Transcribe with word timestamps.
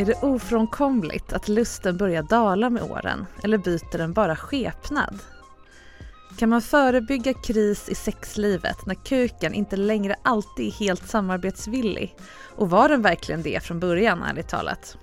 Är 0.00 0.04
det 0.04 0.22
ofrånkomligt 0.22 1.32
att 1.32 1.48
lusten 1.48 1.96
börjar 1.96 2.22
dala 2.22 2.70
med 2.70 2.82
åren 2.82 3.26
eller 3.44 3.58
byter 3.58 3.98
den 3.98 4.12
bara 4.12 4.36
skepnad? 4.36 5.18
Kan 6.38 6.48
man 6.48 6.62
förebygga 6.62 7.34
kris 7.34 7.88
i 7.88 7.94
sexlivet 7.94 8.86
när 8.86 8.94
kuken 8.94 9.54
inte 9.54 9.76
längre 9.76 10.16
alltid 10.22 10.66
är 10.66 10.70
helt 10.70 11.08
samarbetsvillig? 11.08 12.16
Och 12.56 12.70
var 12.70 12.88
den 12.88 13.02
verkligen 13.02 13.42
det 13.42 13.62
från 13.62 13.80
början, 13.80 14.22
ärligt 14.22 14.48
talat? 14.48 14.96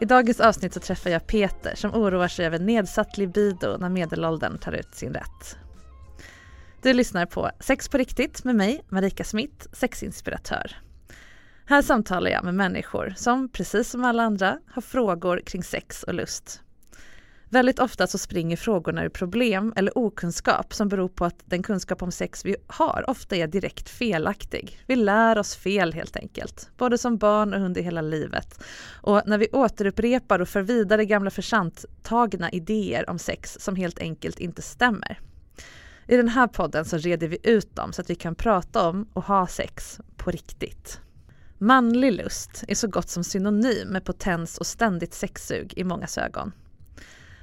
I 0.00 0.04
dagens 0.04 0.40
avsnitt 0.40 0.74
så 0.74 0.80
träffar 0.80 1.10
jag 1.10 1.26
Peter 1.26 1.74
som 1.74 1.94
oroar 1.94 2.28
sig 2.28 2.46
över 2.46 2.58
nedsatt 2.58 3.18
libido 3.18 3.76
när 3.78 3.88
medelåldern 3.88 4.58
tar 4.58 4.72
ut 4.72 4.94
sin 4.94 5.12
rätt. 5.12 5.56
Du 6.82 6.92
lyssnar 6.92 7.26
på 7.26 7.50
Sex 7.60 7.88
på 7.88 7.98
riktigt 7.98 8.44
med 8.44 8.56
mig, 8.56 8.84
Marika 8.88 9.24
Smith, 9.24 9.66
sexinspiratör. 9.72 10.83
Här 11.66 11.82
samtalar 11.82 12.30
jag 12.30 12.44
med 12.44 12.54
människor 12.54 13.14
som, 13.16 13.48
precis 13.48 13.90
som 13.90 14.04
alla 14.04 14.22
andra, 14.22 14.58
har 14.66 14.82
frågor 14.82 15.40
kring 15.46 15.62
sex 15.62 16.02
och 16.02 16.14
lust. 16.14 16.60
Väldigt 17.48 17.78
ofta 17.78 18.06
så 18.06 18.18
springer 18.18 18.56
frågorna 18.56 19.04
ur 19.04 19.08
problem 19.08 19.72
eller 19.76 19.98
okunskap 19.98 20.74
som 20.74 20.88
beror 20.88 21.08
på 21.08 21.24
att 21.24 21.42
den 21.44 21.62
kunskap 21.62 22.02
om 22.02 22.12
sex 22.12 22.44
vi 22.44 22.56
har 22.66 23.04
ofta 23.10 23.36
är 23.36 23.46
direkt 23.46 23.88
felaktig. 23.88 24.80
Vi 24.86 24.96
lär 24.96 25.38
oss 25.38 25.56
fel 25.56 25.92
helt 25.92 26.16
enkelt, 26.16 26.70
både 26.76 26.98
som 26.98 27.16
barn 27.16 27.54
och 27.54 27.60
under 27.60 27.82
hela 27.82 28.00
livet. 28.00 28.64
Och 29.02 29.22
när 29.26 29.38
vi 29.38 29.48
återupprepar 29.52 30.38
och 30.38 30.48
för 30.48 30.62
vidare 30.62 31.04
gamla 31.04 31.30
försantagna 31.30 32.50
idéer 32.50 33.10
om 33.10 33.18
sex 33.18 33.56
som 33.60 33.76
helt 33.76 33.98
enkelt 33.98 34.38
inte 34.38 34.62
stämmer. 34.62 35.20
I 36.08 36.16
den 36.16 36.28
här 36.28 36.46
podden 36.46 36.84
så 36.84 36.96
reder 36.96 37.28
vi 37.28 37.38
ut 37.42 37.76
dem 37.76 37.92
så 37.92 38.00
att 38.00 38.10
vi 38.10 38.14
kan 38.14 38.34
prata 38.34 38.88
om 38.88 39.08
och 39.12 39.24
ha 39.24 39.46
sex 39.46 40.00
på 40.16 40.30
riktigt. 40.30 41.00
Manlig 41.58 42.12
lust 42.12 42.64
är 42.68 42.74
så 42.74 42.88
gott 42.88 43.08
som 43.08 43.24
synonym 43.24 43.88
med 43.88 44.04
potens 44.04 44.58
och 44.58 44.66
ständigt 44.66 45.14
sexsug 45.14 45.72
i 45.76 45.84
mångas 45.84 46.18
ögon. 46.18 46.52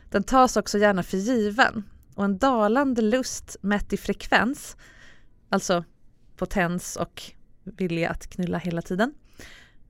Den 0.10 0.24
tas 0.24 0.58
också 0.58 0.78
gärna 0.78 1.04
för 1.04 1.18
given 1.18 1.84
och 2.16 2.26
en 2.26 2.38
dalande 2.38 3.02
lust 3.02 3.56
mätt 3.62 3.94
i 3.94 3.98
frekvens, 3.98 4.78
alltså 5.50 5.84
potens 6.36 6.96
och 6.96 7.24
vilja 7.64 8.10
att 8.10 8.28
knulla 8.28 8.58
hela 8.58 8.82
tiden, 8.82 9.14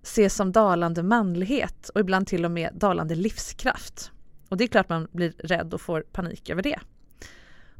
ses 0.01 0.35
som 0.35 0.51
dalande 0.51 1.03
manlighet 1.03 1.89
och 1.89 1.99
ibland 1.99 2.27
till 2.27 2.45
och 2.45 2.51
med 2.51 2.73
dalande 2.73 3.15
livskraft. 3.15 4.11
Och 4.49 4.57
det 4.57 4.63
är 4.63 4.67
klart 4.67 4.89
man 4.89 5.07
blir 5.11 5.33
rädd 5.37 5.73
och 5.73 5.81
får 5.81 6.01
panik 6.01 6.49
över 6.49 6.61
det. 6.61 6.79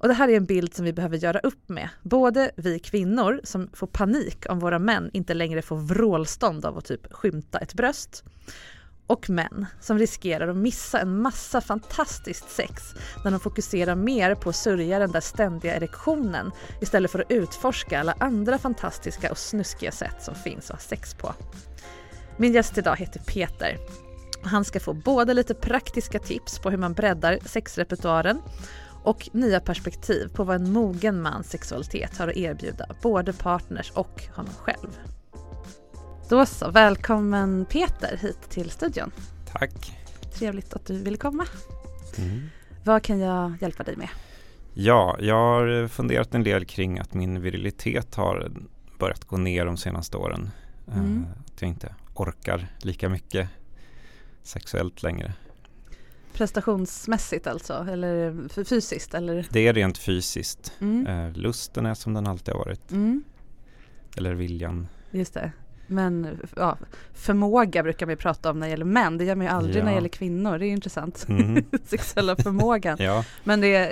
Och 0.02 0.08
det 0.08 0.14
här 0.14 0.28
är 0.28 0.38
en 0.38 0.46
bild 0.46 0.74
som 0.74 0.86
vi 0.86 0.94
behöver 0.94 1.18
göra 1.18 1.40
upp 1.40 1.70
med. 1.70 1.90
Både 2.02 2.52
vi 2.56 2.80
kvinnor 2.80 3.42
som 3.44 3.70
får 3.74 3.88
panik 3.88 4.46
om 4.50 4.60
våra 4.60 4.80
män 4.80 5.10
inte 5.14 5.34
längre 5.34 5.62
får 5.62 5.78
vrålstånd 5.78 6.66
av 6.66 6.78
att 6.78 6.86
typ 6.86 7.14
skymta 7.14 7.60
ett 7.60 7.74
bröst. 7.74 8.24
Och 9.08 9.30
män 9.30 9.66
som 9.80 10.00
riskerar 10.00 10.48
att 10.48 10.58
missa 10.58 11.00
en 11.00 11.22
massa 11.22 11.62
fantastiskt 11.62 12.50
sex 12.50 12.84
när 13.24 13.32
de 13.32 13.40
fokuserar 13.40 13.96
mer 13.96 14.36
på 14.36 14.50
att 14.50 14.56
sörja 14.56 15.00
den 15.00 15.12
där 15.12 15.22
ständiga 15.22 15.76
erektionen 15.76 16.52
istället 16.82 17.12
för 17.12 17.20
att 17.20 17.32
utforska 17.32 18.00
alla 18.00 18.16
andra 18.20 18.58
fantastiska 18.58 19.32
och 19.32 19.38
snuskiga 19.38 19.92
sätt 19.92 20.24
som 20.24 20.36
finns 20.36 20.72
att 20.72 20.76
ha 20.76 20.88
sex 20.88 21.14
på. 21.14 21.34
Min 22.38 22.54
gäst 22.54 22.78
idag 22.78 22.96
heter 22.96 23.20
Peter. 23.20 23.78
Han 24.44 24.66
ska 24.66 24.80
få 24.80 24.94
både 24.94 25.34
lite 25.34 25.54
praktiska 25.54 26.20
tips 26.20 26.60
på 26.60 26.70
hur 26.70 26.78
man 26.78 26.94
breddar 26.94 27.40
sexrepertoaren 27.46 28.42
och 29.04 29.30
nya 29.34 29.60
perspektiv 29.60 30.28
på 30.34 30.44
vad 30.44 30.56
en 30.56 30.72
mogen 30.72 31.22
mans 31.22 31.50
sexualitet 31.50 32.18
har 32.18 32.28
att 32.28 32.38
erbjuda 32.38 32.86
både 33.02 33.34
partners 33.34 33.92
och 33.92 34.24
honom 34.36 34.54
själv. 34.54 35.00
Då 36.30 36.46
så, 36.46 36.72
välkommen 36.72 37.66
Peter 37.66 38.18
hit 38.18 38.50
till 38.50 38.70
studion. 38.70 39.12
Tack. 39.52 39.98
Trevligt 40.34 40.74
att 40.74 40.86
du 40.86 41.04
ville 41.04 41.18
komma. 41.18 41.46
Mm. 42.18 42.50
Vad 42.84 43.04
kan 43.04 43.20
jag 43.20 43.54
hjälpa 43.62 43.84
dig 43.84 43.96
med? 43.96 44.10
Ja, 44.74 45.18
jag 45.20 45.36
har 45.36 45.88
funderat 45.88 46.36
en 46.36 46.44
del 46.44 46.66
kring 46.66 47.00
att 47.00 47.14
min 47.14 47.42
virilitet 47.42 48.16
har 48.16 48.52
börjat 49.00 49.24
gå 49.24 49.38
ner 49.38 49.66
de 49.66 49.78
senaste 49.78 50.18
åren. 50.18 50.50
Mm. 50.94 51.26
Att 51.46 51.62
jag 51.62 51.70
inte 51.70 51.96
orkar 52.14 52.68
lika 52.82 53.10
mycket 53.10 53.50
sexuellt 54.44 55.04
längre. 55.04 55.34
Prestationsmässigt 56.34 57.47
alltså, 57.47 57.86
eller 57.92 58.47
fysiskt? 58.64 59.14
Eller? 59.14 59.47
Det 59.50 59.68
är 59.68 59.74
rent 59.74 59.97
fysiskt. 59.97 60.74
Mm. 60.80 61.08
Eh, 61.08 61.38
lusten 61.38 61.86
är 61.86 61.94
som 61.94 62.14
den 62.14 62.28
alltid 62.28 62.53
har 62.53 62.59
varit. 62.66 62.92
Mm. 62.92 63.23
Eller 64.17 64.34
viljan. 64.34 64.88
Just 65.11 65.34
det. 65.34 65.52
Men 65.91 66.40
ja, 66.55 66.78
förmåga 67.14 67.84
brukar 67.84 68.05
vi 68.05 68.16
prata 68.16 68.49
om 68.52 68.59
när 68.59 68.67
det 68.67 68.72
gäller 68.72 68.85
män. 68.85 69.17
Det 69.17 69.26
gör 69.26 69.35
man 69.35 69.46
ju 69.46 69.52
aldrig 69.52 69.76
Ja. 69.76 69.84
när 69.84 69.91
det 69.91 69.96
gäller 69.96 70.09
kvinnor. 70.09 70.58
Det 70.58 70.66
är 70.66 70.67
ju 70.67 70.73
intressant. 70.73 71.28
Mhm. 71.28 71.64
Sexuella 71.85 72.35
förmågan. 72.35 72.97
Ja, 72.99 73.26
Men 73.43 73.61
det 73.61 73.76
är 73.76 73.88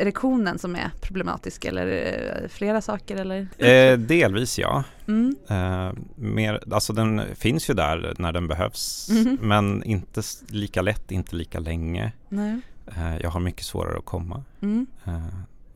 erektionen 0.00 0.58
som 0.58 0.74
är 0.76 0.90
problematisk 1.00 1.64
eller 1.64 1.86
eh, 1.86 2.48
flera 2.48 2.80
saker 2.80 3.16
eller? 3.16 3.46
eh, 3.58 3.98
delvis 3.98 4.58
ja. 4.58 4.84
Mm. 5.08 5.36
Eh, 5.48 5.92
mer, 6.14 6.62
alltså 6.72 6.92
den 6.92 7.22
finns 7.34 7.70
ju 7.70 7.74
där 7.74 8.14
när 8.18 8.32
den 8.32 8.48
behövs 8.48 9.08
Mhm. 9.10 9.38
men 9.40 9.82
inte 9.84 10.22
lika 10.48 10.82
lätt, 10.82 11.10
inte 11.10 11.36
lika 11.36 11.58
länge. 11.60 12.12
Nej. 12.28 12.60
Eh, 12.96 13.16
jag 13.18 13.30
har 13.30 13.40
mycket 13.40 13.64
svårare 13.64 13.98
att 13.98 14.04
komma. 14.04 14.44
Mm. 14.62 14.86
Eh, 15.04 15.26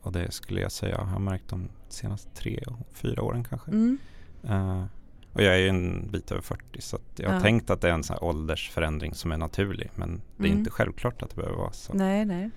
och 0.01 0.11
det 0.11 0.31
skulle 0.33 0.61
jag 0.61 0.71
säga 0.71 0.95
jag 0.95 1.05
har 1.05 1.19
märkt 1.19 1.49
de 1.49 1.69
senaste 1.89 2.29
tre 2.35 2.63
och 2.67 2.87
fyra 2.93 3.21
åren 3.23 3.43
kanske. 3.49 3.71
Och 5.33 5.41
jag 5.43 5.53
är 5.53 5.57
ju 5.59 5.67
en 5.69 6.11
bit 6.11 6.31
över 6.31 6.41
40 6.41 6.81
så 6.81 6.99
jag 7.15 7.29
har 7.29 7.35
Ja. 7.35 7.41
tänkt 7.41 7.69
att 7.69 7.81
det 7.81 7.89
är 7.89 7.93
en 7.93 8.03
sån 8.03 8.17
åldersförändring 8.21 9.13
som 9.13 9.31
är 9.31 9.37
naturlig 9.37 9.89
men 9.95 10.21
det 10.37 10.43
är 10.43 10.47
Mm. 10.47 10.59
inte 10.59 10.71
självklart 10.71 11.21
att 11.21 11.29
det 11.29 11.35
behöver 11.35 11.57
vara 11.57 11.71
så. 11.71 11.93
Nej, 11.93 12.25
nej. 12.25 12.49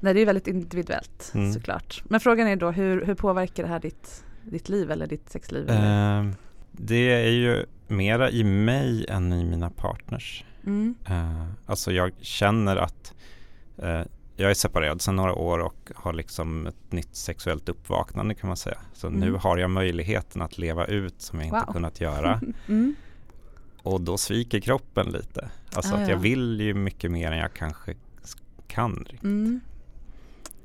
Nej, 0.00 0.14
det 0.14 0.20
är 0.20 0.26
väldigt 0.26 0.46
individuellt 0.48 1.32
Mm. 1.34 1.52
såklart. 1.52 2.02
Men 2.04 2.20
frågan 2.20 2.48
är 2.48 2.56
då 2.56 2.70
hur, 2.70 3.04
hur 3.04 3.14
påverkar 3.14 3.62
det 3.62 3.68
här 3.68 3.80
ditt, 3.80 4.24
ditt 4.44 4.68
liv 4.68 4.90
eller 4.90 5.06
ditt 5.06 5.30
sexliv? 5.30 5.70
Eh, 5.70 6.26
det 6.72 7.12
är 7.26 7.30
ju 7.30 7.66
mera 7.88 8.30
i 8.30 8.44
mig 8.44 9.06
än 9.08 9.32
i 9.32 9.44
mina 9.44 9.70
partners. 9.70 10.44
Mm. 10.66 10.94
Eh, 11.08 11.46
alltså 11.66 11.92
jag 11.92 12.12
känner 12.20 12.76
att 12.76 13.14
eh, 13.78 14.00
jag 14.40 14.50
är 14.50 14.54
separerad 14.54 15.00
sedan 15.02 15.16
några 15.16 15.34
år 15.34 15.58
och 15.58 15.90
har 15.94 16.12
liksom 16.12 16.66
ett 16.66 16.92
nytt 16.92 17.16
sexuellt 17.16 17.68
uppvaknande 17.68 18.34
kan 18.34 18.48
man 18.48 18.56
säga. 18.56 18.78
Så 18.92 19.06
Mm. 19.06 19.20
nu 19.20 19.32
har 19.32 19.58
jag 19.58 19.70
möjligheten 19.70 20.42
att 20.42 20.58
leva 20.58 20.84
ut 20.86 21.22
som 21.22 21.38
jag 21.38 21.46
inte 21.46 21.62
Wow. 21.66 21.72
kunnat 21.72 22.00
göra. 22.00 22.40
Mm. 22.68 22.94
Och 23.82 24.00
då 24.00 24.18
sviker 24.18 24.60
kroppen 24.60 25.06
lite. 25.06 25.50
Alltså 25.74 25.94
Ah, 25.94 25.96
att 25.98 26.02
ja. 26.02 26.10
jag 26.10 26.16
vill 26.18 26.60
ju 26.60 26.74
mycket 26.74 27.10
mer 27.10 27.32
än 27.32 27.38
jag 27.38 27.52
kanske 27.54 27.94
kan. 28.68 28.96
riktigt. 28.96 29.22
Mm. 29.22 29.60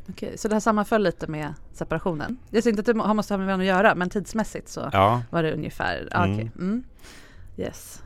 Okej, 0.10 0.38
så 0.38 0.48
det 0.48 0.56
här 0.56 0.60
sammanföll 0.60 1.04
lite 1.04 1.28
med 1.28 1.54
separationen? 1.74 2.38
Jag 2.50 2.64
ser 2.64 2.70
inte 2.70 2.80
att 2.80 2.86
det 2.86 2.94
måste 2.94 3.34
ha 3.34 3.38
med 3.38 3.48
varandra 3.48 3.64
att 3.64 3.68
göra 3.78 3.96
men 3.96 4.10
tidsmässigt 4.10 4.70
så 4.70 4.90
Ja, 4.94 5.22
var 5.32 5.44
det 5.44 5.54
ungefär, 5.54 6.08
ah, 6.12 6.24
Mm. 6.26 6.36
okej. 6.38 6.52
Mm. 6.56 6.84
Yes. 7.58 8.04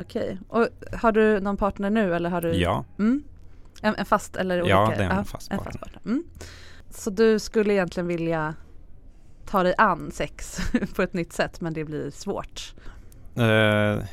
Okej, 0.00 0.38
och 0.48 0.68
har 0.92 1.12
du 1.12 1.40
någon 1.40 1.56
partner 1.56 1.90
nu 1.90 2.14
eller 2.14 2.30
har 2.30 2.40
du? 2.40 2.52
ja, 2.52 2.84
Mm. 2.98 3.22
En, 3.82 3.94
en 3.96 4.04
fast 4.04 4.36
eller 4.36 4.60
olika? 4.62 4.74
Ja, 4.74 4.92
det 4.96 5.04
är 5.04 5.10
en 5.10 5.24
fast 5.24 5.50
en 5.52 5.58
partner. 5.58 5.72
fast 5.72 5.80
partner. 5.94 6.12
Mm. 6.12 6.24
Så 6.90 7.10
du 7.10 7.38
skulle 7.38 7.72
egentligen 7.74 8.06
vilja 8.06 8.54
ta 9.46 9.62
dig 9.62 9.74
an 9.78 10.10
sex 10.12 10.58
på 10.96 11.02
ett 11.02 11.12
nytt 11.12 11.32
sätt 11.32 11.60
men 11.60 11.72
det 11.72 11.84
blir 11.84 12.10
svårt? 12.10 12.74
eh, 13.36 14.04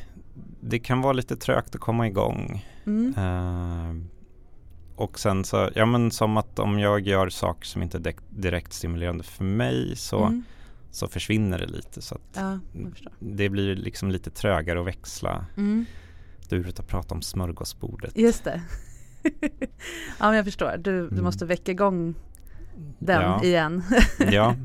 det 0.62 0.80
kan 0.80 1.02
vara 1.02 1.14
lite 1.14 1.36
trögt 1.36 1.76
att 1.76 1.82
komma 1.82 2.08
igång. 2.08 2.66
Mm. 2.86 3.14
Eh, 3.18 3.96
och 4.96 5.20
sen 5.20 5.44
så, 5.46 5.70
ja 5.76 5.86
men 5.86 6.12
som 6.12 6.38
att 6.38 6.60
om 6.60 6.80
jag 6.80 7.00
gör 7.08 7.30
saker 7.30 7.66
som 7.66 7.82
inte 7.84 7.98
är 7.98 8.14
direkt, 8.30 8.74
stimulerande 8.74 9.24
för 9.24 9.44
mig 9.44 9.96
så, 9.96 10.24
Mm. 10.26 10.44
så 10.92 11.08
försvinner 11.08 11.60
det 11.60 11.68
lite. 11.68 12.02
Så 12.02 12.18
Ja, 12.34 12.60
det 13.20 13.50
blir 13.50 13.76
liksom 13.76 14.12
lite 14.12 14.30
trögare 14.32 14.80
att 14.80 14.88
växla. 14.88 15.46
Mm. 15.58 15.86
Du 16.50 16.60
brukar 16.60 16.84
prata 16.84 17.16
om 17.16 17.22
smörgåsbordet. 17.22 18.18
Just 18.18 18.44
det. 18.44 18.62
Ja 20.20 20.28
men 20.28 20.36
jag 20.36 20.46
förstår, 20.46 20.72
du, 20.78 20.92
du 21.02 21.08
Mm. 21.08 21.24
måste 21.24 21.46
väcka 21.46 21.72
igång 21.72 22.16
den 23.00 23.22
ja, 23.22 23.44
igen. 23.44 23.84
ja. 24.32 24.56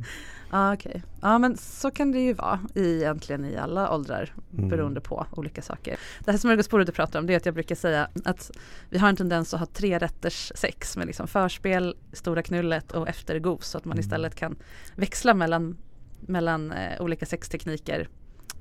Ja 0.51 0.75
okej. 0.75 1.03
Ja 1.23 1.39
men 1.39 1.57
så 1.57 1.91
kan 1.91 2.13
det 2.13 2.19
ju 2.19 2.33
vara 2.33 2.61
i, 2.75 2.97
egentligen 2.97 3.45
i 3.45 3.57
alla 3.57 3.95
åldrar 3.95 4.35
Mm. 4.59 4.69
beroende 4.69 5.01
på 5.01 5.27
olika 5.31 5.63
saker. 5.63 5.97
Det 6.25 6.31
här 6.31 6.39
smörgåsbordet 6.39 6.87
du 6.87 6.93
pratar 6.93 7.19
om 7.19 7.27
det 7.27 7.33
är 7.33 7.37
att 7.37 7.47
jag 7.47 7.55
brukar 7.55 7.75
säga 7.75 8.09
att 8.25 8.51
vi 8.91 8.99
har 8.99 9.09
en 9.09 9.17
tendens 9.17 9.55
att 9.55 9.61
ha 9.61 9.67
tre 9.67 9.99
rätters 9.99 10.53
sex 10.55 10.97
med 10.97 11.07
liksom 11.07 11.29
förspel, 11.29 11.97
stora 12.13 12.43
knullet 12.43 12.93
och 12.93 13.09
eftergos 13.09 13.67
så 13.67 13.79
att 13.79 13.85
man 13.85 13.93
Mm. 13.93 14.01
istället 14.01 14.35
kan 14.35 14.57
växla 14.97 15.35
mellan, 15.35 15.77
mellan 16.21 16.73
eh, 16.73 17.01
olika 17.03 17.27
sextekniker 17.27 18.09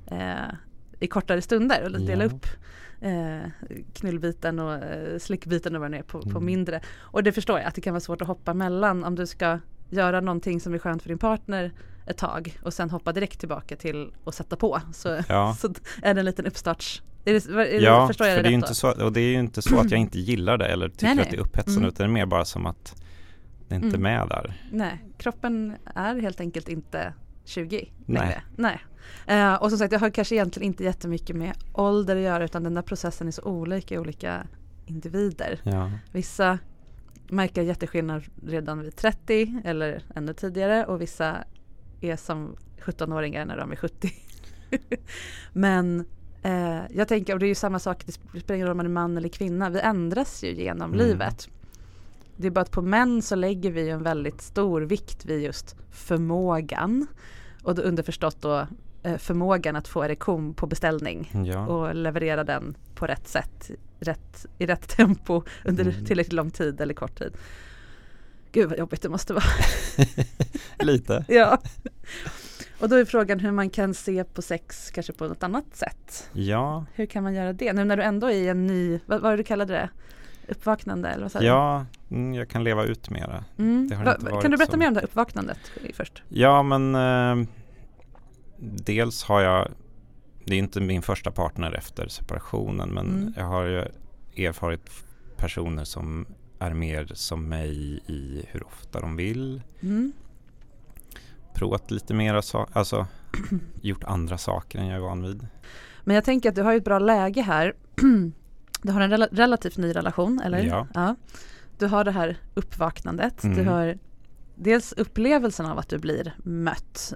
eh, 0.06 0.54
i 1.00 1.06
kortare 1.06 1.42
stunder 1.42 1.84
och 1.84 2.00
dela 2.00 2.24
Ja. 2.24 2.30
upp 2.30 2.46
eh, 3.00 3.50
knullbiten 3.92 4.58
och 4.58 4.72
eh, 4.74 5.18
slickbiten 5.18 5.74
och 5.74 5.80
vad 5.80 5.90
det 5.90 5.98
är 5.98 6.02
på, 6.02 6.20
på 6.22 6.28
Mm. 6.28 6.44
mindre. 6.44 6.80
Och 6.98 7.22
det 7.22 7.32
förstår 7.32 7.58
jag 7.58 7.68
att 7.68 7.74
det 7.74 7.80
kan 7.80 7.92
vara 7.92 8.00
svårt 8.00 8.22
att 8.22 8.28
hoppa 8.28 8.54
mellan 8.54 9.04
om 9.04 9.14
du 9.14 9.26
ska 9.26 9.58
göra 9.90 10.20
någonting 10.20 10.60
som 10.60 10.74
är 10.74 10.78
skönt 10.78 11.02
för 11.02 11.08
din 11.08 11.18
partner 11.18 11.72
ett 12.06 12.16
tag 12.18 12.58
och 12.62 12.74
sen 12.74 12.90
hoppa 12.90 13.12
direkt 13.12 13.40
tillbaka 13.40 13.76
till 13.76 14.12
att 14.24 14.34
sätta 14.34 14.56
på. 14.56 14.80
Så, 14.92 15.20
Ja. 15.28 15.54
så 15.58 15.68
är 16.02 16.14
det 16.14 16.20
en 16.20 16.24
liten 16.26 16.46
uppstarts... 16.46 17.02
Är 17.24 17.32
det, 17.32 17.46
är 17.46 17.54
det, 17.80 17.84
Ja, 17.84 18.06
för 18.06 18.24
det 18.24 18.42
det 18.42 18.48
är 18.48 18.52
inte 18.52 18.74
så, 18.74 19.04
och 19.04 19.12
det 19.12 19.20
är 19.20 19.30
ju 19.30 19.38
inte 19.38 19.62
så 19.62 19.78
att 19.80 19.90
jag 19.90 20.00
inte 20.00 20.18
gillar 20.18 20.58
det 20.58 20.66
eller 20.66 20.88
tycker 20.88 21.06
Nej, 21.06 21.14
nej. 21.14 21.24
att 21.24 21.30
det 21.30 21.36
är 21.36 21.40
upphetsande 21.40 21.78
Mm. 21.80 21.88
utan 21.88 22.06
det 22.06 22.10
är 22.10 22.12
mer 22.12 22.26
bara 22.26 22.44
som 22.44 22.66
att 22.66 23.02
det 23.68 23.74
inte 23.74 23.86
är 23.86 23.88
Mm. 23.88 24.02
med 24.02 24.28
där. 24.28 24.54
Nej, 24.72 25.04
kroppen 25.18 25.76
är 25.94 26.14
helt 26.20 26.40
enkelt 26.40 26.68
inte 26.68 27.12
20 27.44 27.76
Nej. 28.06 28.20
längre. 28.22 28.42
Nej. 28.56 28.80
Eh, 29.26 29.54
och 29.54 29.68
som 29.70 29.78
sagt, 29.78 29.92
jag 29.92 30.00
har 30.00 30.10
kanske 30.10 30.34
egentligen 30.34 30.66
inte 30.66 30.84
jättemycket 30.84 31.36
med 31.36 31.52
ålder 31.72 32.16
att 32.16 32.22
göra 32.22 32.44
utan 32.44 32.64
den 32.64 32.74
där 32.74 32.82
processen 32.82 33.28
är 33.28 33.32
så 33.32 33.42
olika 33.42 33.94
i 33.94 33.98
olika 33.98 34.46
individer. 34.86 35.60
Ja. 35.62 35.90
Vissa 36.12 36.58
märker 37.28 37.62
jätteskillnad 37.62 38.22
redan 38.46 38.80
vid 38.80 38.96
30 38.96 39.60
eller 39.64 40.02
ännu 40.14 40.34
tidigare 40.34 40.86
och 40.86 41.00
vissa 41.00 41.36
är 42.00 42.16
som 42.16 42.56
17-åringar 42.80 43.46
när 43.46 43.56
de 43.56 43.72
är 43.72 43.76
70. 43.76 44.12
Men 45.52 46.04
eh, 46.42 46.80
jag 46.90 47.08
tänker, 47.08 47.32
och 47.32 47.38
det 47.38 47.46
är 47.46 47.48
ju 47.48 47.54
samma 47.54 47.78
sak, 47.78 48.06
det 48.06 48.12
spelar 48.12 48.54
ingen 48.54 48.66
roll 48.66 48.72
om 48.72 48.76
man 48.76 48.86
är 48.86 48.90
man 48.90 49.16
eller 49.16 49.28
kvinna, 49.28 49.70
vi 49.70 49.80
ändras 49.80 50.44
ju 50.44 50.54
genom 50.54 50.94
Mm. 50.94 51.06
livet. 51.06 51.48
Det 52.36 52.46
är 52.46 52.50
bara 52.50 52.60
att 52.60 52.70
på 52.70 52.82
män 52.82 53.22
så 53.22 53.34
lägger 53.34 53.70
vi 53.70 53.90
en 53.90 54.02
väldigt 54.02 54.40
stor 54.42 54.80
vikt 54.80 55.24
vid 55.24 55.42
just 55.42 55.76
förmågan. 55.90 57.06
Och 57.62 57.74
då 57.74 57.82
underförstått 57.82 58.42
då 58.42 58.66
förmågan 59.18 59.76
att 59.76 59.88
få 59.88 60.02
erektion 60.04 60.54
på 60.54 60.66
beställning 60.66 61.30
Ja. 61.46 61.66
och 61.66 61.94
leverera 61.94 62.44
den 62.44 62.76
på 62.94 63.06
rätt 63.06 63.28
sätt, 63.28 63.70
rätt, 64.00 64.46
i 64.58 64.66
rätt 64.66 64.88
tempo 64.88 65.42
under 65.64 65.84
Mm. 65.84 66.04
tillräckligt 66.04 66.32
lång 66.32 66.50
tid 66.50 66.80
eller 66.80 66.94
kort 66.94 67.18
tid. 67.18 67.32
Gud 68.52 68.68
vad 68.68 68.78
jobbigt 68.78 69.02
det 69.02 69.08
måste 69.08 69.32
vara. 69.34 69.44
Lite. 70.78 71.24
ja. 71.28 71.58
Och 72.80 72.88
då 72.88 72.96
är 72.96 73.04
frågan 73.04 73.40
hur 73.40 73.50
man 73.50 73.70
kan 73.70 73.94
se 73.94 74.24
på 74.24 74.42
sex 74.42 74.90
kanske 74.90 75.12
på 75.12 75.28
något 75.28 75.42
annat 75.42 75.64
sätt. 75.76 76.30
Ja, 76.32 76.84
Hur 76.94 77.06
kan 77.06 77.22
man 77.22 77.34
göra 77.34 77.52
det? 77.52 77.72
Nu 77.72 77.84
när 77.84 77.96
du 77.96 78.02
ändå 78.02 78.26
är 78.26 78.34
i 78.34 78.48
en 78.48 78.66
ny, 78.66 79.00
vad 79.06 79.20
var 79.20 79.30
det 79.30 79.36
du 79.36 79.42
kallade 79.44 79.72
det? 79.72 79.88
Uppvaknande 80.48 81.08
eller 81.08 81.22
vad 81.22 81.32
sa 81.32 81.38
du? 81.38 81.46
ja 81.46 81.86
mm, 82.10 82.34
jag 82.34 82.48
kan 82.48 82.64
leva 82.64 82.84
ut 82.84 83.10
mera. 83.10 83.44
Mm. 83.58 83.90
kan 84.42 84.50
du 84.50 84.56
berätta 84.56 84.72
så. 84.72 84.78
mer 84.78 84.88
om 84.88 84.94
det 84.94 85.00
här 85.00 85.04
uppvaknandet 85.06 85.58
först? 85.94 86.22
Ja, 86.28 86.62
men 86.62 86.94
eh, 86.94 87.46
dels 88.58 89.22
har 89.24 89.40
jag, 89.40 89.68
det 90.44 90.54
är 90.54 90.58
inte 90.58 90.80
min 90.80 91.02
första 91.02 91.30
partner 91.30 91.72
efter 91.72 92.08
separationen, 92.08 92.88
men 92.88 93.06
Mm. 93.10 93.34
jag 93.36 93.44
har 93.44 93.64
ju 93.64 93.84
erfarit 94.46 94.90
personer 95.36 95.84
som 95.84 96.26
är 96.58 96.74
mer 96.74 97.10
som 97.14 97.48
mig 97.48 98.00
i 98.06 98.44
hur 98.50 98.66
ofta 98.66 99.00
de 99.00 99.16
vill. 99.16 99.62
Mm. 99.80 100.12
Provat 101.54 101.90
lite 101.90 102.14
mera, 102.14 102.42
sa- 102.42 102.68
alltså 102.72 103.06
gjort 103.82 104.04
andra 104.04 104.38
saker 104.38 104.78
än 104.78 104.86
jag 104.86 104.96
är 104.96 105.00
van 105.00 105.22
vid. 105.22 105.46
Men 106.04 106.14
jag 106.14 106.24
tänker 106.24 106.48
att 106.48 106.54
du 106.54 106.62
har 106.62 106.72
ju 106.72 106.78
ett 106.78 106.84
bra 106.84 106.98
läge 106.98 107.42
här. 107.42 107.74
Du 108.82 108.92
har 108.92 109.00
en 109.00 109.10
rela- 109.10 109.28
relativt 109.32 109.76
ny 109.76 109.92
relation, 109.92 110.40
eller? 110.44 110.86
Ja. 110.94 111.16
Du 111.78 111.86
har 111.86 112.04
det 112.04 112.10
här 112.10 112.36
uppvaknandet. 112.54 113.42
Du 113.42 113.48
Mm. 113.48 113.66
har 113.66 113.98
dels 114.54 114.92
upplevelsen 114.92 115.66
av 115.66 115.78
att 115.78 115.88
du 115.88 115.98
blir 115.98 116.34
mött 116.44 117.12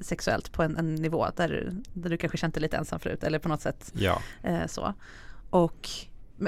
sexuellt 0.00 0.52
på 0.52 0.62
en, 0.62 0.76
en 0.76 0.94
nivå 0.94 1.26
där, 1.36 1.48
du- 1.48 1.82
där 2.00 2.10
du 2.10 2.16
kanske 2.16 2.38
känt 2.38 2.54
dig 2.54 2.60
lite 2.62 2.76
ensam 2.76 3.00
förut 3.00 3.24
eller 3.24 3.38
på 3.38 3.48
något 3.48 3.60
sätt 3.60 3.92
Ja, 3.94 4.22
eh, 4.42 4.66
så. 4.66 4.94
Och 5.50 5.88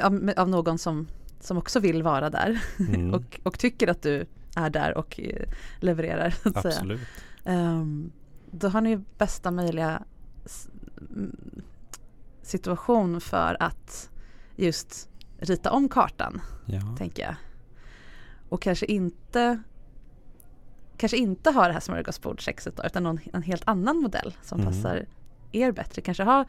av, 0.03 0.33
av 0.37 0.49
någon 0.49 0.79
som, 0.79 1.09
som 1.41 1.57
också 1.59 1.81
vill 1.81 2.03
vara 2.03 2.31
där 2.31 2.63
mm, 2.79 3.15
och, 3.15 3.41
och 3.43 3.59
tycker 3.59 3.89
att 3.89 4.03
du 4.03 4.27
är 4.57 4.71
där 4.71 4.97
och 4.99 5.21
eh, 5.21 5.49
levererar. 5.81 6.31
Så 6.31 6.49
att 6.49 6.63
säga. 6.63 6.75
absolut. 6.75 7.01
Ehm, 7.45 8.13
då 8.51 8.69
har 8.69 8.81
ni 8.81 8.97
bästa 9.19 9.51
möjliga 9.51 10.03
situation 12.43 13.21
för 13.21 13.57
att 13.61 14.11
just 14.57 15.09
rita 15.39 15.71
om 15.71 15.89
kartan, 15.89 16.41
Ja. 16.67 16.81
tänker 16.99 17.23
jag. 17.23 17.35
Och 18.49 18.63
kanske 18.63 18.87
inte 18.87 19.63
kanske 20.97 21.17
inte 21.17 21.51
ha 21.51 21.67
det 21.67 21.73
här 21.73 21.81
smörgåsbordssexet 21.81 22.77
då, 22.77 22.83
utan 22.87 23.03
någon, 23.03 23.19
en 23.33 23.43
helt 23.43 23.63
annan 23.67 23.97
modell 23.97 24.35
som 24.43 24.61
Mm. 24.61 24.73
passar 24.73 25.07
er 25.53 25.73
bättre. 25.73 26.03
Kanske 26.03 26.23
ha 26.23 26.45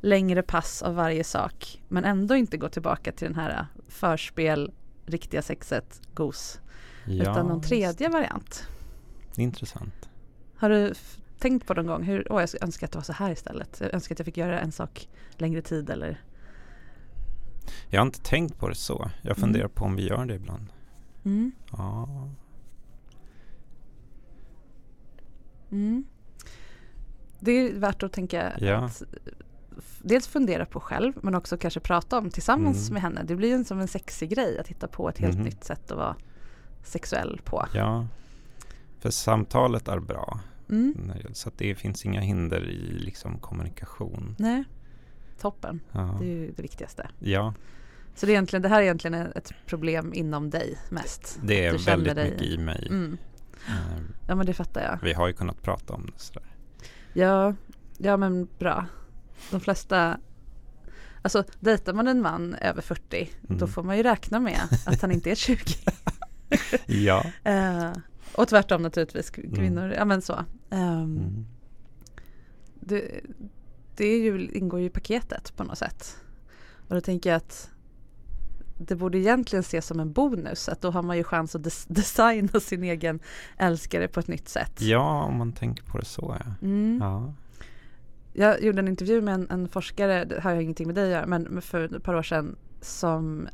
längre 0.00 0.42
pass 0.42 0.82
av 0.82 0.94
varje 0.94 1.24
sak 1.24 1.82
men 1.88 2.04
ändå 2.04 2.34
inte 2.36 2.56
gå 2.56 2.68
tillbaka 2.68 3.12
till 3.12 3.26
den 3.26 3.36
här 3.36 3.66
förspel, 3.88 4.72
riktiga 5.06 5.42
sexet, 5.42 6.00
gos. 6.14 6.60
ja, 7.06 7.22
utan 7.22 7.46
någon 7.46 7.60
tredje 7.62 8.08
variant. 8.08 8.66
Intressant. 9.36 10.08
Har 10.56 10.70
du 10.70 10.94
tänkt 11.38 11.66
på 11.66 11.74
någon 11.74 11.86
gång 11.86 12.02
hur, 12.02 12.32
åh 12.32 12.40
jag 12.40 12.48
skulle 12.48 12.64
önska 12.64 12.86
att 12.86 12.92
det 12.92 12.98
var 12.98 13.02
så 13.02 13.12
här 13.12 13.30
istället. 13.30 13.76
Jag 13.80 13.94
önskar 13.94 14.14
att 14.14 14.18
jag 14.18 14.26
fick 14.26 14.36
göra 14.36 14.60
en 14.60 14.72
sak 14.72 15.08
längre 15.36 15.62
tid 15.62 15.90
eller 15.90 16.20
Jag 17.88 18.00
har 18.00 18.06
inte 18.06 18.20
tänkt 18.20 18.58
på 18.58 18.68
det 18.68 18.74
så. 18.74 19.10
Jag 19.22 19.36
Mm. 19.36 19.40
funderar 19.40 19.68
på 19.68 19.84
om 19.84 19.96
vi 19.96 20.08
gör 20.08 20.26
det 20.26 20.34
ibland. 20.34 20.66
mm. 21.24 21.52
Ja, 21.72 22.08
Mm. 25.72 26.04
Det 27.40 27.52
är 27.52 27.72
värt 27.74 28.02
att 28.02 28.12
tänka 28.12 28.52
Ja. 28.58 28.76
att 28.84 29.02
dels 30.02 30.28
fundera 30.28 30.66
på 30.66 30.80
själv 30.80 31.12
men 31.22 31.34
också 31.34 31.56
kanske 31.56 31.80
prata 31.80 32.18
om 32.18 32.30
tillsammans 32.30 32.88
Mm. 32.90 32.92
med 32.94 33.02
henne. 33.02 33.22
Det 33.28 33.36
blir 33.36 33.48
ju 33.48 33.54
en, 33.54 33.64
som 33.64 33.80
en 33.80 33.88
sexig 33.88 34.30
grej 34.30 34.58
att 34.58 34.68
hitta 34.68 34.88
på 34.88 35.08
ett 35.08 35.18
helt 35.18 35.34
Mhm. 35.34 35.44
nytt 35.44 35.64
sätt 35.64 35.90
att 35.90 35.96
vara 35.96 36.16
sexuell 36.84 37.40
på. 37.44 37.66
ja. 37.74 38.06
För 38.98 39.10
samtalet 39.10 39.88
är 39.88 39.98
bra. 39.98 40.40
Mm. 40.70 40.94
Så 41.32 41.50
det 41.56 41.74
finns 41.74 42.04
inga 42.06 42.20
hinder 42.20 42.60
i 42.70 42.98
liksom 42.98 43.38
kommunikation. 43.38 44.36
Nej, 44.38 44.64
toppen. 45.40 45.80
Ja. 45.92 46.16
Det 46.20 46.24
är 46.24 46.28
ju 46.36 46.52
det 46.52 46.62
viktigaste. 46.62 47.08
ja. 47.18 47.54
Så 48.14 48.26
det, 48.26 48.32
är 48.32 48.34
egentligen, 48.34 48.62
det 48.62 48.68
här 48.68 48.78
är 48.78 48.82
egentligen 48.82 49.14
ett 49.14 49.52
problem 49.66 50.12
inom 50.14 50.50
dig 50.50 50.78
mest? 50.90 51.38
Det 51.44 51.66
är 51.66 51.78
väldigt 51.78 52.14
dig- 52.14 52.30
mycket 52.30 52.46
i 52.46 52.58
mig. 52.58 52.88
Mm. 53.68 54.12
Ja 54.28 54.34
men 54.34 54.46
det 54.46 54.54
fattar 54.54 54.80
jag. 54.82 54.98
Vi 55.02 55.12
har 55.12 55.26
ju 55.26 55.32
kunnat 55.32 55.62
prata 55.62 55.94
om 55.94 56.06
det 56.06 56.22
sådär. 56.22 56.42
Ja, 57.12 57.54
ja 57.98 58.16
men 58.16 58.48
bra. 58.58 58.86
De 59.50 59.60
flesta, 59.60 60.18
alltså 61.22 61.44
dejtar 61.60 61.92
man 61.94 62.08
en 62.08 62.20
man 62.22 62.54
över 62.54 62.82
40 62.82 63.30
då 63.40 63.54
Mm. 63.54 63.68
får 63.68 63.82
man 63.82 63.96
ju 63.96 64.02
räkna 64.02 64.40
med 64.40 64.60
att 64.86 65.02
han 65.02 65.10
inte 65.12 65.30
är 65.30 65.34
20. 65.34 65.58
Ja. 66.86 67.24
Eh, 67.44 67.92
och 68.34 68.48
tvärtom 68.48 68.82
naturligtvis, 68.82 69.32
Mm. 69.38 69.54
kvinnor, 69.54 69.90
ja 69.96 70.04
men 70.04 70.22
så. 70.22 70.32
Ehm, 70.70 71.02
Mm. 71.16 71.46
det, 72.80 73.20
det 73.96 74.04
är 74.06 74.18
ju, 74.22 74.50
ingår 74.52 74.80
ju 74.80 74.86
i 74.86 74.90
paketet 74.90 75.56
på 75.56 75.64
något 75.64 75.78
sätt. 75.78 76.16
Och 76.88 76.94
då 76.94 77.00
tänker 77.00 77.30
jag 77.30 77.36
att 77.36 77.70
det 78.86 78.96
borde 78.96 79.18
egentligen 79.18 79.60
ses 79.60 79.86
som 79.86 80.00
en 80.00 80.12
bonus 80.12 80.68
att 80.68 80.80
då 80.80 80.90
har 80.90 81.02
man 81.02 81.16
ju 81.16 81.24
chans 81.24 81.54
att 81.54 81.62
des- 81.62 81.86
designa 81.88 82.60
sin 82.60 82.84
egen 82.84 83.20
älskare 83.56 84.08
på 84.08 84.20
ett 84.20 84.28
nytt 84.28 84.48
sätt. 84.48 84.80
ja, 84.80 85.22
om 85.24 85.38
man 85.38 85.52
tänker 85.52 85.84
på 85.84 85.98
det 85.98 86.04
så 86.04 86.36
ja. 86.40 86.52
Mm. 86.62 86.98
ja. 87.00 87.34
Jag 88.32 88.62
gjorde 88.62 88.78
en 88.78 88.88
intervju 88.88 89.20
med 89.20 89.34
en, 89.34 89.50
en 89.50 89.68
forskare, 89.68 90.24
det 90.24 90.40
har 90.40 90.54
ju 90.54 90.62
ingenting 90.62 90.86
med 90.86 90.94
dig 90.94 91.04
att 91.04 91.10
göra, 91.10 91.26
men 91.26 91.62
för 91.62 91.96
ett 91.96 92.02
par 92.02 92.14
år 92.14 92.22
sedan 92.22 92.56
som 92.80 93.48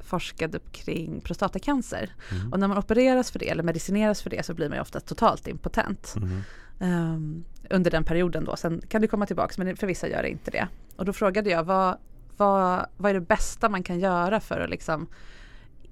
forskade 0.00 0.58
kring 0.72 1.20
prostatacancer. 1.20 2.10
Mm. 2.32 2.52
Och 2.52 2.60
när 2.60 2.68
man 2.68 2.78
opereras 2.78 3.30
för 3.30 3.38
det 3.38 3.48
eller 3.48 3.62
medicineras 3.62 4.22
för 4.22 4.30
det 4.30 4.46
så 4.46 4.54
blir 4.54 4.68
man 4.68 4.78
ju 4.78 4.82
ofta 4.82 5.00
totalt 5.00 5.48
impotent. 5.48 6.14
Mm. 6.16 6.40
Ehm, 6.80 7.44
under 7.70 7.90
den 7.90 8.04
perioden 8.04 8.44
då. 8.44 8.56
Sen 8.56 8.82
kan 8.88 9.00
det 9.00 9.08
komma 9.08 9.26
tillbaka 9.26 9.54
men 9.64 9.76
för 9.76 9.86
vissa 9.86 10.08
gör 10.08 10.22
det 10.22 10.28
inte 10.28 10.50
det. 10.50 10.68
Och 10.96 11.04
då 11.04 11.12
frågade 11.12 11.50
jag 11.50 11.64
vad, 11.64 11.96
vad, 12.36 12.86
vad 12.96 13.10
är 13.10 13.14
det 13.14 13.20
bästa 13.20 13.68
man 13.68 13.82
kan 13.82 14.00
göra 14.00 14.40
för 14.40 14.60
att 14.60 14.70
liksom 14.70 15.08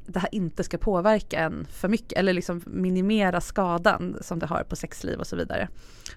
det 0.07 0.19
här 0.19 0.35
inte 0.35 0.65
ska 0.65 0.79
påverka 0.79 1.41
en 1.41 1.67
för 1.71 1.89
mycket 1.89 2.19
eller 2.19 2.33
liksom 2.33 2.63
minimera 2.67 3.41
skadan 3.41 4.17
som 4.21 4.39
det 4.39 4.47
har 4.47 4.65
på 4.65 4.77
sexliv 4.77 5.19
och 5.19 5.27
så 5.27 5.37
vidare. 5.37 5.69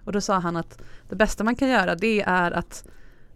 Och 0.03 0.12
då 0.12 0.22
sa 0.22 0.39
han 0.39 0.57
att 0.57 0.81
det 1.10 1.15
bästa 1.15 1.43
man 1.43 1.55
kan 1.55 1.69
göra 1.69 1.96
det 1.96 2.22
är 2.22 2.51
att 2.51 2.88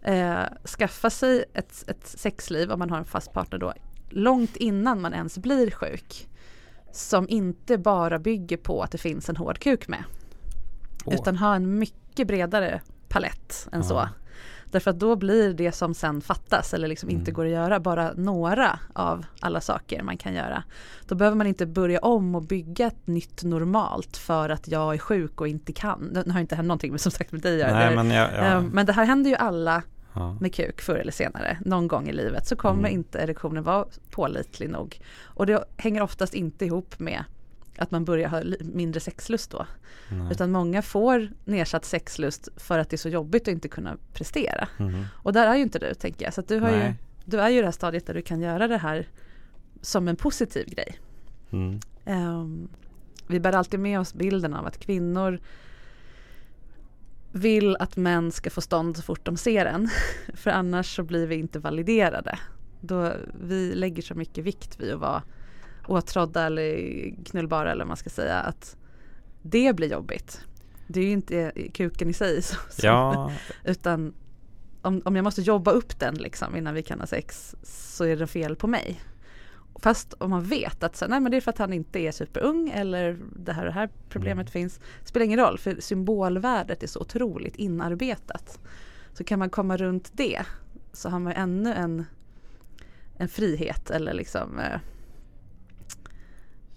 eh, 0.02 0.42
skaffa 0.78 1.10
sig 1.10 1.44
ett, 1.54 1.84
ett 1.86 2.06
sexliv 2.06 2.72
om 2.72 2.78
man 2.78 2.90
har 2.90 2.98
en 2.98 3.04
fast 3.04 3.32
partner 3.32 3.58
då 3.58 3.72
långt 4.08 4.56
innan 4.56 5.00
man 5.00 5.14
ens 5.14 5.38
blir 5.38 5.70
sjuk. 5.70 6.28
Som 6.92 7.28
inte 7.28 7.78
bara 7.78 8.18
bygger 8.18 8.56
på 8.56 8.82
att 8.82 8.90
det 8.90 8.98
finns 8.98 9.28
en 9.28 9.36
hård 9.36 9.58
kuk 9.58 9.88
med. 9.88 10.04
Åh. 11.04 11.14
Utan 11.14 11.36
ha 11.36 11.54
en 11.54 11.78
mycket 11.78 12.26
bredare 12.26 12.80
palett 13.08 13.68
än 13.72 13.84
så. 13.84 14.08
Därför 14.72 14.90
att 14.90 14.98
då 14.98 15.16
blir 15.16 15.54
det 15.54 15.72
som 15.72 15.94
sen 15.94 16.20
fattas 16.20 16.74
eller 16.74 16.88
liksom 16.88 17.10
inte 17.10 17.30
Mm. 17.30 17.34
går 17.34 17.44
att 17.44 17.50
göra 17.50 17.80
bara 17.80 18.12
några 18.16 18.78
av 18.92 19.24
alla 19.40 19.60
saker 19.60 20.02
man 20.02 20.16
kan 20.16 20.34
göra. 20.34 20.62
Då 21.08 21.14
behöver 21.14 21.36
man 21.36 21.46
inte 21.46 21.66
börja 21.66 21.98
om 21.98 22.34
och 22.34 22.42
bygga 22.42 22.86
ett 22.86 23.06
nytt 23.06 23.42
normalt 23.44 24.16
för 24.16 24.48
att 24.48 24.68
jag 24.68 24.94
är 24.94 24.98
sjuk 24.98 25.40
och 25.40 25.48
inte 25.48 25.72
kan. 25.72 26.22
Nu 26.26 26.32
har 26.32 26.40
inte 26.40 26.56
hänt 26.56 26.68
någonting 26.68 26.90
med, 26.90 27.00
som 27.00 27.12
sagt 27.12 27.32
med 27.32 27.40
dig. 27.40 27.58
Nej, 27.72 27.96
men, 27.96 28.10
jag, 28.10 28.30
ja. 28.32 28.36
Ehm, 28.36 28.64
men 28.72 28.86
det 28.86 28.92
här 28.92 29.04
händer 29.04 29.30
ju 29.30 29.36
alla 29.36 29.82
ja. 30.14 30.36
med 30.40 30.54
kuk 30.54 30.80
förr 30.80 30.96
eller 30.96 31.12
senare. 31.12 31.58
Någon 31.64 31.88
gång 31.88 32.08
i 32.08 32.12
livet 32.12 32.46
så 32.46 32.56
kommer 32.56 32.78
Mm. 32.78 32.92
inte 32.92 33.18
erektionen 33.18 33.62
vara 33.64 33.84
pålitlig 34.10 34.70
nog. 34.70 35.00
Och 35.24 35.46
det 35.46 35.64
hänger 35.76 36.02
oftast 36.02 36.34
inte 36.34 36.64
ihop 36.64 36.98
med 36.98 37.24
att 37.78 37.90
man 37.90 38.04
börjar 38.04 38.28
ha 38.28 38.42
mindre 38.60 39.00
sexlust 39.00 39.50
då. 39.50 39.66
Nej. 40.10 40.32
Utan 40.32 40.52
många 40.52 40.82
får 40.82 41.30
nedsatt 41.44 41.84
sexlust 41.84 42.48
för 42.56 42.78
att 42.78 42.90
det 42.90 42.96
är 42.96 42.98
så 42.98 43.08
jobbigt 43.08 43.42
att 43.42 43.48
inte 43.48 43.68
kunna 43.68 43.96
prestera. 44.12 44.68
Mm. 44.78 45.04
Och 45.14 45.32
där 45.32 45.46
är 45.46 45.56
ju 45.56 45.62
inte 45.62 45.78
du 45.78 45.94
tänker 45.94 46.24
jag. 46.24 46.34
Så 46.34 46.42
du, 46.42 46.58
har 46.58 46.70
ju, 46.70 46.94
du 47.24 47.40
är 47.40 47.48
ju 47.48 47.58
i 47.58 47.60
det 47.60 47.66
här 47.66 47.72
stadiet 47.72 48.06
där 48.06 48.14
du 48.14 48.22
kan 48.22 48.40
göra 48.40 48.68
det 48.68 48.78
här 48.78 49.08
som 49.80 50.08
en 50.08 50.16
positiv 50.16 50.66
grej. 50.66 50.98
Mm. 51.50 51.80
Ehm, 52.04 52.68
vi 53.26 53.40
bär 53.40 53.52
alltid 53.52 53.80
med 53.80 54.00
oss 54.00 54.14
bilden 54.14 54.54
av 54.54 54.66
att 54.66 54.78
kvinnor 54.78 55.40
vill 57.32 57.76
att 57.76 57.96
män 57.96 58.32
ska 58.32 58.50
få 58.50 58.60
stånd 58.60 58.96
så 58.96 59.02
fort 59.02 59.24
de 59.24 59.36
ser 59.36 59.66
en. 59.66 59.88
För 60.34 60.50
annars 60.50 60.96
så 60.96 61.02
blir 61.02 61.26
vi 61.26 61.34
inte 61.34 61.58
validerade. 61.58 62.38
Då 62.80 63.12
vi 63.44 63.74
lägger 63.74 64.02
så 64.02 64.14
mycket 64.14 64.44
vikt 64.44 64.80
vid 64.80 64.92
att 64.92 65.00
vara 65.00 65.22
åtrådda 65.86 66.46
eller 66.46 66.76
knullbara 67.24 67.70
eller 67.72 67.84
vad 67.84 67.88
man 67.88 67.96
ska 67.96 68.10
säga. 68.10 68.40
Att 68.40 68.76
det 69.42 69.76
blir 69.76 69.90
jobbigt. 69.92 70.40
Det 70.86 71.00
är 71.00 71.04
ju 71.04 71.10
inte 71.10 71.52
kuken 71.74 72.10
i 72.10 72.12
sig. 72.12 72.42
Som- 72.42 72.58
Ja, 72.82 73.32
Utan 73.64 74.14
om, 74.82 75.02
om 75.04 75.16
jag 75.16 75.22
måste 75.22 75.42
jobba 75.42 75.70
upp 75.70 75.98
den 75.98 76.14
liksom 76.14 76.56
innan 76.56 76.74
vi 76.74 76.82
kan 76.82 77.00
ha 77.00 77.06
sex 77.06 77.54
så 77.62 78.04
är 78.04 78.16
det 78.16 78.26
fel 78.26 78.56
på 78.56 78.66
mig. 78.66 79.00
Fast 79.82 80.14
om 80.18 80.30
man 80.30 80.42
vet 80.44 80.82
att 80.82 80.96
så, 80.96 81.06
nej, 81.06 81.20
men 81.20 81.30
det 81.30 81.36
är 81.36 81.40
för 81.40 81.50
att 81.50 81.58
han 81.58 81.72
inte 81.72 81.98
är 82.00 82.12
superung 82.12 82.70
eller 82.74 83.18
det 83.36 83.52
här 83.52 83.62
och 83.62 83.66
det 83.66 83.72
här 83.80 83.88
problemet 84.08 84.46
Mm. 84.46 84.52
finns. 84.52 84.80
Spelar 85.04 85.24
ingen 85.26 85.38
roll 85.38 85.58
för 85.58 85.76
symbolvärdet 85.80 86.82
är 86.82 86.86
så 86.86 87.00
otroligt 87.00 87.56
inarbetat. 87.56 88.58
Så 89.14 89.24
kan 89.24 89.38
man 89.38 89.50
komma 89.50 89.76
runt 89.76 90.10
det 90.12 90.42
så 90.92 91.08
har 91.08 91.18
man 91.18 91.32
ännu 91.32 91.72
en, 91.74 92.04
en 93.16 93.28
frihet 93.28 93.90
eller 93.90 94.12
liksom 94.14 94.58
eh, 94.58 94.78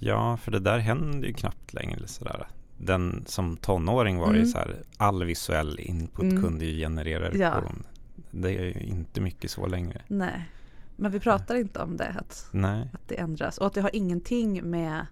ja, 0.05 0.37
för 0.37 0.51
det 0.51 0.59
där 0.59 0.77
händer 0.79 1.27
ju 1.27 1.33
knappt 1.33 1.73
längre 1.73 2.07
sådär. 2.07 2.47
Den 2.77 3.23
som 3.27 3.57
tonåring 3.57 4.17
var 4.17 4.27
Mm. 4.27 4.39
ju 4.39 4.45
så 4.45 4.57
här, 4.57 4.75
all 4.97 5.23
visuell 5.23 5.79
input 5.79 6.23
Mm. 6.23 6.43
kunde 6.43 6.65
ju 6.65 6.77
generera 6.79 7.23
Ja. 7.37 7.53
erektion. 7.53 7.83
Det 8.31 8.49
är 8.57 8.63
ju 8.63 8.71
inte 8.87 9.21
mycket 9.21 9.51
så 9.51 9.67
längre. 9.67 10.01
nej. 10.07 10.49
Men 10.97 11.11
vi 11.11 11.19
pratar 11.19 11.55
inte 11.55 11.79
om 11.79 11.97
det. 11.97 12.15
Att, 12.19 12.47
Nej. 12.51 12.89
att 12.93 13.07
det 13.07 13.15
ändras 13.19 13.57
och 13.57 13.67
att 13.67 13.73
det 13.73 13.81
har 13.81 13.95
ingenting 13.95 14.69
med 14.69 15.05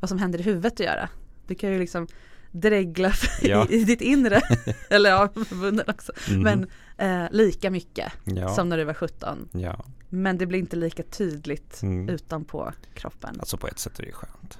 vad 0.00 0.08
som 0.08 0.18
händer 0.18 0.38
i 0.38 0.42
huvudet 0.42 0.72
att 0.72 0.80
göra. 0.80 1.08
Du 1.46 1.54
kan 1.54 1.72
ju 1.72 1.78
liksom 1.78 2.06
dregla 2.50 3.12
Ja. 3.42 3.66
i, 3.70 3.74
i 3.74 3.84
ditt 3.84 4.00
inre, 4.00 4.40
eller 4.90 5.10
ja, 5.10 5.28
munnen 5.50 5.84
också, 5.88 6.12
Mhm. 6.30 6.42
men 6.42 6.66
eh, 6.98 7.30
lika 7.32 7.70
mycket 7.70 8.12
ja. 8.24 8.48
som 8.54 8.68
när 8.68 8.76
du 8.78 8.84
var 8.84 8.94
17. 8.94 9.48
ja. 9.52 9.84
Men 10.22 10.38
det 10.38 10.46
blir 10.46 10.58
inte 10.58 10.76
lika 10.76 11.02
tydligt 11.02 11.82
Mm. 11.82 12.08
utanpå 12.08 12.72
kroppen. 12.94 13.36
Alltså 13.40 13.56
på 13.56 13.68
ett 13.68 13.78
sätt 13.78 13.98
är 13.98 14.02
det 14.02 14.12
skönt. 14.12 14.58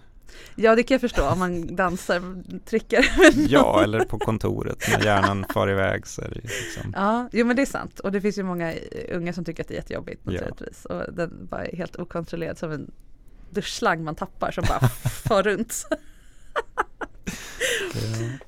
Ja 0.57 0.75
det 0.75 0.83
kan 0.83 0.95
jag 0.95 1.01
förstå 1.01 1.29
om 1.29 1.39
man 1.39 1.77
dansar, 1.77 2.23
trycker. 2.65 3.07
Ja, 3.49 3.83
eller 3.83 4.05
på 4.05 4.19
kontoret 4.19 4.79
när 4.93 5.05
hjärnan 5.05 5.45
far 5.53 5.71
iväg 5.71 6.07
så 6.07 6.23
är 6.23 6.29
det 6.29 6.35
liksom. 6.35 6.93
Ja, 6.97 7.29
jo 7.33 7.47
men 7.47 7.57
det 7.57 7.63
är 7.63 7.67
sant. 7.67 8.01
Och 8.01 8.13
det 8.13 8.21
finns 8.21 8.39
ju 8.39 8.43
många 8.43 8.75
unga 9.13 9.33
som 9.33 9.45
tycker 9.45 9.63
att 9.63 9.69
det 9.69 9.75
är 9.75 9.79
jättejobbigt 9.79 10.21
Ja. 10.25 10.31
naturligtvis. 10.33 10.85
Och 10.85 11.13
den 11.15 11.47
bara 11.51 11.67
är 11.67 11.77
helt 11.77 11.97
okontrollerad 11.97 12.59
som 12.59 12.73
en 12.73 12.91
duschslang 13.51 14.05
man 14.05 14.15
tappar 14.15 14.51
som 14.51 14.65
bara 14.69 14.89
far 15.29 15.43
runt. 15.43 15.87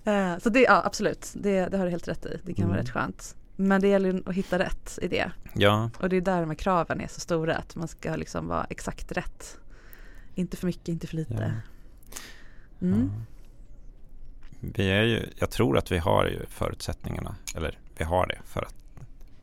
Eh, 0.05 0.39
Så 0.39 0.49
det, 0.51 0.61
ja 0.61 0.83
absolut, 0.85 1.33
det, 1.35 1.67
det 1.67 1.77
har 1.79 1.85
du 1.85 1.91
helt 1.91 2.09
rätt 2.09 2.27
i. 2.27 2.41
Det 2.45 2.55
kan 2.55 2.65
vara 2.69 2.75
Mm. 2.79 2.87
rätt 2.87 2.93
skönt. 2.95 3.37
Men 3.57 3.81
det 3.81 3.89
gäller 3.89 4.23
att 4.27 4.35
hitta 4.35 4.59
rätt 4.59 4.99
i 5.03 5.09
det. 5.09 5.31
Ja, 5.55 5.91
Och 6.01 6.09
det 6.09 6.17
är 6.17 6.21
där 6.21 6.41
de 6.41 6.51
här 6.51 6.55
kraven 6.55 7.01
är 7.01 7.09
så 7.09 7.21
stora, 7.21 7.57
att 7.57 7.77
man 7.77 7.89
ska 7.89 8.17
liksom 8.17 8.49
vara 8.49 8.65
exakt 8.71 9.13
rätt. 9.13 9.59
Inte 10.35 10.57
för 10.57 10.67
mycket, 10.67 10.89
inte 10.89 11.07
för 11.07 11.17
lite. 11.17 11.55
Mm. 12.81 13.11
ja. 13.15 13.21
Vi 14.61 14.91
är 14.91 15.03
ju, 15.03 15.29
jag 15.39 15.51
tror 15.51 15.79
att 15.79 15.93
vi 15.93 15.99
har 15.99 16.27
ju 16.27 16.47
förutsättningarna, 16.47 17.37
eller 17.55 17.79
vi 17.99 18.05
har 18.05 18.27
det 18.27 18.39
för 18.45 18.63
att 18.63 18.75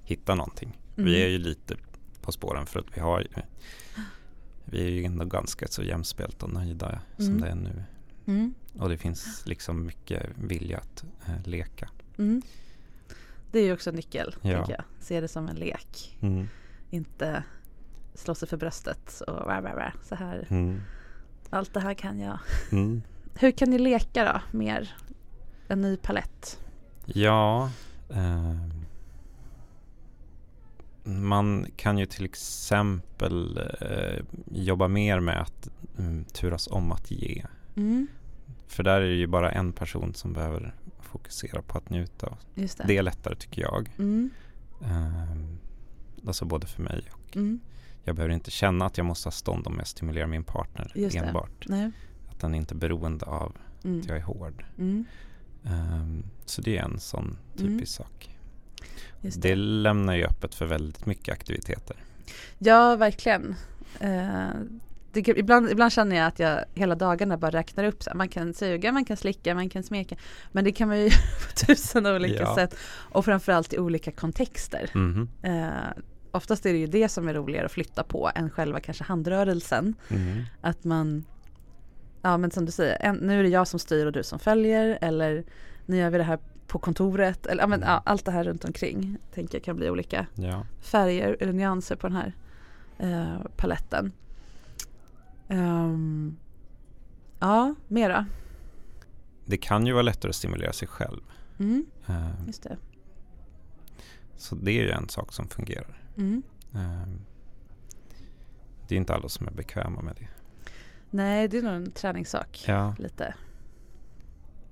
hitta 0.03 0.35
någonting. 0.35 0.79
Mm. 0.97 1.05
Vi 1.11 1.23
är 1.23 1.27
ju 1.27 1.37
lite 1.37 1.75
på 2.21 2.31
spåren 2.31 2.65
för 2.65 2.79
att 2.79 2.97
vi 2.97 3.01
har 3.01 3.19
ju, 3.19 3.27
vi 4.65 4.85
är 4.85 4.89
ju 4.89 5.03
ändå 5.03 5.25
ganska 5.25 5.67
så 5.67 5.83
jämspelt 5.83 6.43
och 6.43 6.53
nöjda 6.53 6.99
som 7.17 7.25
Mm. 7.27 7.41
det 7.41 7.47
är 7.49 7.55
nu. 7.55 7.83
Mm. 8.25 8.53
Och 8.79 8.89
det 8.89 8.97
finns 8.97 9.43
liksom 9.45 9.85
mycket 9.85 10.29
vilja 10.35 10.77
att 10.77 11.03
eh, 11.27 11.47
leka. 11.47 11.89
Det 13.53 13.59
är 13.59 13.63
ju 13.65 13.73
också 13.73 13.89
en 13.89 13.95
nyckel, 13.95 14.35
Ja. 14.41 14.65
jag. 14.69 14.83
Se 14.99 15.21
det 15.21 15.27
som 15.27 15.47
en 15.47 15.55
lek. 15.55 16.17
Mm. 16.21 16.47
Inte 16.89 17.43
slå 18.13 18.35
sig 18.35 18.47
för 18.47 18.57
bröstet 18.57 19.21
och 19.27 19.47
rah, 19.47 19.61
rah, 19.63 19.75
rah, 19.75 19.93
så 20.03 20.15
här. 20.15 20.47
Mm. 20.49 20.81
Allt 21.49 21.73
det 21.73 21.79
här 21.79 21.93
kan 21.93 22.19
jag. 22.19 22.39
Mm. 22.71 23.01
Hur 23.39 23.51
kan 23.51 23.69
ni 23.69 23.77
leka 23.77 24.25
då, 24.25 24.57
mer? 24.57 24.95
En 25.67 25.81
ny 25.81 25.97
palett. 25.97 26.59
Ja, 27.05 27.71
eh, 28.09 28.55
man 31.03 31.67
kan 31.75 31.97
ju 31.97 32.05
till 32.05 32.25
exempel 32.25 33.57
eh, 33.81 34.23
jobba 34.51 34.87
mer 34.87 35.19
med 35.19 35.41
att 35.41 35.69
mm, 35.97 36.23
turas 36.23 36.67
om 36.67 36.91
att 36.91 37.11
ge. 37.11 37.45
Mm. 37.75 38.07
För 38.67 38.83
där 38.83 39.01
är 39.01 39.09
det 39.09 39.15
ju 39.15 39.27
bara 39.27 39.51
en 39.51 39.73
person 39.73 40.13
som 40.13 40.33
behöver 40.33 40.73
fokusera 41.13 41.61
på 41.61 41.77
att 41.77 41.89
njuta. 41.89 42.37
Det. 42.55 42.77
Det 42.87 42.97
är 42.97 43.03
lättare 43.03 43.35
tycker 43.35 43.61
jag. 43.61 43.91
Mm. 43.99 44.29
Eh, 44.81 46.27
alltså 46.27 46.45
både 46.45 46.67
för 46.67 46.81
mig 46.81 47.03
och 47.11 47.35
Mm. 47.35 47.59
jag 48.03 48.15
behöver 48.15 48.33
inte 48.33 48.51
känna 48.51 48.85
att 48.85 48.97
jag 48.97 49.05
måste 49.05 49.27
ha 49.27 49.31
stånd 49.31 49.67
om 49.67 49.75
jag 49.77 49.87
stimulerar 49.87 50.27
min 50.27 50.43
partner 50.43 50.91
Just 50.95 51.15
enbart. 51.15 51.65
Att 52.29 52.39
den 52.39 52.55
inte 52.55 52.73
är 52.73 52.77
beroende 52.77 53.25
av 53.25 53.55
Mm. 53.83 53.99
att 53.99 54.05
jag 54.07 54.17
är 54.17 54.21
hård. 54.21 54.65
Mm. 54.77 55.05
Eh, 55.63 56.07
så 56.45 56.61
det 56.61 56.77
är 56.77 56.83
en 56.83 56.99
sån 56.99 57.37
typisk 57.57 57.69
Mm. 57.69 57.85
sak. 57.85 58.37
Just 59.21 59.41
Det 59.41 59.49
det. 59.49 59.55
lämnar 59.55 60.15
ju 60.15 60.23
öppet 60.25 60.55
för 60.55 60.65
väldigt 60.65 61.05
mycket 61.05 61.33
aktiviteter. 61.33 61.95
Ja, 62.57 62.95
verkligen. 62.95 63.55
Eh, 63.99 64.49
det, 65.13 65.27
ibland, 65.27 65.69
ibland 65.69 65.91
känner 65.91 66.15
jag 66.15 66.25
att 66.27 66.39
jag 66.39 66.59
hela 66.73 66.95
dagarna 66.95 67.37
bara 67.37 67.51
räknar 67.51 67.83
upp. 67.83 68.03
Så 68.03 68.09
här, 68.09 68.17
man 68.17 68.27
kan 68.29 68.53
suga, 68.53 68.91
man 68.91 69.05
kan 69.05 69.17
slicka, 69.17 69.55
man 69.55 69.69
kan 69.69 69.83
smeka. 69.83 70.15
Men 70.51 70.63
det 70.63 70.71
kan 70.71 70.87
man 70.87 70.99
ju 70.99 71.09
på 71.49 71.65
tusen 71.65 72.05
olika 72.05 72.41
Ja. 72.43 72.55
sätt. 72.55 72.75
Och 73.11 73.25
framförallt 73.25 73.73
i 73.73 73.79
olika 73.79 74.11
kontexter. 74.11 74.89
Mhm. 74.93 75.29
Eh, 75.43 75.69
oftast 76.31 76.65
är 76.65 76.73
det 76.73 76.79
ju 76.79 76.87
det 76.87 77.09
som 77.09 77.27
är 77.27 77.33
roligare 77.33 77.65
att 77.65 77.71
flytta 77.71 78.03
på 78.03 78.31
än 78.35 78.49
själva 78.49 78.79
kanske 78.79 79.03
handrörelsen. 79.03 79.95
Mm. 80.09 80.43
Att 80.61 80.83
man, 80.83 81.25
ja 82.21 82.37
men 82.37 82.51
som 82.51 82.65
du 82.65 82.71
säger, 82.71 82.97
en, 83.01 83.15
nu 83.15 83.39
är 83.39 83.43
det 83.43 83.49
jag 83.49 83.67
som 83.67 83.79
styr 83.79 84.05
och 84.05 84.11
du 84.11 84.23
som 84.23 84.39
följer. 84.39 84.97
Eller 85.01 85.43
nu 85.85 85.97
gör 85.97 86.09
vi 86.09 86.17
det 86.17 86.23
här 86.23 86.39
på 86.67 86.79
kontoret. 86.79 87.45
Eller 87.45 87.63
ja, 87.63 87.67
men, 87.67 87.81
ja, 87.81 88.01
allt 88.05 88.25
det 88.25 88.31
här 88.31 88.43
runt 88.43 88.65
omkring 88.65 89.17
tänker 89.33 89.55
jag 89.57 89.63
kan 89.63 89.75
bli 89.75 89.89
olika 89.89 90.25
Ja. 90.35 90.65
färger 90.81 91.37
eller 91.39 91.53
nyanser 91.53 91.95
på 91.95 92.07
den 92.07 92.15
här 92.17 92.33
eh, 92.99 93.41
paletten. 93.57 94.11
Ehm, 95.53 96.37
ja, 97.39 97.75
mera. 97.87 98.25
Det 99.45 99.57
kan 99.57 99.85
ju 99.87 99.93
vara 99.93 100.01
lättare 100.03 100.29
att 100.29 100.35
stimulera 100.35 100.73
sig 100.73 100.87
själv. 100.87 101.21
Mm, 101.59 101.85
Eh, 102.07 102.29
just 102.47 102.63
det. 102.63 102.77
Så 104.37 104.55
det 104.55 104.71
är 104.71 104.83
ju 104.83 104.89
en 104.91 105.09
sak 105.09 105.33
som 105.33 105.47
fungerar. 105.47 106.01
Mm. 106.17 106.43
Eh, 106.73 107.07
Det 108.87 108.95
är 108.95 108.97
inte 108.99 109.13
alla 109.15 109.29
som 109.29 109.47
är 109.47 109.51
bekväma 109.51 110.01
med 110.01 110.15
det. 110.19 110.27
Nej, 111.09 111.47
det 111.47 111.57
är 111.57 111.61
nog 111.61 111.73
en 111.73 111.91
träningssak. 111.91 112.63
Ja, 112.67 112.95
Lite. 112.99 113.35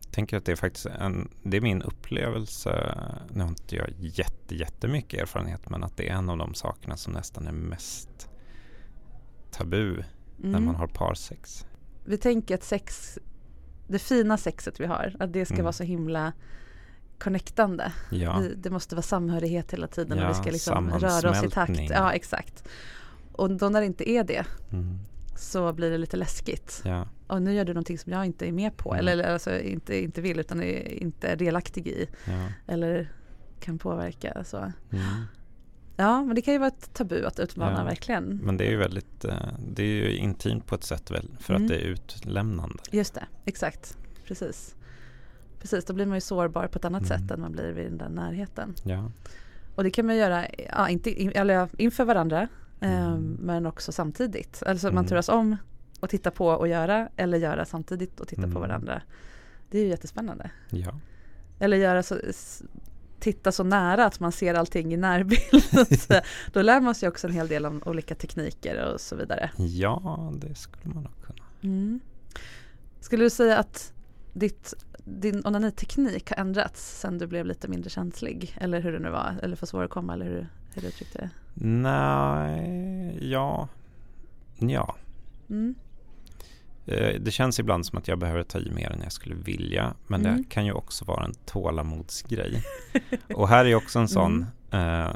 jag 0.03 0.11
tänker 0.11 0.37
att 0.37 0.45
det 0.45 0.51
är 0.51 0.55
faktiskt 0.55 0.85
en, 0.85 1.29
det 1.43 1.57
är 1.57 1.61
min 1.61 1.81
upplevelse, 1.81 2.97
nu 3.33 3.41
har 3.41 3.47
inte 3.49 3.75
jag 3.75 3.89
jätte, 3.99 4.55
jättemycket 4.55 5.21
erfarenhet, 5.21 5.69
men 5.69 5.83
att 5.83 5.97
det 5.97 6.09
är 6.09 6.13
en 6.13 6.29
av 6.29 6.37
de 6.37 6.53
sakerna 6.53 6.97
som 6.97 7.13
nästan 7.13 7.47
är 7.47 7.51
mest 7.51 8.29
tabu 9.51 10.03
när 10.41 10.49
Mm. 10.49 10.65
man 10.65 10.75
har 10.75 10.87
parsex. 10.87 11.65
Vi 12.05 12.17
tänker 12.17 12.55
att 12.55 12.63
sex, 12.63 13.19
det 13.87 13.99
fina 13.99 14.37
sexet 14.37 14.79
vi 14.79 14.85
har, 14.85 15.15
att 15.19 15.33
det 15.33 15.45
ska 15.45 15.53
Mm. 15.53 15.63
vara 15.63 15.73
så 15.73 15.83
himla 15.83 16.33
connectande. 17.19 17.91
Ja, 18.11 18.39
Vi, 18.39 18.53
det 18.55 18.69
måste 18.69 18.95
vara 18.95 19.01
samhörighet 19.03 19.73
hela 19.73 19.87
tiden 19.87 20.17
och 20.17 20.23
Ja, 20.23 20.27
vi 20.27 20.33
ska 20.33 20.51
liksom 20.51 20.89
röra 20.89 21.29
oss 21.31 21.43
i 21.43 21.49
takt. 21.49 21.79
Ja, 21.89 22.11
exakt. 22.13 22.67
Och 23.31 23.51
då 23.57 23.69
när 23.69 23.79
det 23.79 23.85
inte 23.85 24.09
är 24.09 24.23
det 24.23 24.45
mm, 24.71 24.99
så 25.37 25.73
blir 25.73 25.91
det 25.91 25.97
lite 25.97 26.17
läskigt. 26.17 26.81
ja, 26.85 27.07
Och 27.27 27.41
nu 27.41 27.53
gör 27.53 27.65
du 27.65 27.73
någonting 27.73 27.97
som 27.97 28.11
jag 28.11 28.25
inte 28.25 28.47
är 28.47 28.51
med 28.51 28.77
på. 28.77 28.93
Mm. 28.93 29.07
Eller, 29.07 29.33
alltså 29.33 29.59
inte, 29.59 30.03
inte 30.03 30.21
vill 30.21 30.39
utan 30.39 30.61
är 30.63 30.91
inte 31.03 31.27
är 31.27 31.35
delaktig 31.35 31.87
i. 31.87 32.07
Eller 32.67 33.11
kan 33.59 33.77
påverka. 33.79 34.43
Så. 34.43 34.71
Ja, 36.01 36.23
men 36.23 36.35
det 36.35 36.41
kan 36.41 36.53
ju 36.53 36.57
vara 36.59 36.67
ett 36.67 36.93
tabu 36.93 37.25
att 37.25 37.39
utmana 37.39 37.77
Ja. 37.79 37.83
verkligen. 37.83 38.39
Men 38.43 38.57
det 38.57 38.65
är 38.65 38.69
ju 38.69 38.77
väldigt, 38.77 39.25
eh, 39.25 39.35
det 39.67 39.83
är 39.83 39.87
ju 39.87 40.15
intimt 40.17 40.65
på 40.65 40.75
ett 40.75 40.83
sätt 40.83 41.11
väl, 41.11 41.29
för 41.39 41.53
Mm. 41.53 41.63
att 41.63 41.69
det 41.69 41.75
är 41.75 41.85
utlämnande. 41.85 42.75
Just 42.91 43.13
det, 43.13 43.23
exakt. 43.45 43.97
Precis. 44.27 44.75
Precis, 45.59 45.85
då 45.85 45.93
blir 45.93 46.05
man 46.05 46.17
ju 46.17 46.21
sårbar 46.21 46.67
på 46.67 46.77
ett 46.79 46.85
annat 46.85 47.01
Mm. 47.11 47.19
sätt 47.19 47.31
än 47.31 47.41
man 47.41 47.51
blir 47.51 47.71
vid 47.71 47.85
den 47.85 47.97
där 47.97 48.09
närheten. 48.09 48.73
Ja, 48.83 49.11
Och 49.75 49.83
det 49.83 49.91
kan 49.91 50.05
man 50.05 50.15
göra 50.17 50.45
ja, 50.69 50.89
inte, 50.89 51.21
in- 51.21 51.31
eller 51.35 51.69
inför 51.77 52.05
varandra 52.05 52.47
eh, 52.81 53.05
Mm. 53.07 53.37
men 53.41 53.65
också 53.65 53.91
samtidigt. 53.91 54.63
Alltså 54.65 54.87
man 54.87 54.97
Mm. 54.97 55.07
turas 55.07 55.29
om 55.29 55.57
och 55.99 56.09
titta 56.09 56.31
på 56.31 56.47
och 56.47 56.67
göra 56.67 57.09
eller 57.15 57.37
göra 57.37 57.65
samtidigt 57.65 58.19
och 58.19 58.27
titta 58.27 58.41
på 58.41 58.47
Mm. 58.47 58.61
varandra. 58.61 59.01
Det 59.69 59.77
är 59.79 59.83
ju 59.83 59.87
jättespännande. 59.89 60.51
ja. 60.69 60.99
Eller 61.59 61.77
göra 61.77 62.03
så, 62.03 62.17
titta 63.21 63.51
så 63.51 63.63
nära 63.63 64.05
att 64.05 64.19
man 64.19 64.31
ser 64.31 64.53
allting 64.53 64.93
i 64.93 64.97
närbild. 64.97 65.63
Då 66.53 66.61
lär 66.61 66.81
man 66.81 66.95
sig 66.95 67.09
också 67.09 67.27
en 67.27 67.33
hel 67.33 67.47
del 67.47 67.65
om 67.65 67.81
olika 67.85 68.15
tekniker 68.15 68.93
och 68.93 69.01
så 69.01 69.15
vidare. 69.15 69.51
ja, 69.57 70.33
det 70.35 70.55
skulle 70.55 70.93
man 70.93 71.03
nog 71.03 71.13
kunna. 71.21 71.45
Mm. 71.61 71.99
Skulle 72.99 73.23
du 73.23 73.29
säga 73.29 73.57
att 73.57 73.93
ditt, 74.33 74.73
din 74.97 75.45
onaniteknik 75.45 76.29
har 76.29 76.37
ändrats 76.37 76.99
sen 76.99 77.17
du 77.17 77.27
blev 77.27 77.45
lite 77.45 77.67
mindre 77.67 77.89
känslig? 77.89 78.57
Eller 78.61 78.81
hur 78.81 78.91
det 78.91 78.99
nu 78.99 79.09
var, 79.09 79.35
eller 79.43 79.55
för 79.55 79.65
svår 79.65 79.83
att 79.83 79.89
komma 79.89 80.13
eller 80.13 80.25
hur, 80.25 80.47
hur 80.73 80.81
du 80.81 80.87
uttryckte 80.87 81.17
det? 81.17 81.29
Nej, 81.67 83.31
ja, 83.31 83.67
ja. 84.59 84.95
Mm. 85.49 85.75
Eh, 86.85 87.15
Det 87.21 87.31
känns 87.31 87.59
ibland 87.59 87.85
som 87.85 87.97
att 87.97 88.07
jag 88.07 88.19
behöver 88.19 88.43
ta 88.43 88.59
i 88.59 88.71
mer 88.71 88.91
än 88.91 89.01
jag 89.03 89.11
skulle 89.11 89.35
vilja. 89.35 89.93
Men 90.07 90.25
Mm. 90.25 90.37
det 90.37 90.49
kan 90.49 90.65
ju 90.65 90.71
också 90.73 91.05
vara 91.05 91.25
en 91.25 91.33
tålamodsgrej. 91.45 92.63
Och 93.35 93.47
här 93.49 93.65
är 93.65 93.75
också 93.75 93.99
en 93.99 94.07
sån. 94.07 94.45
Mm. 94.71 95.05
Eh, 95.07 95.15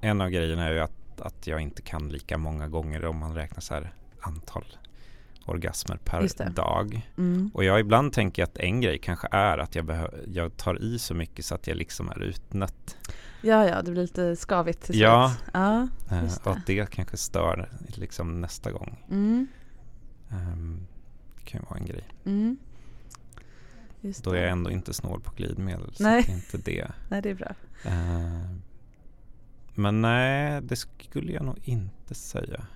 en 0.00 0.20
av 0.20 0.28
grejerna 0.30 0.64
är 0.66 0.72
ju 0.72 0.80
att, 0.80 1.20
att 1.20 1.46
jag 1.46 1.60
inte 1.60 1.82
kan 1.82 2.08
lika 2.08 2.38
många 2.38 2.68
gånger 2.68 3.04
om 3.04 3.16
man 3.18 3.34
räknar 3.34 3.60
så 3.60 3.74
här 3.74 3.92
antal 4.20 4.64
orgasmer 5.46 5.96
per 6.04 6.50
dag. 6.50 7.08
Mm. 7.18 7.50
Och 7.54 7.64
jag 7.64 7.80
ibland 7.80 8.12
tänker 8.12 8.44
att 8.44 8.58
en 8.58 8.80
grej 8.80 8.98
kanske 8.98 9.28
är 9.30 9.58
att 9.58 9.74
jag, 9.74 9.84
behö- 9.90 10.24
jag 10.32 10.56
tar 10.56 10.82
i 10.82 10.98
så 10.98 11.14
mycket 11.14 11.44
så 11.44 11.54
att 11.54 11.66
jag 11.66 11.76
liksom 11.76 12.08
är 12.08 12.22
utnött. 12.22 12.96
Ja, 13.42 13.66
ja, 13.68 13.82
det 13.82 13.90
blir 13.90 14.02
lite 14.02 14.36
skavigt 14.36 14.82
till 14.82 15.00
Ja. 15.00 15.28
slut. 15.36 15.50
Ja, 15.54 15.88
Eh, 16.10 16.22
Just 16.22 16.46
och 16.46 16.52
att 16.52 16.66
det 16.66 16.90
kanske 16.90 17.16
stör 17.16 17.68
liksom 17.86 18.40
nästa 18.40 18.72
gång. 18.72 19.04
mm. 19.10 19.46
Ehm, 20.30 20.86
det 21.36 21.42
kan 21.44 21.60
ju 21.60 21.66
vara 21.70 21.78
en 21.78 21.86
grej. 21.86 22.04
Mm. 22.24 22.58
Just 24.00 24.24
Då 24.24 24.30
är 24.30 24.34
det. 24.34 24.40
jag 24.40 24.50
ändå 24.50 24.70
inte 24.70 24.92
snål 24.94 25.20
på 25.20 25.32
glidmedel. 25.36 25.94
Så 25.94 26.02
Nej. 26.02 26.22
det 26.26 26.32
är 26.32 26.34
inte 26.36 26.58
det. 26.58 26.90
Nej, 27.08 27.22
det 27.22 27.30
är 27.30 27.34
bra. 27.34 27.54
Eh, 27.84 28.50
men 29.74 30.02
nej, 30.02 30.60
det 30.62 30.76
skulle 30.76 31.32
jag 31.32 31.44
nog 31.44 31.58
inte 31.64 32.14
säga. 32.14 32.66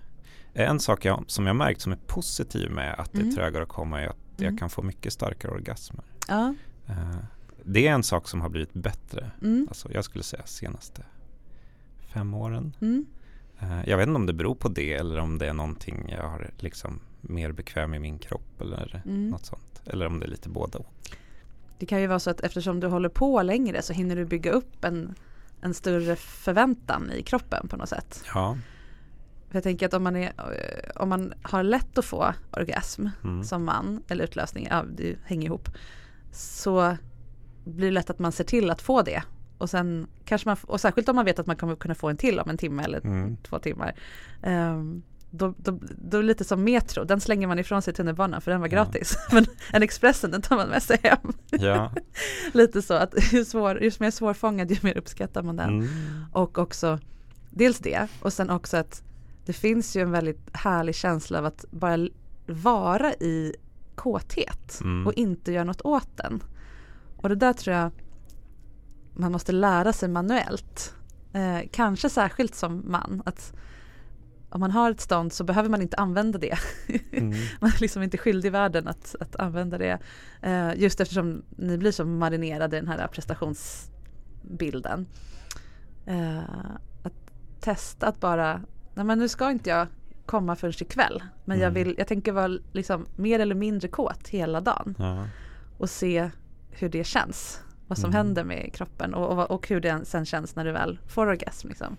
En 0.52 0.80
sak 0.80 1.04
jag, 1.04 1.24
som 1.26 1.46
jag 1.46 1.56
märkt 1.56 1.80
som 1.80 1.92
är 1.92 1.98
positiv 2.06 2.70
med 2.70 2.94
att 2.94 3.12
det 3.12 3.18
Mm. 3.18 3.30
är 3.30 3.34
trögare 3.34 3.62
att 3.62 3.68
komma 3.68 4.00
är 4.00 4.06
att 4.06 4.16
Mm. 4.40 4.52
jag 4.52 4.58
kan 4.58 4.70
få 4.70 4.82
mycket 4.82 5.12
starkare 5.12 5.52
orgasmer. 5.52 6.04
Ja. 6.28 6.54
Eh, 6.86 7.16
det 7.64 7.86
är 7.88 7.92
en 7.92 8.02
sak 8.02 8.28
som 8.28 8.40
har 8.40 8.48
blivit 8.48 8.72
bättre. 8.74 9.30
Mm. 9.42 9.66
Alltså 9.68 9.92
jag 9.92 10.04
skulle 10.04 10.24
säga 10.24 10.42
senaste 10.46 11.04
fem 12.08 12.34
åren. 12.34 12.72
Mm. 12.80 13.06
Eh, 13.60 13.88
jag 13.88 13.96
vet 13.96 14.06
inte 14.08 14.16
om 14.16 14.26
det 14.26 14.32
beror 14.32 14.54
på 14.54 14.68
det 14.68 14.92
eller 14.94 15.18
om 15.18 15.38
det 15.38 15.46
är 15.48 15.52
någonting 15.52 16.08
jag 16.08 16.28
har 16.28 16.50
liksom 16.58 17.00
mer 17.28 17.52
bekväm 17.52 17.94
i 17.94 17.98
min 17.98 18.18
kropp 18.18 18.60
eller 18.60 19.02
Mm. 19.04 19.28
något 19.28 19.46
sånt. 19.46 19.82
Eller 19.86 20.06
om 20.06 20.20
det 20.20 20.26
är 20.26 20.30
lite 20.30 20.48
både 20.48 20.78
och. 20.78 20.86
Det 21.78 21.86
kan 21.86 22.00
ju 22.00 22.06
vara 22.06 22.18
så 22.18 22.30
att 22.30 22.40
eftersom 22.40 22.80
du 22.80 22.86
håller 22.86 23.08
på 23.08 23.42
längre 23.42 23.82
så 23.82 23.92
hinner 23.92 24.16
du 24.16 24.24
bygga 24.24 24.50
upp 24.50 24.84
en, 24.84 25.14
en 25.60 25.74
större 25.74 26.16
förväntan 26.16 27.12
i 27.12 27.22
kroppen 27.22 27.68
på 27.68 27.76
något 27.76 27.88
sätt. 27.88 28.24
Ja. 28.34 28.58
För 29.48 29.56
jag 29.56 29.62
tänker 29.62 29.86
att 29.86 29.94
om 29.94 30.02
man, 30.02 30.16
är, 30.16 30.26
eh, 30.26 31.02
om 31.02 31.08
man 31.08 31.32
har 31.42 31.62
lätt 31.62 31.98
att 31.98 32.04
få 32.04 32.32
orgasm 32.52 33.06
Mm. 33.24 33.44
som 33.44 33.64
man, 33.64 34.02
eller 34.08 34.24
utlösning, 34.24 34.66
ja, 34.70 34.84
det 34.96 35.16
hänger 35.24 35.46
ihop, 35.46 35.68
så 36.32 36.96
blir 37.64 37.86
det 37.86 37.92
lätt 37.92 38.10
att 38.10 38.18
man 38.18 38.32
ser 38.32 38.44
till 38.44 38.70
att 38.70 38.82
få 38.82 39.02
det. 39.02 39.22
Och, 39.58 39.70
sen 39.70 40.06
kanske 40.24 40.48
man, 40.48 40.56
och 40.66 40.80
särskilt 40.80 41.08
om 41.08 41.16
man 41.16 41.24
vet 41.24 41.38
att 41.38 41.46
man 41.46 41.56
kommer 41.56 41.76
kunna 41.76 41.94
få 41.94 42.08
en 42.08 42.16
till 42.16 42.40
om 42.40 42.50
en 42.50 42.56
timme 42.58 42.82
eller 42.84 43.00
Mm. 43.06 43.36
två 43.36 43.58
timmar. 43.58 43.94
Ehm, 44.42 45.02
då, 45.36 45.54
då, 45.56 45.78
då 46.10 46.20
lite 46.20 46.44
som 46.44 46.64
Metro, 46.64 47.04
den 47.04 47.20
slänger 47.20 47.46
man 47.46 47.58
ifrån 47.58 47.82
sig 47.82 47.94
tunnelbanan 47.94 48.40
för 48.40 48.50
den 48.50 48.60
var 48.60 48.68
Ja. 48.68 48.72
gratis. 48.74 49.16
Men 49.32 49.46
en 49.72 49.82
Expressen 49.82 50.30
den 50.30 50.42
tar 50.42 50.56
man 50.56 50.68
med 50.68 50.82
sig 50.82 50.98
hem. 51.02 51.32
Ja. 51.50 51.92
lite 52.52 52.82
så 52.82 52.94
att 52.94 53.32
ju, 53.32 53.44
svår, 53.44 53.82
ju 53.82 53.90
mer 53.98 54.10
svårfångad 54.10 54.70
ju 54.70 54.76
mer 54.82 54.98
uppskattar 54.98 55.42
man 55.42 55.56
den. 55.56 55.68
Mm. 55.70 55.88
Och 56.32 56.58
också 56.58 56.98
dels 57.50 57.78
det 57.78 58.06
och 58.20 58.32
sen 58.32 58.50
också 58.50 58.76
att 58.76 59.02
det 59.46 59.52
finns 59.52 59.96
ju 59.96 60.02
en 60.02 60.10
väldigt 60.10 60.48
härlig 60.52 60.94
känsla 60.94 61.38
av 61.38 61.44
att 61.46 61.64
bara 61.70 62.08
vara 62.46 63.12
i 63.14 63.54
kåthet 63.94 64.80
Mm. 64.80 65.06
och 65.06 65.12
inte 65.14 65.52
göra 65.52 65.64
något 65.64 65.80
åt 65.84 66.16
den. 66.16 66.42
Och 67.16 67.28
det 67.28 67.34
där 67.34 67.52
tror 67.52 67.76
jag 67.76 67.90
man 69.16 69.32
måste 69.32 69.52
lära 69.52 69.92
sig 69.92 70.08
manuellt. 70.08 70.94
Eh, 71.32 71.58
kanske 71.72 72.08
särskilt 72.10 72.54
som 72.54 72.82
man. 72.86 73.22
Att 73.26 73.52
om 74.54 74.60
man 74.60 74.70
har 74.70 74.90
ett 74.90 75.00
stånd 75.00 75.32
så 75.32 75.44
behöver 75.44 75.68
man 75.68 75.82
inte 75.82 75.96
använda 75.96 76.38
det. 76.38 76.58
Mm. 77.12 77.30
man 77.60 77.70
är 77.70 77.80
liksom 77.80 78.02
inte 78.02 78.18
skyldig 78.18 78.52
världen 78.52 78.88
att, 78.88 79.14
att 79.20 79.36
använda 79.36 79.78
det. 79.78 79.98
Eh, 80.42 80.74
just 80.76 81.00
eftersom 81.00 81.42
ni 81.56 81.78
blir 81.78 81.92
så 81.92 82.04
marinerade 82.04 82.76
i 82.76 82.80
den 82.80 82.88
här 82.88 83.06
prestationsbilden. 83.06 85.06
Eh, 86.06 86.38
att 87.02 87.12
testa 87.60 88.06
att 88.06 88.20
bara, 88.20 88.60
nej 88.94 89.04
men 89.04 89.18
nu 89.18 89.28
ska 89.28 89.50
inte 89.50 89.70
jag 89.70 89.86
komma 90.26 90.56
förrän 90.56 90.72
ikväll. 90.80 91.22
Men 91.44 91.58
jag, 91.58 91.70
Mm. 91.70 91.84
vill, 91.84 91.94
jag 91.98 92.06
tänker 92.08 92.32
vara 92.32 92.58
liksom 92.72 93.06
mer 93.16 93.38
eller 93.40 93.54
mindre 93.54 93.88
kåt 93.88 94.28
hela 94.28 94.60
dagen. 94.60 94.94
Ja. 94.98 95.26
Och 95.78 95.90
se 95.90 96.30
hur 96.70 96.88
det 96.88 97.04
känns. 97.04 97.60
Vad 97.86 97.98
som 97.98 98.10
Mm. 98.10 98.16
händer 98.16 98.44
med 98.44 98.70
kroppen 98.74 99.14
och, 99.14 99.38
och, 99.38 99.50
och 99.50 99.68
hur 99.68 99.80
det 99.80 100.00
sen 100.04 100.24
känns 100.24 100.56
när 100.56 100.64
du 100.64 100.72
väl 100.72 100.98
får 101.06 101.26
orgasm. 101.26 101.68
Liksom. 101.68 101.96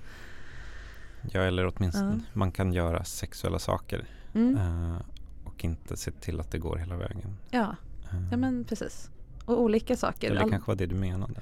Ja, 1.32 1.42
eller 1.42 1.74
åtminstone 1.76 2.16
Ja. 2.16 2.30
man 2.34 2.52
kan 2.52 2.74
göra 2.74 3.04
sexuella 3.04 3.60
saker 3.60 4.06
Mm. 4.34 4.56
eh, 4.58 4.98
och 5.44 5.66
inte 5.66 5.98
se 5.98 6.12
till 6.12 6.40
att 6.40 6.52
det 6.52 6.58
går 6.58 6.78
hela 6.78 6.96
vägen. 6.98 7.38
Ja, 7.50 7.76
Eh, 8.12 8.28
ja 8.32 8.38
men 8.38 8.64
precis. 8.64 9.10
Och 9.46 9.62
olika 9.62 9.96
saker. 9.96 10.32
eller 10.32 10.42
All- 10.42 10.50
kanske 10.50 10.68
var 10.72 10.76
det 10.76 10.86
du 10.86 10.96
menade. 10.96 11.34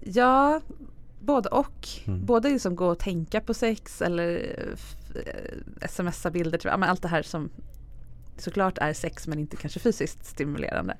Ja, 0.00 0.60
både 1.20 1.48
och. 1.48 1.88
Mm. 2.04 2.26
Både 2.26 2.48
liksom 2.50 2.76
gå 2.76 2.86
och 2.86 2.98
tänka 2.98 3.40
på 3.40 3.54
sex 3.54 4.02
eller 4.02 4.56
eh, 5.14 5.88
smsa 5.88 6.30
bilder. 6.30 6.60
Ja, 6.64 6.76
men 6.76 6.88
allt 6.88 7.02
det 7.02 7.08
här 7.08 7.22
som 7.22 7.50
såklart 8.36 8.78
är 8.78 8.92
sex 8.92 9.26
men 9.28 9.38
inte 9.38 9.56
kanske 9.56 9.80
fysiskt 9.80 10.24
stimulerande. 10.24 10.96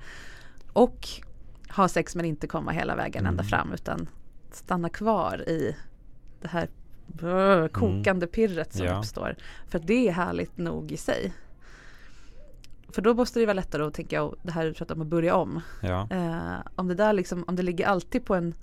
Och 0.73 1.07
ha 1.69 1.87
sex 1.87 2.15
men 2.15 2.25
inte 2.25 2.47
komma 2.47 2.71
hela 2.71 2.95
vägen 2.95 3.25
ända 3.25 3.43
Mm. 3.43 3.49
fram 3.49 3.73
utan 3.73 4.09
stanna 4.51 4.89
kvar 4.89 5.49
i 5.49 5.75
det 6.41 6.47
här 6.47 6.69
brr, 7.13 7.67
kokande 7.67 8.27
pirret 8.27 8.73
som 8.73 8.81
Mm. 8.81 8.93
Ja. 8.93 8.99
uppstår. 8.99 9.35
För 9.67 9.79
det 9.79 10.07
är 10.07 10.11
härligt 10.11 10.57
nog 10.57 10.91
i 10.91 10.97
sig. 10.97 11.33
För 12.89 13.01
då 13.01 13.13
måste 13.13 13.39
det 13.39 13.45
vara 13.45 13.53
lättare 13.53 13.83
att 13.83 13.93
tänka, 13.93 14.23
och 14.23 14.35
det 14.43 14.51
här 14.51 14.65
du 14.65 14.73
pratar 14.73 14.95
om 14.95 15.01
att 15.01 15.07
börja 15.07 15.35
om. 15.35 15.61
Ja, 15.81 16.07
Eh, 16.11 16.55
om 16.75 16.87
det 16.87 16.95
där 16.95 17.13
liksom, 17.13 17.43
om 17.47 17.55
det 17.55 17.63
ligger 17.63 17.85
alltid 17.87 18.25
på 18.25 18.35
en, 18.35 18.53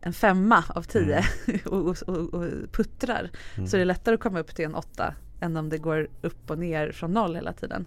en 0.00 0.12
femma 0.12 0.64
av 0.68 0.82
tio 0.82 1.24
och, 1.66 1.72
och, 1.86 2.02
och, 2.08 2.34
och 2.34 2.46
puttrar 2.72 3.30
Mm. 3.56 3.66
så 3.66 3.76
är 3.76 3.78
det 3.78 3.84
lättare 3.84 4.14
att 4.14 4.20
komma 4.20 4.40
upp 4.40 4.54
till 4.54 4.64
en 4.64 4.74
åtta 4.74 5.14
än 5.40 5.56
om 5.56 5.68
det 5.68 5.78
går 5.78 6.08
upp 6.22 6.50
och 6.50 6.58
ner 6.58 6.92
från 6.92 7.12
noll 7.12 7.34
hela 7.34 7.52
tiden. 7.52 7.86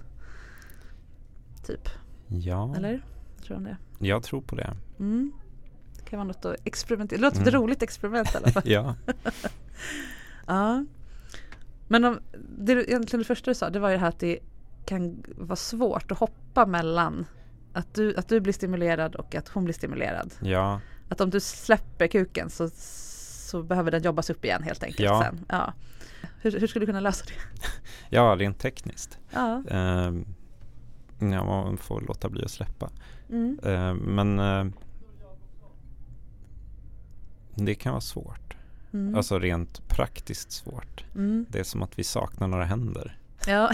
Typ, 1.67 1.89
ja. 2.27 2.75
eller? 2.77 3.01
Jag 3.35 3.43
tror 3.45 3.57
om 3.57 3.63
det. 3.63 3.77
jag 3.99 4.23
tror 4.23 4.41
på 4.41 4.55
det. 4.55 4.73
Mm. 4.99 5.31
Det 5.99 6.09
kan 6.09 6.17
vara 6.19 6.27
något 6.27 6.45
att 6.45 6.55
experimentera. 6.63 7.17
Det 7.17 7.21
låter 7.25 7.37
Mm. 7.37 7.47
ett 7.47 7.53
roligt 7.53 7.83
experiment 7.83 8.33
i 8.33 8.37
alla 8.37 8.47
fall. 8.51 8.63
Ja, 8.65 8.95
ja. 10.47 10.85
Men 11.87 12.05
om, 12.05 12.19
det, 12.57 12.71
egentligen 12.73 13.19
det 13.19 13.25
första 13.25 13.51
du 13.51 13.55
sa 13.55 13.69
det 13.69 13.79
var 13.79 13.89
ju 13.89 13.95
det 13.95 13.99
här 14.01 14.09
att 14.09 14.19
det 14.19 14.39
kan 14.85 15.23
vara 15.37 15.55
svårt 15.55 16.11
att 16.11 16.17
hoppa 16.19 16.65
mellan 16.65 17.25
att 17.73 17.93
du, 17.93 18.15
att 18.15 18.27
du 18.29 18.39
blir 18.39 18.53
stimulerad 18.53 19.15
och 19.15 19.35
att 19.35 19.47
hon 19.49 19.63
blir 19.63 19.73
stimulerad. 19.73 20.33
ja, 20.41 20.79
Att 21.09 21.21
om 21.21 21.29
du 21.29 21.39
släpper 21.39 22.07
kuken 22.07 22.49
så, 22.49 22.69
så 23.49 23.63
behöver 23.63 23.91
den 23.91 24.03
jobbas 24.03 24.29
upp 24.29 24.45
igen 24.45 24.63
helt 24.63 24.83
enkelt 24.83 24.99
Ja. 24.99 25.23
sen. 25.23 25.45
Ja. 25.49 25.73
Hur, 26.41 26.59
hur 26.59 26.67
skulle 26.67 26.81
du 26.83 26.87
kunna 26.87 26.99
lösa 26.99 27.25
det? 27.25 27.67
ja, 28.15 28.35
rent 28.39 28.59
tekniskt. 28.59 29.17
Ja. 29.31 29.63
Ehm, 29.69 30.25
ja, 31.19 31.43
man 31.43 31.77
får 31.77 32.01
låta 32.01 32.29
bli 32.29 32.43
att 32.45 32.51
släppa. 32.51 32.89
Mm. 33.29 33.59
Ehm, 33.63 33.97
men 33.97 34.39
eh, 34.39 34.73
det 37.55 37.75
kan 37.75 37.91
vara 37.91 38.01
svårt. 38.01 38.44
Mm. 38.95 39.15
Alltså 39.15 39.39
rent 39.39 39.87
praktiskt 39.87 40.51
svårt. 40.51 41.03
Mm. 41.15 41.45
Det 41.49 41.59
är 41.59 41.63
som 41.63 41.83
att 41.83 41.99
vi 41.99 42.03
saknar 42.03 42.47
några 42.47 42.65
händer. 42.65 43.17
Ja. 43.47 43.71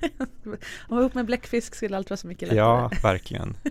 Om 0.44 0.56
man 0.88 0.98
ihop 0.98 1.14
med 1.14 1.26
bläckfisk 1.26 1.74
skulle 1.74 1.96
allt 1.96 2.10
vara 2.10 2.16
så 2.16 2.26
mycket 2.26 2.42
lättare. 2.48 2.58
Ja, 2.58 2.90
verkligen. 3.02 3.56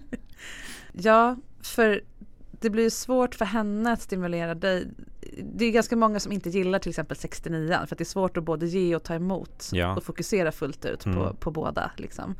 Ja, 0.99 1.35
för 1.61 2.01
det 2.51 2.69
blir 2.69 2.89
svårt 2.89 3.35
för 3.35 3.45
henne 3.45 3.91
att 3.93 4.01
stimulera 4.01 4.55
dig. 4.55 4.87
Det 5.55 5.65
är 5.65 5.71
ganska 5.71 5.95
många 5.95 6.19
som 6.19 6.31
inte 6.31 6.49
gillar 6.49 6.79
till 6.79 6.89
exempel 6.89 7.17
69 7.17 7.67
för 7.87 7.95
att 7.95 7.97
det 7.97 8.01
är 8.03 8.05
svårt 8.05 8.37
att 8.37 8.43
både 8.43 8.67
ge 8.67 8.95
och 8.95 9.03
ta 9.03 9.13
emot 9.15 9.69
Ja. 9.73 9.95
och 9.95 10.03
fokusera 10.03 10.51
fullt 10.51 10.85
ut 10.85 11.03
på, 11.03 11.09
Mm. 11.09 11.35
på 11.35 11.51
båda. 11.51 11.91
Liksom. 11.97 12.35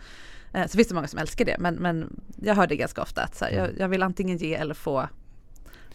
Eh, 0.54 0.68
Så 0.68 0.76
finns 0.78 0.88
det 0.88 0.96
många 0.96 1.08
som 1.08 1.20
älskar 1.20 1.46
det 1.46 1.56
men, 1.60 1.76
men 1.76 2.20
jag 2.42 2.56
hör 2.56 2.68
det 2.68 2.76
ganska 2.76 3.02
ofta 3.02 3.22
att 3.24 3.36
så 3.36 3.46
här, 3.46 3.52
jag, 3.52 3.66
Mm. 3.66 3.76
jag 3.80 3.90
vill 3.90 4.04
antingen 4.04 4.38
ge 4.38 4.54
eller 4.54 4.74
få. 4.74 5.08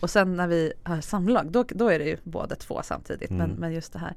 Och 0.02 0.10
sen 0.10 0.36
när 0.36 0.48
vi 0.48 0.72
har 0.82 1.00
samlag 1.00 1.52
då, 1.52 1.64
då 1.68 1.88
är 1.88 1.98
det 1.98 2.04
ju 2.04 2.16
båda 2.24 2.54
två 2.56 2.80
samtidigt. 2.84 3.30
Men, 3.30 3.40
Mm. 3.40 3.56
men 3.56 3.72
just 3.72 3.92
det 3.92 3.98
här. 3.98 4.14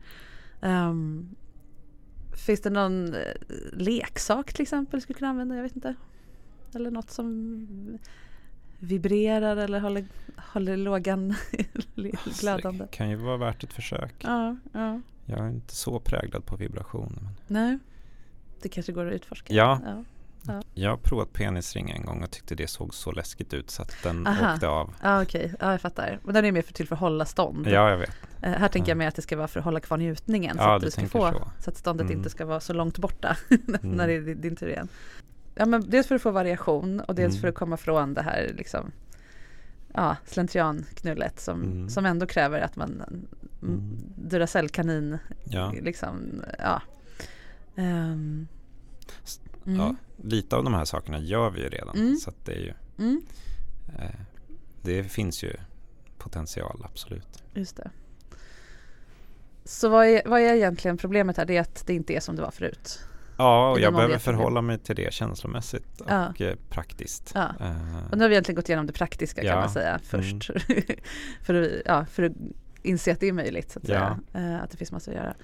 Ehm, 0.61 1.35
finns 2.45 2.61
det 2.61 2.69
någon 2.69 3.13
eh, 3.13 3.19
leksak 3.73 4.53
till 4.53 4.61
exempel 4.61 4.97
du 4.97 5.01
skulle 5.01 5.19
kunna 5.19 5.29
använda? 5.29 5.55
Jag 5.55 5.63
vet 5.63 5.75
inte. 5.75 5.95
Eller 6.75 6.91
något 6.91 7.11
som 7.11 7.67
vibrerar 8.79 9.57
eller 9.57 9.79
håller, 9.79 10.05
håller 10.37 10.77
lågan 10.77 11.35
glödande. 12.39 12.83
Det 12.85 12.91
kan 12.91 13.09
ju 13.09 13.15
vara 13.15 13.37
värt 13.37 13.63
ett 13.63 13.73
försök. 13.73 14.13
Ja, 14.23 14.55
ja. 14.73 15.01
Jag 15.25 15.39
är 15.39 15.49
inte 15.49 15.75
så 15.75 15.99
präglad 15.99 16.45
på 16.45 16.55
vibration. 16.55 17.19
Men 17.19 17.29
Nej. 17.47 17.79
Det 18.61 18.69
kanske 18.69 18.91
går 18.91 19.05
att 19.07 19.13
utforska. 19.13 19.53
Ja. 19.53 19.79
ja. 19.85 20.03
Jag 20.73 20.89
har 20.89 20.97
provat 20.97 21.33
penisring 21.33 21.89
en 21.89 22.05
gång 22.05 22.23
och 22.23 22.31
tyckte 22.31 22.55
det 22.55 22.67
såg 22.67 22.93
så 22.93 23.11
läskigt 23.11 23.53
ut 23.53 23.69
så 23.71 23.81
att 23.81 23.95
den 24.03 24.27
Aha. 24.27 24.53
åkte 24.53 24.67
av. 24.67 24.93
Ja 25.03 25.21
okej, 25.23 25.53
ja, 25.59 25.71
jag 25.71 25.81
fattar. 25.81 26.19
Men 26.23 26.33
den 26.33 26.45
är 26.45 26.51
mer 26.51 26.61
för 26.61 26.73
till 26.73 26.87
för 26.87 26.95
att 26.95 26.99
hålla 26.99 27.25
stånd. 27.25 27.67
Ja, 27.67 27.89
jag 27.89 27.97
vet. 27.97 28.11
Eh, 28.41 28.51
här 28.51 28.67
tänker 28.67 28.89
Ja. 28.89 28.91
jag 28.91 28.97
mer 28.97 29.07
att 29.07 29.15
det 29.15 29.21
ska 29.21 29.37
vara 29.37 29.47
för 29.47 29.59
att 29.59 29.63
hålla 29.65 29.79
kvar 29.79 29.97
njutningen. 29.97 30.57
så 30.57 30.63
Ja, 30.63 30.75
att 30.75 30.81
du 30.81 30.91
ska 30.91 31.07
få, 31.07 31.31
så. 31.31 31.47
så. 31.59 31.69
att 31.69 31.77
ståndet 31.77 32.05
Mm. 32.05 32.17
inte 32.17 32.29
ska 32.29 32.45
vara 32.45 32.59
så 32.59 32.73
långt 32.73 32.97
borta 32.97 33.37
när 33.67 33.79
Mm. 33.83 33.97
det 34.07 34.13
är 34.13 34.21
din- 34.21 34.41
din 34.41 34.55
tur 34.55 34.67
igen. 34.69 34.87
Ja 35.55 35.65
men 35.65 35.89
dels 35.89 36.07
för 36.07 36.15
att 36.15 36.21
få 36.21 36.31
variation 36.31 36.99
och 36.99 37.15
dels 37.15 37.33
Mm. 37.33 37.41
för 37.41 37.47
att 37.47 37.55
komma 37.55 37.77
från 37.77 38.13
det 38.13 38.21
här 38.21 38.51
liksom 38.57 38.91
Ja, 39.93 40.15
slentrianknullet 40.25 41.39
som, 41.39 41.63
Mm. 41.63 41.89
som 41.89 42.05
ändå 42.05 42.25
kräver 42.25 42.59
att 42.59 42.75
man 42.75 42.91
mm. 42.91 43.25
Mm. 43.63 43.97
Duracell-kanin 44.15 45.17
Ja. 45.43 45.71
liksom, 45.81 46.41
ja. 46.59 46.81
S- 49.23 49.39
mm. 49.65 49.79
ja. 49.79 49.95
Lite 50.23 50.55
av 50.55 50.63
de 50.63 50.73
här 50.73 50.85
sakerna 50.85 51.19
gör 51.19 51.49
vi 51.49 51.61
ju 51.61 51.69
redan. 51.69 51.95
Mm. 51.95 52.15
Så 52.15 52.31
det 52.45 52.51
är 52.51 52.59
ju 52.59 52.73
Mm, 52.97 53.21
eh, 53.99 54.09
Det 54.81 55.03
finns 55.03 55.43
ju 55.43 55.53
potential, 56.17 56.81
absolut. 56.91 57.43
just 57.53 57.75
det. 57.77 57.89
Så 59.65 59.89
vad 59.89 60.05
är, 60.07 60.21
vad 60.25 60.41
är 60.41 60.53
egentligen 60.55 60.97
problemet 60.97 61.37
här? 61.37 61.45
Det 61.45 61.57
är 61.57 61.61
att 61.61 61.83
det 61.87 61.93
inte 61.93 62.13
är 62.13 62.19
som 62.19 62.35
det 62.35 62.41
var 62.41 62.51
förut. 62.51 62.99
Ja, 63.37 63.71
och 63.71 63.79
jag 63.79 63.93
behöver 63.93 64.17
förhålla 64.17 64.61
mig 64.61 64.77
till 64.79 64.95
det 64.95 65.13
känslomässigt 65.13 66.01
och 66.01 66.41
eh, 66.41 66.55
praktiskt. 66.69 67.31
Ja. 67.35 67.49
Eh, 67.59 68.05
Och 68.11 68.17
nu 68.17 68.23
har 68.23 68.29
vi 68.29 68.35
egentligen 68.35 68.55
gått 68.55 68.69
igenom 68.69 68.87
det 68.87 68.93
praktiska 68.93 69.41
kan 69.41 69.49
Ja. 69.51 69.59
man 69.59 69.69
säga 69.69 69.99
först. 70.03 70.49
för, 71.43 71.53
att, 71.53 71.71
ja, 71.85 72.05
för 72.05 72.23
att 72.23 72.31
inse 72.83 73.11
att 73.11 73.19
det 73.19 73.27
är 73.27 73.33
möjligt. 73.33 73.71
Så 73.71 73.79
att, 73.79 73.85
säga. 73.85 74.19
Eh, 74.33 74.63
att 74.63 74.71
det 74.71 74.77
finns 74.77 74.91
massor 74.91 75.11
att 75.11 75.17
göra. 75.17 75.35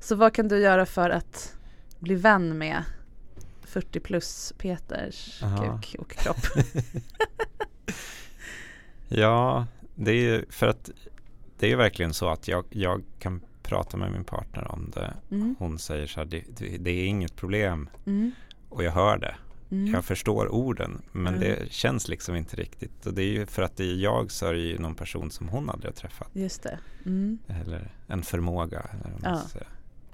Så 0.00 0.14
vad 0.16 0.34
kan 0.34 0.48
du 0.48 0.58
göra 0.58 0.86
för 0.86 1.10
att 1.10 1.56
bli 1.98 2.14
vän 2.14 2.58
med 2.58 2.82
40 3.78 4.00
plus 4.00 4.52
Peters 4.58 5.42
Aha. 5.42 5.80
kuk 5.82 5.96
och 6.00 6.10
kropp? 6.10 6.36
Ja, 9.08 9.66
det 9.94 10.10
är 10.10 10.14
ju 10.14 10.44
för 10.50 10.66
att 10.66 10.90
det 11.58 11.66
är 11.66 11.70
ju 11.70 11.76
verkligen 11.76 12.14
så 12.14 12.28
att 12.28 12.48
jag, 12.48 12.64
jag 12.70 13.02
kan 13.18 13.40
prata 13.62 13.96
med 13.96 14.12
min 14.12 14.24
partner 14.24 14.72
om 14.72 14.90
det. 14.94 15.14
Mm. 15.30 15.56
Hon 15.58 15.78
säger 15.78 16.06
så 16.06 16.20
här, 16.20 16.26
det, 16.26 16.44
det, 16.78 16.90
är 16.90 17.06
inget 17.06 17.36
problem 17.36 17.88
Mm. 18.06 18.32
och 18.68 18.84
jag 18.84 18.92
hör 18.92 19.18
det. 19.18 19.36
Mm. 19.70 19.94
Jag 19.94 20.04
förstår 20.04 20.48
orden 20.48 21.02
men 21.12 21.40
det 21.40 21.72
känns 21.72 22.08
liksom 22.08 22.36
inte 22.36 22.56
riktigt. 22.56 23.06
Och 23.06 23.14
det 23.14 23.22
är 23.22 23.30
ju 23.30 23.46
för 23.46 23.62
att 23.62 23.76
det 23.76 23.84
är 23.84 23.94
jag 23.96 24.30
ju 24.56 24.78
någon 24.78 24.94
person 24.94 25.30
som 25.30 25.48
hon 25.48 25.70
aldrig 25.70 25.92
har 25.92 25.96
träffat. 25.96 26.28
Just 26.32 26.62
det. 26.62 26.78
Mm. 27.06 27.38
Eller 27.46 27.92
en 28.06 28.22
förmåga. 28.22 28.80
Eller 28.80 29.12
vad 29.12 29.22
man 29.22 29.38
Ja. 29.42 29.48
säga. 29.48 29.66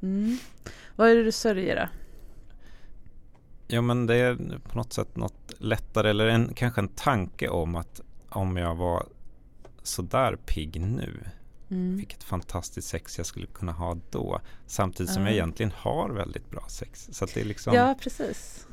Mm. 0.03 0.38
Vad 0.96 1.11
är 1.11 1.14
det 1.16 1.24
du 1.24 1.33
sörjer 1.33 1.77
då? 1.77 2.04
Ja 3.66 3.81
men 3.81 4.07
det 4.07 4.14
är 4.16 4.59
på 4.68 4.77
något 4.79 4.92
sätt 4.92 5.16
något 5.16 5.53
lättare 5.59 6.11
eller 6.11 6.27
en, 6.27 6.55
kanske 6.55 6.81
en 6.81 6.88
tanke 6.88 7.48
om 7.48 7.77
att 7.77 8.00
om 8.29 8.57
jag 8.57 8.74
var 8.74 9.07
sådär 9.83 10.37
pigg 10.46 10.81
nu 10.81 11.20
Mm. 11.70 11.96
vilket 11.96 12.22
fantastiskt 12.24 12.88
sex 12.88 13.18
jag 13.18 13.27
skulle 13.27 13.46
kunna 13.46 13.72
ha 13.72 13.96
då 14.11 14.40
samtidigt 14.66 15.12
som 15.12 15.22
Ja. 15.22 15.29
jag 15.29 15.35
egentligen 15.35 15.72
har 15.77 16.11
väldigt 16.11 16.50
bra 16.50 16.64
sex. 16.68 17.09
Så 17.12 17.27
det 17.27 17.40
är 17.40 17.44
liksom 17.44 17.74
Ja, 17.74 17.94
precis. 18.00 18.66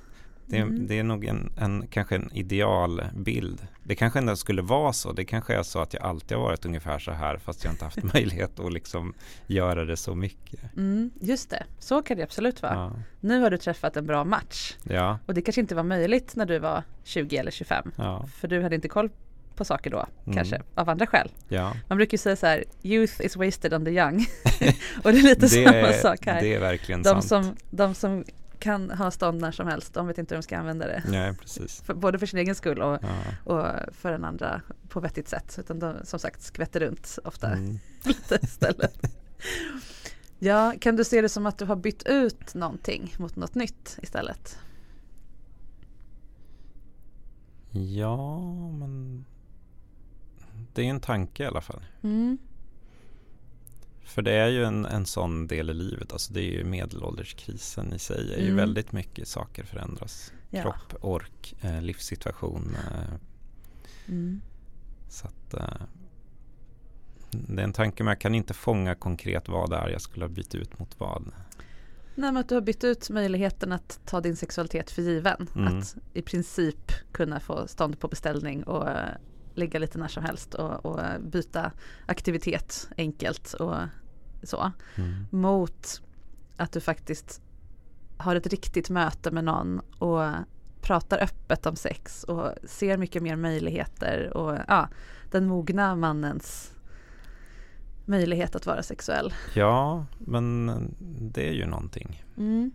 Det, 0.51 0.57
Mm. 0.57 0.87
det 0.87 0.99
är 0.99 1.03
nog 1.03 1.25
en, 1.25 1.51
en, 1.57 1.87
kanske 1.87 2.15
en 2.15 2.29
idealbild. 2.33 3.67
Det 3.83 3.95
kanske 3.95 4.19
ändå 4.19 4.35
skulle 4.35 4.61
vara 4.61 4.93
så. 4.93 5.11
Det 5.11 5.25
kanske 5.25 5.55
är 5.55 5.63
så 5.63 5.79
att 5.79 5.93
jag 5.93 6.03
alltid 6.03 6.37
har 6.37 6.43
varit 6.43 6.65
ungefär 6.65 6.99
så 6.99 7.11
här 7.11 7.37
fast 7.37 7.63
jag 7.63 7.73
inte 7.73 7.85
haft 7.85 8.03
möjlighet 8.13 8.59
att 8.59 8.73
liksom 8.73 9.13
göra 9.47 9.85
det 9.85 9.97
så 9.97 10.15
mycket. 10.15 10.59
Mm. 10.77 11.11
Just 11.19 11.49
det, 11.49 11.63
så 11.79 12.01
kan 12.01 12.17
det 12.17 12.23
absolut 12.23 12.61
vara. 12.61 12.73
Ja, 12.73 12.91
Nu 13.19 13.39
har 13.41 13.49
du 13.49 13.57
träffat 13.57 13.97
en 13.97 14.05
bra 14.07 14.23
match. 14.23 14.75
ja, 14.83 15.19
Och 15.25 15.33
det 15.33 15.41
kanske 15.41 15.61
inte 15.61 15.75
var 15.75 15.83
möjligt 15.83 16.35
när 16.35 16.45
du 16.45 16.59
var 16.59 16.83
20 17.03 17.37
eller 17.37 17.51
25. 17.51 17.91
ja, 17.97 18.25
För 18.39 18.47
du 18.47 18.61
hade 18.63 18.75
inte 18.75 18.87
koll 18.87 19.09
på 19.55 19.65
saker 19.65 19.89
då, 19.89 20.05
Mm. 20.25 20.35
kanske, 20.35 20.61
av 20.75 20.89
andra 20.89 21.07
skäl. 21.07 21.31
ja. 21.47 21.73
Man 21.87 21.97
brukar 21.97 22.13
ju 22.13 22.17
säga 22.17 22.35
så 22.35 22.45
här, 22.45 22.63
youth 22.83 23.25
is 23.25 23.35
wasted 23.35 23.73
on 23.73 23.85
the 23.85 23.91
young. 23.91 24.25
och 25.03 25.11
det 25.11 25.17
är 25.19 25.23
lite 25.23 25.41
Det 25.41 25.49
samma 25.49 25.77
är, 25.77 25.93
sak 25.93 26.25
här. 26.25 26.41
det 26.41 26.53
är 26.53 26.59
verkligen 26.59 27.03
De 27.03 27.09
sant. 27.21 27.25
som, 27.45 27.55
de 27.69 27.93
som 27.93 28.23
kan 28.61 28.91
ha 28.91 29.11
stånd 29.11 29.41
när 29.41 29.51
som 29.51 29.67
helst, 29.67 29.93
de 29.93 30.07
vet 30.07 30.17
inte 30.17 30.35
hur 30.35 30.37
de 30.41 30.43
ska 30.43 30.57
använda 30.57 30.87
det. 30.87 31.03
Ja, 31.11 31.35
precis. 31.41 31.81
För, 31.81 31.93
både 31.93 32.19
för 32.19 32.25
sin 32.25 32.39
egen 32.39 32.55
skull 32.55 32.81
och, 32.81 32.99
Ja. 33.03 33.23
och 33.53 33.93
för 33.95 34.11
den 34.11 34.23
andra 34.25 34.61
på 34.89 34.99
vettigt 34.99 35.27
sätt. 35.29 35.55
Utan 35.59 35.79
de 35.79 35.95
som 36.03 36.19
sagt 36.19 36.41
skvätter 36.41 36.79
runt 36.79 37.19
ofta 37.23 37.47
Mm. 37.47 37.79
lite 38.03 38.39
istället. 38.41 39.01
Ja, 40.39 40.73
kan 40.79 40.95
du 40.95 41.03
se 41.03 41.21
det 41.21 41.29
som 41.29 41.45
att 41.45 41.57
du 41.57 41.65
har 41.65 41.75
bytt 41.75 42.03
ut 42.05 42.53
någonting 42.55 43.13
mot 43.17 43.35
något 43.35 43.55
nytt 43.55 43.99
istället? 44.01 44.57
Ja, 47.71 48.41
men 48.71 49.25
det 50.73 50.81
är 50.81 50.89
en 50.89 50.99
tanke 50.99 51.43
i 51.43 51.45
alla 51.45 51.61
fall. 51.61 51.81
Mm. 52.03 52.37
För 54.11 54.21
det 54.21 54.31
är 54.31 54.47
ju 54.47 54.63
en, 54.63 54.85
en 54.85 55.05
sån 55.05 55.47
del 55.47 55.69
i 55.69 55.73
livet. 55.73 56.13
Alltså 56.13 56.33
det 56.33 56.39
är 56.41 56.51
ju 56.51 56.63
medelålderskrisen 56.63 57.93
i 57.93 57.99
sig. 57.99 58.33
är 58.33 58.37
ju 58.37 58.43
Mm. 58.43 58.55
väldigt 58.55 58.91
mycket 58.91 59.27
saker 59.27 59.63
förändras. 59.63 60.33
Ja. 60.49 60.61
Kropp, 60.61 60.95
ork, 61.05 61.55
eh, 61.61 61.81
livssituation. 61.81 62.75
Eh, 62.75 63.13
Mm. 64.07 64.41
så 65.09 65.27
att, 65.27 65.53
eh, 65.53 65.81
Det 67.31 67.61
är 67.61 67.63
en 67.63 67.73
tanke 67.73 68.03
men 68.03 68.11
jag 68.11 68.19
kan 68.21 68.35
inte 68.35 68.53
fånga 68.53 68.95
konkret 68.95 69.49
vad 69.49 69.69
det 69.69 69.75
är 69.75 69.89
jag 69.89 70.01
skulle 70.01 70.25
ha 70.25 70.29
bytt 70.29 70.55
ut 70.55 70.79
mot 70.79 70.99
vad. 70.99 71.23
Nej 72.15 72.31
men 72.31 72.37
att 72.37 72.49
du 72.49 72.55
har 72.55 72.61
bytt 72.61 72.83
ut 72.83 73.09
möjligheten 73.09 73.71
att 73.71 73.99
ta 74.05 74.21
din 74.21 74.35
sexualitet 74.35 74.91
för 74.91 75.01
given. 75.01 75.47
Mm. 75.55 75.77
Att 75.79 75.95
i 76.13 76.21
princip 76.21 76.91
kunna 77.11 77.39
få 77.39 77.67
stånd 77.67 77.99
på 77.99 78.07
beställning 78.07 78.63
och 78.63 78.87
uh, 78.87 78.95
ligga 79.55 79.79
lite 79.79 79.97
när 79.97 80.07
som 80.07 80.23
helst 80.23 80.53
och, 80.53 80.85
och 80.85 80.99
byta 81.21 81.71
aktivitet 82.05 82.87
enkelt 82.97 83.53
och 83.53 83.75
så. 84.43 84.71
Mm. 84.95 85.25
Mot 85.29 86.01
att 86.57 86.71
du 86.71 86.79
faktiskt 86.79 87.41
har 88.17 88.35
ett 88.35 88.47
riktigt 88.47 88.89
möte 88.89 89.31
med 89.31 89.43
någon 89.43 89.81
och 89.99 90.21
pratar 90.81 91.23
öppet 91.23 91.65
om 91.65 91.75
sex 91.75 92.23
och 92.23 92.51
ser 92.63 92.97
mycket 92.97 93.23
mer 93.23 93.35
möjligheter 93.35 94.37
och 94.37 94.57
ja, 94.67 94.89
den 95.31 95.47
mogna 95.47 95.95
mannens 95.95 96.71
möjlighet 98.05 98.55
att 98.55 98.65
vara 98.65 98.83
sexuell. 98.83 99.33
Ja, 99.53 100.05
men 100.19 100.71
det 101.19 101.47
är 101.49 101.53
ju 101.53 101.65
någonting. 101.65 102.23
Mm. 102.37 102.71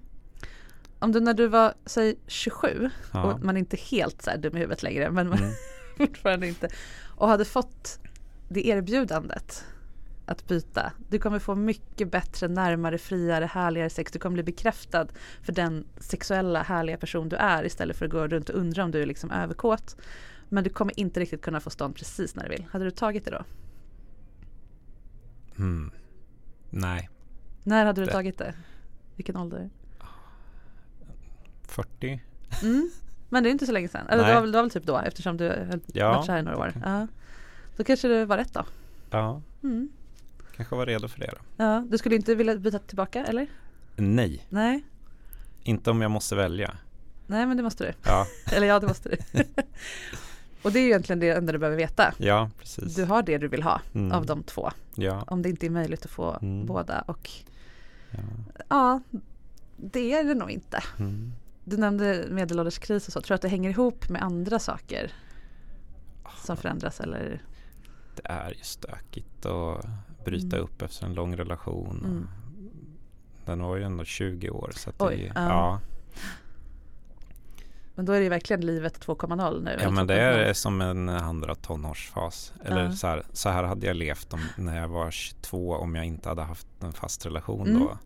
Om 0.98 1.12
du 1.12 1.20
när 1.20 1.35
du 1.35 1.46
var, 1.46 1.74
säg 1.87 2.18
27 2.26 2.90
Ja. 3.12 3.22
och 3.22 3.44
man 3.44 3.57
är 3.57 3.61
inte 3.61 3.76
helt 3.76 4.22
så 4.22 4.31
här 4.31 4.38
dum 4.38 4.57
i 4.57 4.61
huvudet 4.61 4.83
längre 4.83 5.11
men 5.11 5.26
Mm. 5.33 5.50
fortfarande 5.96 6.48
inte 6.48 6.68
och 7.16 7.29
hade 7.29 7.44
fått 7.44 7.98
det 8.48 8.66
erbjudandet 8.66 9.64
att 10.27 10.49
byta. 10.49 10.93
Du 11.09 11.19
kommer 11.19 11.39
få 11.39 11.55
mycket 11.55 12.11
bättre, 12.11 12.49
närmare, 12.49 12.99
friare, 12.99 13.45
härligare 13.45 13.91
sex. 13.91 14.12
Du 14.12 14.19
kommer 14.19 14.35
bli 14.35 14.43
bekräftad 14.43 15.07
för 15.43 15.53
den 15.53 15.85
sexuella, 15.99 16.62
härliga 16.62 16.97
person 16.97 17.29
du 17.29 17.37
är 17.37 17.65
istället 17.67 17.97
för 17.97 18.05
att 18.05 18.11
gå 18.12 18.27
runt 18.27 18.49
och 18.49 18.61
undra 18.61 18.85
om 18.85 18.91
du 18.91 19.03
är 19.03 19.07
liksom 19.07 19.31
överkåt. 19.31 19.97
Men 20.49 20.65
du 20.65 20.71
kommer 20.71 21.01
inte 21.01 21.21
riktigt 21.21 21.43
kunna 21.43 21.61
få 21.61 21.71
stånd 21.71 21.97
precis 21.97 22.35
när 22.37 22.43
du 22.45 22.49
vill. 22.51 22.67
Hade 22.71 22.85
du 22.85 22.91
tagit 22.91 23.25
det 23.25 23.31
då? 23.31 23.45
Mm. 25.59 25.91
Nej, 26.71 27.09
När 27.65 27.85
hade 27.87 28.01
du 28.01 28.05
Det- 28.07 28.12
tagit 28.12 28.39
det? 28.39 28.55
Vilken 29.17 29.37
ålder? 29.37 29.71
40? 31.62 32.21
Mm. 32.62 32.91
Men 33.29 33.43
det 33.43 33.49
är 33.49 33.51
inte 33.51 33.67
så 33.67 33.73
länge 33.73 33.89
sedan. 33.89 34.07
Eller 34.09 34.27
det 34.29 34.35
var, 34.35 34.41
väl, 34.41 34.53
det 34.53 34.59
var 34.59 34.62
väl 34.62 34.71
typ 34.71 34.85
då 34.87 34.99
eftersom 34.99 35.37
du 35.37 35.49
höll 35.49 35.81
Ja, 35.87 36.12
varit 36.12 36.27
så 36.27 36.33
här 36.33 36.39
i 36.39 36.43
några 36.43 36.59
år. 36.59 36.73
Ja. 36.85 37.07
Då 37.77 37.85
kanske 37.85 38.09
det 38.09 38.25
var 38.25 38.37
rätt 38.37 38.55
då. 38.55 38.65
Ja, 39.11 39.43
Mm. 39.62 39.89
Kanske 40.57 40.77
var 40.77 40.87
redo 40.87 41.09
för 41.09 41.21
det 41.21 41.31
då. 41.33 41.64
Ja, 41.64 41.85
du 41.90 41.99
skulle 41.99 42.16
inte 42.16 42.35
vilja 42.35 42.57
byta 42.57 42.79
tillbaka 42.79 43.25
eller? 43.25 43.47
Nej, 43.97 44.47
Nej, 44.49 44.85
inte 45.62 45.90
om 45.90 46.03
jag 46.03 46.11
måste 46.11 46.35
välja. 46.35 46.77
nej 47.27 47.47
men 47.47 47.57
det 47.57 47.62
måste 47.62 47.85
du. 47.85 47.92
Ja, 48.05 48.27
Eller 48.53 48.66
ja, 48.66 48.81
det 48.81 48.87
måste 48.87 49.09
du. 49.09 49.16
Och 50.62 50.73
det 50.73 50.79
är 50.79 50.83
ju 50.83 50.87
egentligen 50.88 51.21
det 51.21 51.31
enda 51.31 51.53
du 51.53 51.59
behöver 51.59 51.77
veta. 51.77 52.14
ja 52.19 52.51
precis. 52.59 52.95
Du 52.95 53.05
har 53.05 53.23
det 53.23 53.38
du 53.38 53.49
vill 53.49 53.62
ha 53.62 53.81
Mm. 53.95 54.12
av 54.12 54.27
de 54.27 54.42
två. 54.42 54.71
Ja, 54.95 55.25
Om 55.27 55.42
det 55.42 55.49
inte 55.49 55.66
är 55.66 55.71
möjligt 55.71 56.05
att 56.05 56.11
få 56.11 56.38
Mm. 56.42 56.66
båda. 56.66 57.01
Och 57.01 57.31
ja. 58.11 58.19
ja, 58.69 59.01
det 59.77 60.12
är 60.12 60.25
det 60.25 60.35
nog 60.35 60.51
inte. 60.51 60.83
Mm. 60.99 61.33
Du 61.64 61.77
nämnde 61.77 62.27
medelålderskris 62.31 63.07
och 63.07 63.12
så. 63.12 63.21
Tror 63.21 63.29
du 63.29 63.35
att 63.35 63.42
det 63.42 63.49
hänger 63.49 63.71
ihop 63.71 64.09
med 64.09 64.23
andra 64.23 64.59
saker 64.59 65.12
som 66.45 66.57
förändras 66.57 67.01
eller? 67.01 67.42
Det 68.16 68.23
är 68.25 68.49
ju 68.51 68.62
stökigt 68.62 69.47
att 69.47 69.87
bryta 70.31 70.57
Mm. 70.57 70.65
upp 70.65 70.83
efter 70.83 71.07
en 71.07 71.15
lång 71.15 71.37
relation. 71.37 72.01
Mm. 72.05 72.29
Den 73.45 73.62
var 73.62 73.77
ju 73.77 73.83
ändå 73.83 74.05
20 74.05 74.51
år. 74.51 74.73
Så 74.77 74.91
Oj, 74.99 75.17
det, 75.17 75.41
ja. 75.41 75.49
ja. 75.49 75.81
Men 77.95 78.05
då 78.05 78.12
är 78.12 78.17
det 78.19 78.23
ju 78.25 78.29
verkligen 78.31 78.67
livet 78.67 79.07
2.0 79.07 79.62
nu. 79.65 79.77
Ja 79.83 79.91
men 79.91 80.07
det 80.07 80.15
2.0. 80.15 80.19
är 80.49 80.53
som 80.53 80.81
en 80.81 81.09
andra 81.09 81.55
tonårsfas. 81.55 82.53
Eller 82.65 82.85
Ja. 82.85 82.93
så, 82.93 83.07
här, 83.07 83.23
så 83.33 83.49
här 83.49 83.65
hade 83.65 83.87
jag 83.87 83.97
levt 83.97 84.33
om, 84.33 84.41
när 84.57 84.81
jag 84.81 84.89
var 84.89 85.11
22 85.11 85.75
om 85.77 85.95
jag 85.95 86.05
inte 86.05 86.29
hade 86.29 86.43
haft 86.43 86.67
en 86.81 86.93
fast 86.93 87.27
relation 87.27 87.69
Mm. 87.69 87.81
då. 87.81 87.99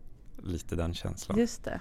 Lite 0.43 0.75
den 0.75 0.93
känslan. 0.93 1.37
Just 1.39 1.63
det, 1.63 1.79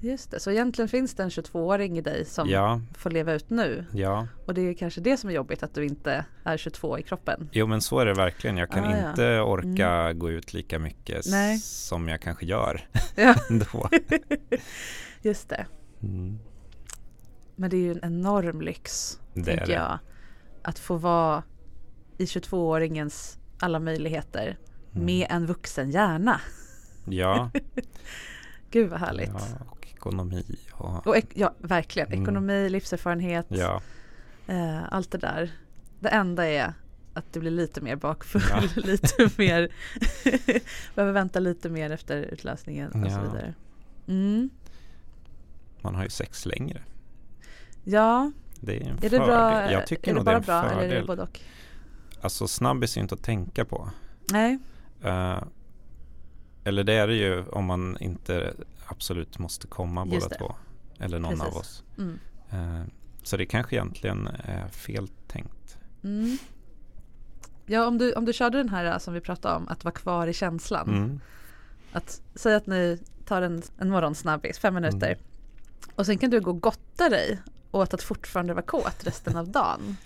just 0.00 0.30
det. 0.30 0.40
Så 0.40 0.50
egentligen 0.50 0.88
finns 0.88 1.14
det 1.14 1.22
en 1.22 1.28
22-åring 1.28 1.98
i 1.98 2.00
dig 2.00 2.24
som 2.24 2.48
ja, 2.48 2.80
får 2.94 3.10
leva 3.10 3.32
ut 3.32 3.50
nu. 3.50 3.84
ja. 3.92 4.26
Och 4.46 4.54
det 4.54 4.60
är 4.60 4.74
kanske 4.74 5.00
det 5.00 5.16
som 5.16 5.30
är 5.30 5.34
jobbigt 5.34 5.62
att 5.62 5.74
du 5.74 5.84
inte 5.84 6.24
är 6.44 6.56
22 6.56 6.98
i 6.98 7.02
kroppen. 7.02 7.48
Jo 7.52 7.66
men 7.66 7.80
så 7.80 7.98
är 7.98 8.06
det 8.06 8.14
verkligen. 8.14 8.56
Jag 8.56 8.70
kan 8.70 8.84
Ah, 8.84 8.90
ja. 8.90 8.96
Mm. 8.96 9.10
inte 9.10 9.40
orka 9.40 10.12
gå 10.12 10.30
ut 10.30 10.52
lika 10.54 10.78
mycket 10.78 11.26
Nej. 11.26 11.58
som 11.58 12.08
jag 12.08 12.20
kanske 12.20 12.46
gör 12.46 12.88
Ja, 13.16 13.34
ändå. 13.50 13.88
just 15.22 15.48
det. 15.48 15.66
Mm. 16.02 16.38
Men 17.56 17.70
det 17.70 17.76
är 17.76 17.80
ju 17.80 17.92
en 17.92 18.00
enorm 18.04 18.60
lyx, 18.60 19.18
Det 19.34 19.44
tänker 19.44 19.72
jag. 19.72 19.98
Att 20.62 20.78
få 20.78 20.96
vara 20.96 21.42
i 22.18 22.24
22-åringens 22.24 23.38
alla 23.58 23.78
möjligheter 23.80 24.58
Mm. 24.94 25.06
med 25.06 25.26
en 25.30 25.46
vuxen 25.46 25.90
hjärna. 25.90 26.40
Ja, 27.08 27.50
Gud 28.74 28.90
vad 28.90 29.00
härligt. 29.00 29.30
ja, 29.34 29.66
och 29.70 29.86
ekonomi 29.94 30.44
och 30.72 31.06
Och 31.06 31.16
ek- 31.16 31.32
ja, 31.34 31.54
verkligen. 31.58 32.08
Mm. 32.08 32.22
Ekonomi, 32.22 32.68
livserfarenhet, 32.68 33.46
ja, 33.48 33.82
eh, 34.46 34.92
allt 34.92 35.10
det 35.10 35.18
där. 35.18 35.50
Det 36.00 36.08
enda 36.08 36.46
är 36.46 36.72
att 37.14 37.32
du 37.32 37.40
blir 37.40 37.50
lite 37.50 37.80
mer 37.80 37.96
bakfull, 37.96 38.42
Ja. 38.50 38.62
lite 38.76 39.30
mer, 39.38 39.68
behöver 40.94 41.12
vänta 41.12 41.40
lite 41.40 41.68
mer 41.68 41.90
efter 41.90 42.16
utlösningen 42.22 42.86
och 43.04 43.10
så 43.12 43.18
Ja. 43.18 43.22
vidare. 43.22 43.54
Mm. 44.08 44.50
man 45.80 45.94
har 45.94 46.02
ju 46.02 46.10
sex 46.10 46.46
längre. 46.46 46.82
Ja, 47.84 48.32
Det 48.60 48.76
är 48.76 48.80
en 48.90 48.98
är 49.02 49.10
det 49.10 49.18
bra? 49.18 49.70
Jag 49.72 49.86
tycker 49.86 50.10
är 50.10 50.14
det 50.14 50.18
nog 50.18 50.24
det 50.24 50.30
är 50.30 50.34
bara 50.34 50.36
en 50.36 50.42
bra 50.42 50.62
fördel. 50.70 50.84
eller 50.84 50.96
är 50.96 51.00
det 51.00 51.06
både 51.06 51.22
och? 51.22 51.40
Alltså 52.20 52.48
snabbis 52.48 52.96
är 52.96 53.00
ju 53.00 53.02
inte 53.02 53.14
att 53.14 53.22
tänka 53.22 53.64
på. 53.64 53.90
Nej, 54.32 54.58
Eh, 55.02 55.42
eller 56.64 56.84
det 56.84 56.92
är 56.92 57.06
det 57.06 57.14
ju 57.14 57.44
om 57.48 57.64
man 57.64 57.96
inte 58.00 58.54
absolut 58.86 59.38
måste 59.38 59.66
komma 59.66 60.06
Just 60.06 60.28
båda 60.28 60.28
det. 60.28 60.38
två. 60.38 60.54
Eller 60.98 61.18
någon 61.18 61.40
av 61.40 61.44
Precis. 61.44 61.60
oss. 61.60 61.84
mm. 61.98 62.18
Eh, 62.50 62.86
så 63.22 63.36
det 63.36 63.46
kanske 63.46 63.76
egentligen 63.76 64.26
är 64.44 64.68
fel 64.68 65.08
tänkt. 65.26 65.78
Mm. 66.04 66.38
Ja, 67.66 67.86
om 67.86 67.98
du, 67.98 68.12
om 68.12 68.24
du 68.24 68.32
körde 68.32 68.58
den 68.58 68.68
här 68.68 68.98
som 68.98 69.14
vi 69.14 69.20
pratade 69.20 69.56
om, 69.56 69.68
att 69.68 69.84
vara 69.84 69.94
kvar 69.94 70.26
i 70.26 70.32
känslan. 70.32 70.88
Mm. 70.88 71.20
Att 71.92 72.22
säga 72.34 72.56
att 72.56 72.66
ni 72.66 72.98
tar 73.24 73.42
en, 73.42 73.62
en 73.78 73.90
morgonsnabbis, 73.90 74.58
fem 74.58 74.74
minuter. 74.74 75.06
Mm. 75.06 75.18
Och 75.94 76.06
sen 76.06 76.18
kan 76.18 76.30
du 76.30 76.40
gå 76.40 76.50
och 76.50 76.60
gotta 76.60 77.08
dig 77.08 77.38
åt 77.70 77.94
att 77.94 78.02
fortfarande 78.02 78.54
vara 78.54 78.64
kåt 78.64 79.06
resten 79.06 79.36
av 79.36 79.48
dagen. 79.48 79.96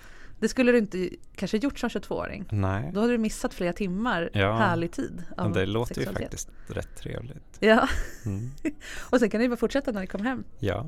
Det 0.41 0.49
skulle 0.49 0.73
du 0.73 0.79
inte 0.79 1.09
kanske 1.37 1.57
gjort 1.59 1.79
som 1.79 1.89
22-åring. 1.89 2.45
Nej, 2.53 2.91
Då 2.95 3.01
hade 3.01 3.13
du 3.13 3.19
missat 3.19 3.55
flera 3.55 3.73
timmar 3.73 4.31
Ja. 4.33 4.57
härlig 4.57 4.93
tid. 4.93 5.23
Av 5.37 5.53
det 5.53 5.67
låter 5.67 6.01
ju 6.01 6.07
faktiskt 6.07 6.49
rätt 6.67 6.97
trevligt. 6.97 7.57
Ja, 7.61 7.89
Mm. 8.27 8.51
och 9.11 9.19
sen 9.21 9.31
kan 9.31 9.41
ni 9.41 9.49
bara 9.49 9.57
fortsätta 9.57 9.93
när 9.93 10.01
ni 10.01 10.07
kommer 10.07 10.25
hem. 10.25 10.45
Ja. 10.59 10.87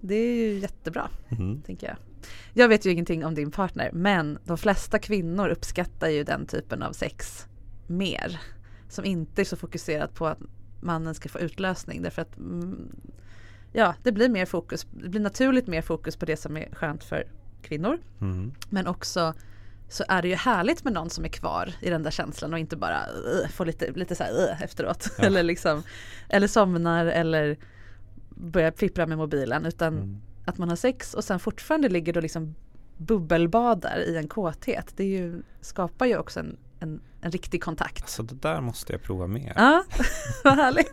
Det 0.00 0.14
är 0.14 0.34
ju 0.34 0.58
jättebra, 0.58 1.08
Mm. 1.28 1.62
tänker 1.62 1.86
jag. 1.86 1.96
Jag 2.54 2.68
vet 2.68 2.86
ju 2.86 2.90
ingenting 2.90 3.24
om 3.24 3.34
din 3.34 3.50
partner, 3.50 3.90
men 3.92 4.38
de 4.44 4.58
flesta 4.58 4.98
kvinnor 4.98 5.48
uppskattar 5.48 6.08
ju 6.08 6.24
den 6.24 6.46
typen 6.46 6.82
av 6.82 6.92
sex 6.92 7.46
mer. 7.86 8.40
Som 8.88 9.04
inte 9.04 9.42
är 9.42 9.44
så 9.44 9.56
fokuserat 9.56 10.14
på 10.14 10.26
att 10.26 10.38
mannen 10.80 11.14
ska 11.14 11.28
få 11.28 11.38
utlösning. 11.40 12.02
Därför 12.02 12.22
att 12.22 12.36
mm, 12.36 12.90
ja, 13.72 13.94
det 14.02 14.12
blir 14.12 14.28
mer 14.28 14.46
fokus, 14.46 14.86
det 15.02 15.08
blir 15.08 15.20
naturligt 15.20 15.66
mer 15.66 15.82
fokus 15.82 16.16
på 16.16 16.26
det 16.26 16.36
som 16.36 16.56
är 16.56 16.68
skönt 16.74 17.04
för 17.04 17.24
kvinnor. 17.62 17.98
Mm. 18.20 18.52
Men 18.68 18.86
också 18.86 19.34
så 19.88 20.04
är 20.08 20.22
det 20.22 20.28
ju 20.28 20.34
härligt 20.34 20.84
med 20.84 20.92
någon 20.92 21.10
som 21.10 21.24
är 21.24 21.28
kvar 21.28 21.72
i 21.80 21.90
den 21.90 22.02
där 22.02 22.10
känslan 22.10 22.52
och 22.52 22.58
inte 22.58 22.76
bara 22.76 22.98
uh, 23.06 23.48
får 23.48 23.66
lite, 23.66 23.90
lite 23.92 24.14
så 24.14 24.24
här 24.24 24.32
uh, 24.32 24.62
efteråt. 24.62 25.08
Ja. 25.18 25.24
eller, 25.24 25.42
liksom, 25.42 25.82
eller 26.28 26.46
somnar 26.46 27.06
eller 27.06 27.56
börjar 28.30 28.72
flippra 28.76 29.06
med 29.06 29.18
mobilen. 29.18 29.66
Utan 29.66 29.94
Mm. 29.98 30.20
att 30.46 30.58
man 30.58 30.68
har 30.68 30.76
sex 30.76 31.14
och 31.14 31.24
sen 31.24 31.38
fortfarande 31.40 31.88
ligger 31.88 32.16
och 32.16 32.22
liksom 32.22 32.54
bubbelbadar 32.96 33.98
i 33.98 34.16
en 34.16 34.28
kåthet. 34.28 34.92
Det 34.96 35.02
är 35.04 35.08
ju, 35.08 35.42
skapar 35.60 36.06
ju 36.06 36.18
också 36.18 36.40
en, 36.40 36.56
en, 36.80 37.00
en 37.20 37.30
riktig 37.30 37.62
kontakt. 37.62 38.02
Alltså 38.02 38.22
det 38.22 38.34
där 38.34 38.60
måste 38.60 38.92
jag 38.92 39.02
prova 39.02 39.26
mer. 39.26 39.52
Ja, 39.56 39.84
vad 40.44 40.54
härligt. 40.54 40.92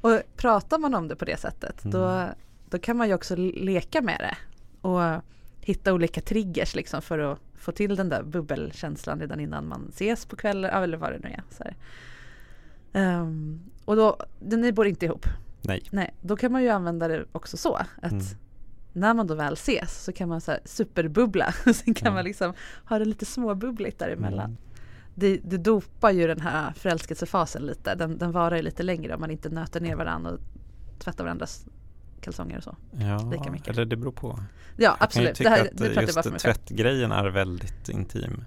och 0.00 0.20
pratar 0.36 0.78
man 0.78 0.94
om 0.94 1.08
det 1.08 1.16
på 1.16 1.24
det 1.24 1.36
sättet 1.40 1.84
Mm. 1.84 2.00
då, 2.00 2.28
då 2.70 2.78
kan 2.78 2.96
man 2.96 3.08
ju 3.08 3.14
också 3.14 3.36
leka 3.36 4.00
med 4.02 4.16
det 4.20 4.36
och 4.86 5.22
hitta 5.60 5.92
olika 5.92 6.20
triggers 6.20 6.74
liksom 6.74 7.02
för 7.02 7.18
att 7.18 7.38
få 7.54 7.72
till 7.72 7.96
den 7.96 8.08
där 8.08 8.22
bubbelkänslan 8.22 9.20
redan 9.20 9.40
innan 9.40 9.68
man 9.68 9.86
ses 9.92 10.26
på 10.26 10.36
kvällen 10.36 10.70
eller 10.70 10.96
vad 10.96 11.12
det 11.12 11.18
nu 11.18 11.28
är. 11.28 11.42
Så 11.50 11.64
här. 11.64 11.76
Ehm, 12.92 13.60
och 13.84 13.96
då, 13.96 14.16
ni 14.40 14.72
bor 14.72 14.86
inte 14.86 15.06
ihop. 15.06 15.26
Nej. 15.62 15.82
Nej, 15.90 16.14
då 16.20 16.36
kan 16.36 16.52
man 16.52 16.62
ju 16.62 16.68
använda 16.68 17.08
det 17.08 17.24
också 17.32 17.56
så 17.56 17.74
att 17.74 18.12
Mm. 18.12 18.24
när 18.92 19.14
man 19.14 19.26
då 19.26 19.34
väl 19.34 19.52
ses 19.52 20.04
så 20.04 20.12
kan 20.12 20.28
man 20.28 20.40
så 20.40 20.56
superbubbla 20.64 21.54
och 21.66 21.76
sen 21.76 21.94
kan 21.94 22.06
Ja. 22.08 22.14
man 22.14 22.24
liksom 22.24 22.52
ha 22.84 22.98
det 22.98 23.04
lite 23.04 23.24
småbubbligt 23.24 23.98
däremellan. 23.98 24.44
Mm. 24.44 24.56
Det, 25.14 25.36
det 25.44 25.56
dopar 25.58 26.10
ju 26.10 26.26
den 26.26 26.40
här 26.40 26.72
förälskelsefasen 26.72 27.62
lite. 27.62 27.94
Den, 27.94 28.18
den 28.18 28.32
varar 28.32 28.56
ju 28.56 28.62
lite 28.62 28.82
längre 28.82 29.14
om 29.14 29.20
man 29.20 29.30
inte 29.30 29.48
nöter 29.48 29.80
ner 29.80 29.96
varandra 29.96 30.30
och 30.30 30.38
tvättar 30.98 31.24
varandras 31.24 31.66
kalsonger 32.20 32.56
och 32.56 32.62
så. 32.64 32.76
Ja, 32.90 33.18
Lika 33.32 33.50
mycket. 33.50 33.68
eller 33.68 33.84
det 33.84 33.96
beror 33.96 34.12
på. 34.12 34.38
Ja 34.76 34.96
Jag 35.00 35.10
kan 35.10 35.22
ju 35.22 35.28
absolut, 35.28 35.28
det 35.28 35.34
tycka 35.34 35.50
här 35.50 36.18
att 36.18 36.26
just 36.26 36.38
tvättgrejen 36.44 37.12
är 37.12 37.26
väldigt 37.28 37.88
intim. 37.88 38.44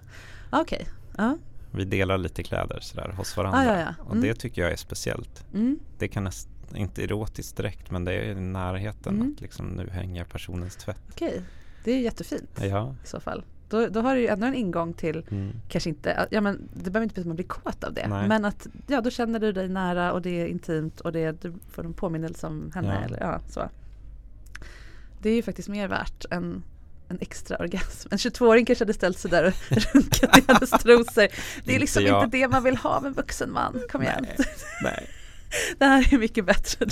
Okej, 0.49 0.87
Ja. 1.17 1.37
Vi 1.71 1.85
delar 1.85 2.17
lite 2.17 2.43
kläder 2.43 2.79
sådär 2.79 3.13
hos 3.17 3.37
varandra. 3.37 3.59
Ah, 3.59 3.65
ja, 3.65 3.79
ja. 3.79 4.03
Och 4.05 4.11
Mm. 4.11 4.21
det 4.23 4.33
tycker 4.35 4.61
jag 4.61 4.71
är 4.71 4.75
speciellt. 4.75 5.45
Mm. 5.53 5.79
Det 5.97 6.07
kan 6.07 6.23
nästan, 6.23 6.75
inte 6.75 7.03
erotiskt 7.03 7.57
direkt 7.57 7.91
men 7.91 8.05
det 8.05 8.13
är 8.13 8.35
närheten 8.35 9.15
Mm. 9.15 9.33
att 9.35 9.41
liksom 9.41 9.65
nu 9.67 9.89
hänger 9.89 10.23
personens 10.23 10.75
tvätt. 10.75 11.01
Okej, 11.11 11.41
det 11.83 11.91
är 11.91 11.99
jättefint 11.99 12.49
Ja. 12.61 12.95
i 13.03 13.07
så 13.07 13.19
fall. 13.19 13.43
Då, 13.69 13.87
då 13.87 14.01
har 14.01 14.15
du 14.15 14.21
ju 14.21 14.27
ändå 14.27 14.47
en 14.47 14.55
ingång 14.55 14.93
till 14.93 15.23
Mm. 15.31 15.51
kanske 15.69 15.89
inte, 15.89 16.27
ja 16.31 16.41
men 16.41 16.69
det 16.73 16.89
behöver 16.91 17.03
inte 17.03 17.13
betyda 17.13 17.21
att 17.21 17.27
man 17.27 17.35
blir 17.35 17.45
kåt 17.47 17.83
av 17.83 17.93
det. 17.93 18.07
Nej. 18.07 18.27
Men 18.27 18.45
att 18.45 18.67
ja, 18.87 19.01
då 19.01 19.09
känner 19.09 19.39
du 19.39 19.51
dig 19.51 19.69
nära 19.69 20.13
och 20.13 20.21
det 20.21 20.29
är 20.41 20.45
intimt 20.47 20.99
och 21.01 21.11
det, 21.11 21.41
du 21.41 21.53
får 21.71 21.85
en 21.85 21.93
påminnelse 21.93 22.47
om 22.47 22.71
henne. 22.75 22.93
Ja. 22.99 23.05
Eller, 23.05 23.19
ja, 23.19 23.39
så. 23.49 23.69
Det 25.21 25.29
är 25.29 25.35
ju 25.35 25.41
faktiskt 25.43 25.69
mer 25.69 25.87
värt 25.87 26.25
än 26.31 26.63
en 27.07 27.17
extra 27.21 27.57
orgasm. 27.57 28.07
En 28.11 28.17
22-åring 28.17 28.65
kanske 28.65 28.83
hade 28.85 28.93
ställt 28.93 29.17
sig 29.19 29.31
där 29.31 29.43
och 29.47 29.53
runkat 29.93 30.37
i 30.37 30.43
hennes 30.47 30.69
trosor. 30.69 31.15
Det 31.15 31.21
är 31.21 31.57
Inte 31.65 31.79
liksom 31.79 32.03
jag. 32.03 32.23
inte 32.23 32.37
det 32.37 32.47
man 32.47 32.63
vill 32.63 32.77
ha 32.77 32.89
av 32.89 33.05
en 33.05 33.13
vuxen 33.13 33.51
man. 33.51 33.81
Kom 33.91 34.01
igen. 34.01 34.25
Nej. 34.37 34.45
Nej. 34.83 35.07
Det 35.77 35.85
här 35.85 36.13
är 36.13 36.17
mycket 36.17 36.45
bättre. 36.45 36.85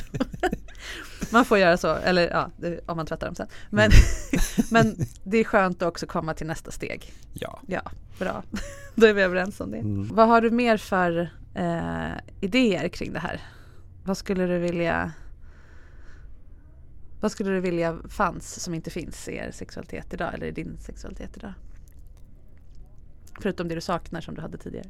Man 1.32 1.46
får 1.46 1.58
göra 1.58 1.78
så, 1.78 1.96
eller 1.96 2.30
ja, 2.30 2.52
om 2.86 2.98
man 2.98 3.06
tvättar 3.06 3.28
dem 3.28 3.36
sen. 3.36 3.48
Men, 3.70 3.92
men 4.72 4.96
det 5.24 5.38
är 5.38 5.44
skönt 5.44 5.82
att 5.82 5.88
också 5.88 6.06
komma 6.06 6.34
till 6.34 6.48
nästa 6.48 6.72
steg. 6.72 7.14
Ja. 7.34 7.60
Ja, 7.68 7.82
bra. 8.20 8.44
Då 8.96 9.08
är 9.08 9.14
vi 9.14 9.22
överens 9.22 9.60
om 9.60 9.72
det. 9.72 9.78
Mm. 9.78 10.08
Vad 10.16 10.28
har 10.28 10.42
du 10.42 10.52
mer 10.52 10.78
för 10.78 11.30
eh, 11.56 12.18
idéer 12.42 12.88
kring 12.88 13.14
det 13.14 13.20
här? 13.20 13.42
Vad 14.04 14.18
skulle 14.18 14.46
du 14.46 14.60
vilja 14.60 15.12
Vad 17.22 17.32
skulle 17.32 17.50
du 17.50 17.60
vilja 17.60 17.98
fanns 18.10 18.64
som 18.64 18.74
inte 18.74 18.90
finns 18.90 19.28
i 19.28 19.36
er 19.36 19.52
sexualitet 19.52 20.14
idag 20.14 20.34
eller 20.34 20.48
i 20.48 20.52
din 20.52 20.78
sexualitet 20.80 21.38
idag? 21.38 21.54
Förutom 23.42 23.68
det 23.68 23.76
du 23.76 23.82
saknar 23.82 24.22
som 24.22 24.36
du 24.36 24.42
hade 24.42 24.58
tidigare. 24.58 24.90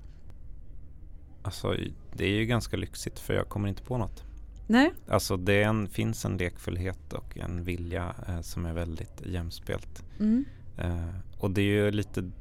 Alltså 1.41 1.75
det 2.13 2.25
är 2.25 2.29
ju 2.39 2.45
ganska 2.45 2.77
lyxigt 2.77 3.19
för 3.19 3.33
jag 3.33 3.49
kommer 3.49 3.69
inte 3.69 3.83
på 3.83 3.97
något. 3.97 4.23
Nej? 4.67 4.93
Alltså 5.07 5.37
det 5.37 5.63
en, 5.63 5.87
finns 5.87 6.25
en 6.25 6.37
lekfullhet 6.37 7.13
och 7.13 7.37
en 7.37 7.63
vilja 7.63 8.15
eh, 8.27 8.41
som 8.41 8.65
är 8.65 8.73
väldigt 8.73 9.21
jämspelt. 9.25 10.03
Mm. 10.19 10.45
Eh, 10.77 11.15
och 11.37 11.51
det 11.51 11.61
är 11.61 11.65
ju 11.65 11.91
lite 11.91 12.31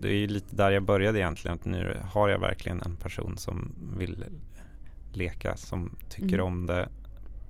det 0.00 0.08
är 0.08 0.14
ju 0.14 0.26
lite 0.26 0.56
där 0.56 0.70
jag 0.70 0.82
började 0.82 1.18
egentligen. 1.18 1.54
Att 1.54 1.64
nu 1.64 2.00
har 2.04 2.28
jag 2.28 2.38
verkligen 2.38 2.82
en 2.82 2.96
person 2.96 3.36
som 3.38 3.74
vill 3.98 4.24
leka, 5.12 5.56
som 5.56 5.96
tycker 6.08 6.34
Mm. 6.34 6.46
om 6.46 6.66
det. 6.66 6.88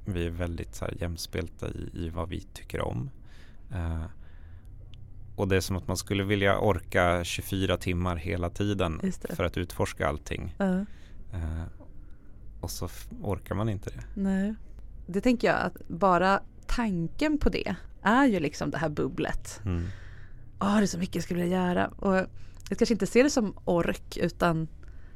Vi 0.05 0.27
är 0.27 0.31
väldigt 0.31 0.75
så 0.75 0.85
här 0.85 0.95
jämspelta 1.01 1.69
i, 1.69 1.91
i 1.93 2.09
vad 2.09 2.29
vi 2.29 2.41
tycker 2.41 2.81
om. 2.81 3.11
Eh, 3.75 4.05
och 5.39 5.49
det 5.49 5.57
är 5.57 5.61
som 5.61 5.77
att 5.77 5.89
man 5.89 5.97
skulle 5.97 6.25
vilja 6.25 6.59
orka 6.59 7.25
24 7.25 7.77
timmar 7.77 8.17
hela 8.17 8.51
tiden 8.51 9.13
för 9.31 9.45
att 9.45 9.57
utforska 9.57 10.09
allting. 10.09 10.55
Ja. 10.59 10.75
Eh, 11.33 11.65
och 12.61 12.71
så 12.71 12.89
orkar 13.23 13.55
man 13.55 13.69
inte 13.69 13.91
det. 13.91 14.21
Nej. 14.21 14.55
Det 15.07 15.21
tänker 15.21 15.49
jag 15.49 15.57
att 15.61 15.89
bara 15.89 16.41
tanken 16.67 17.39
på 17.39 17.49
det 17.49 17.75
är 18.03 18.27
ju 18.27 18.41
liksom 18.41 18.71
det 18.71 18.79
här 18.79 18.89
bubblet. 18.89 19.61
Mm. 19.65 19.89
Åh, 20.61 20.77
det 20.77 20.83
är 20.83 20.87
så 20.87 20.99
mycket 20.99 21.15
jag 21.15 21.25
skulle 21.25 21.43
vilja 21.43 21.67
göra. 21.67 21.89
Och 21.89 22.17
jag 22.69 22.79
kanske 22.79 22.95
inte 22.95 23.07
ser 23.07 23.25
det 23.25 23.31
som 23.31 23.55
ork 23.65 24.17
utan 24.17 24.69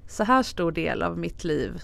så 0.09 0.25
här 0.25 0.43
stor 0.43 0.73
del 0.73 1.03
av 1.03 1.19
mitt 1.19 1.45
liv 1.45 1.83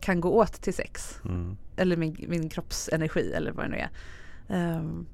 kan 0.00 0.20
gå 0.20 0.30
åt 0.30 0.52
till 0.52 0.74
sex. 0.74 1.20
Mm. 1.24 1.56
Eller 1.76 1.96
min, 1.96 2.24
min 2.28 2.48
kroppsenergi 2.48 3.32
eller 3.32 3.52
vad 3.52 3.64
det 3.64 3.68
nu 3.68 3.76
är. 3.76 3.90
Ehm, 4.48 5.06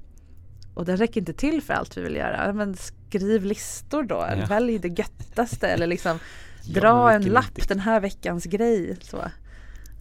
och 0.79 0.85
den 0.85 0.97
räcker 0.97 1.19
inte 1.21 1.33
till 1.33 1.61
för 1.61 1.73
allt 1.73 1.97
vi 1.97 2.01
vill 2.01 2.15
göra. 2.15 2.45
Ja, 2.47 2.53
Men 2.53 2.75
skriv 2.75 3.45
listor 3.45 4.03
då. 4.03 4.15
Ja. 4.37 4.45
Välj 4.49 4.79
det 4.79 4.99
göttaste 4.99 5.67
eller 5.67 5.87
liksom 5.87 6.19
Ja, 6.63 6.81
dra 6.81 7.05
men 7.05 7.15
en 7.15 7.29
lapp 7.29 7.57
idé. 7.57 7.65
den 7.67 7.79
här 7.79 7.99
veckans 7.99 8.45
grej. 8.45 8.97
Så. 9.01 9.17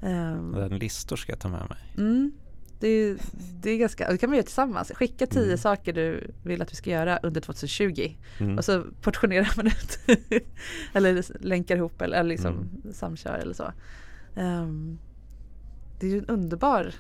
Ehm, 0.03 0.53
Den 0.53 0.79
listor 0.79 1.17
ska 1.17 1.33
jag 1.33 1.41
ta 1.41 1.49
med 1.49 1.67
mig. 1.69 1.79
Mm. 1.97 2.33
Det, 2.81 2.89
är, 2.89 3.17
det 3.63 3.71
är 3.71 3.77
ganska, 3.79 4.11
det 4.13 4.19
kan 4.19 4.31
man 4.31 4.37
göra 4.37 4.45
tillsammans. 4.47 4.93
Skicka 4.95 5.27
tio 5.27 5.45
Mm. 5.45 5.59
saker 5.59 5.93
du 5.93 6.31
vill 6.45 6.63
att 6.63 6.73
vi 6.73 6.77
ska 6.77 6.91
göra 6.91 7.19
under 7.23 7.41
2020 7.41 8.13
Mm. 8.41 8.59
och 8.59 8.65
så 8.65 8.85
portionerar 9.03 9.53
man 9.57 9.67
ut 9.67 9.99
eller 10.93 11.25
länkar 11.47 11.77
ihop 11.77 12.03
eller, 12.03 12.17
eller 12.21 12.29
liksom 12.29 12.53
Mm. 12.53 12.93
samkör 12.93 13.35
eller 13.39 13.55
så. 13.55 13.73
Ehm, 14.37 14.99
det 16.01 16.07
är 16.07 16.11
ju 16.11 16.19
en 16.19 16.27
underbar 16.27 16.95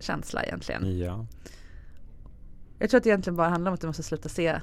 känsla 0.00 0.44
egentligen. 0.44 0.98
Ja. 0.98 1.26
Jag 2.78 2.90
tror 2.90 2.98
att 2.98 3.04
det 3.04 3.10
egentligen 3.10 3.36
bara 3.36 3.48
handlar 3.48 3.70
om 3.70 3.74
att 3.74 3.80
du 3.80 3.86
måste 3.86 4.02
sluta 4.02 4.28
se, 4.28 4.60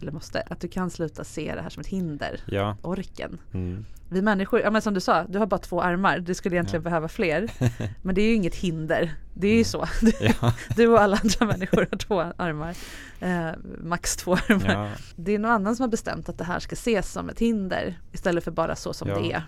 eller 0.00 0.12
måste, 0.12 0.40
att 0.40 0.60
du 0.60 0.68
kan 0.68 0.90
sluta 0.90 1.24
se 1.24 1.54
det 1.54 1.62
här 1.62 1.68
som 1.70 1.80
ett 1.80 1.86
hinder. 1.86 2.40
Ja. 2.46 2.76
Orken. 2.82 3.38
Mm. 3.54 3.84
Vi 4.08 4.22
människor, 4.22 4.60
ja 4.60 4.70
men 4.70 4.82
som 4.82 4.94
du 4.94 5.00
sa, 5.00 5.24
du 5.24 5.38
har 5.38 5.46
bara 5.46 5.58
två 5.58 5.82
armar. 5.82 6.18
Du 6.18 6.34
skulle 6.34 6.56
egentligen 6.56 6.82
Ja. 6.82 6.84
behöva 6.90 7.08
fler. 7.08 7.50
Men 8.02 8.14
det 8.14 8.22
är 8.22 8.28
ju 8.28 8.34
inget 8.34 8.54
hinder. 8.54 9.14
Det 9.34 9.48
är 9.48 9.56
ju 9.56 9.64
så. 9.64 9.86
Ja. 10.20 10.54
Du 10.76 10.88
och 10.88 11.00
alla 11.00 11.16
andra 11.22 11.46
människor 11.46 11.86
har 11.90 11.98
två 11.98 12.20
armar. 12.36 12.76
Eh, 13.20 13.50
max 13.82 14.16
två 14.16 14.32
armar. 14.34 14.90
Det 15.16 15.32
är 15.32 15.38
någon 15.38 15.50
annan 15.50 15.76
som 15.76 15.82
har 15.82 15.88
bestämt 15.90 16.28
att 16.28 16.38
det 16.38 16.44
här 16.44 16.58
ska 16.58 16.72
ses 16.72 17.12
som 17.12 17.28
ett 17.28 17.38
hinder 17.38 17.98
istället 18.12 18.44
för 18.44 18.50
bara 18.50 18.76
så 18.76 18.92
som 18.92 19.08
det 19.08 19.32
är. 19.32 19.42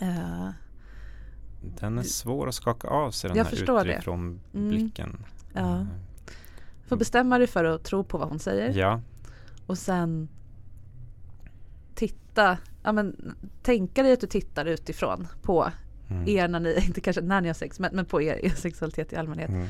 Eh, 0.00 0.48
Den 1.80 1.98
är 1.98 2.02
svår 2.02 2.48
att 2.48 2.54
skaka 2.54 2.88
av 2.88 3.10
sig 3.10 3.28
den 3.28 3.36
Jag 3.36 3.44
här 3.44 3.50
förstår 3.50 3.84
det. 3.84 3.92
utifrån 3.92 4.40
Mm. 4.54 4.68
blicken. 4.68 5.16
Ja. 5.52 5.86
Får 6.86 6.96
bestämma 6.96 7.38
dig 7.38 7.46
för 7.46 7.64
att 7.64 7.84
tro 7.84 8.04
på 8.04 8.18
vad 8.18 8.28
hon 8.28 8.38
säger 8.38 8.70
Ja. 8.78 9.00
och 9.66 9.78
sen 9.78 10.28
titta, 11.94 12.58
ja 12.82 12.92
men 12.92 13.34
tänka 13.62 14.02
dig 14.02 14.12
att 14.12 14.20
du 14.20 14.26
tittar 14.26 14.64
utifrån 14.66 15.28
på 15.42 15.70
Mm. 16.10 16.28
er 16.28 16.48
när 16.48 16.60
ni, 16.60 16.74
inte 16.86 17.00
kanske 17.00 17.22
när 17.22 17.40
ni 17.40 17.46
har 17.48 17.54
sex, 17.54 17.78
men, 17.80 17.90
men 17.96 18.04
på 18.06 18.22
er, 18.22 18.44
er 18.44 18.50
sexualitet 18.50 19.12
i 19.12 19.16
allmänhet. 19.16 19.48
Mm. 19.50 19.68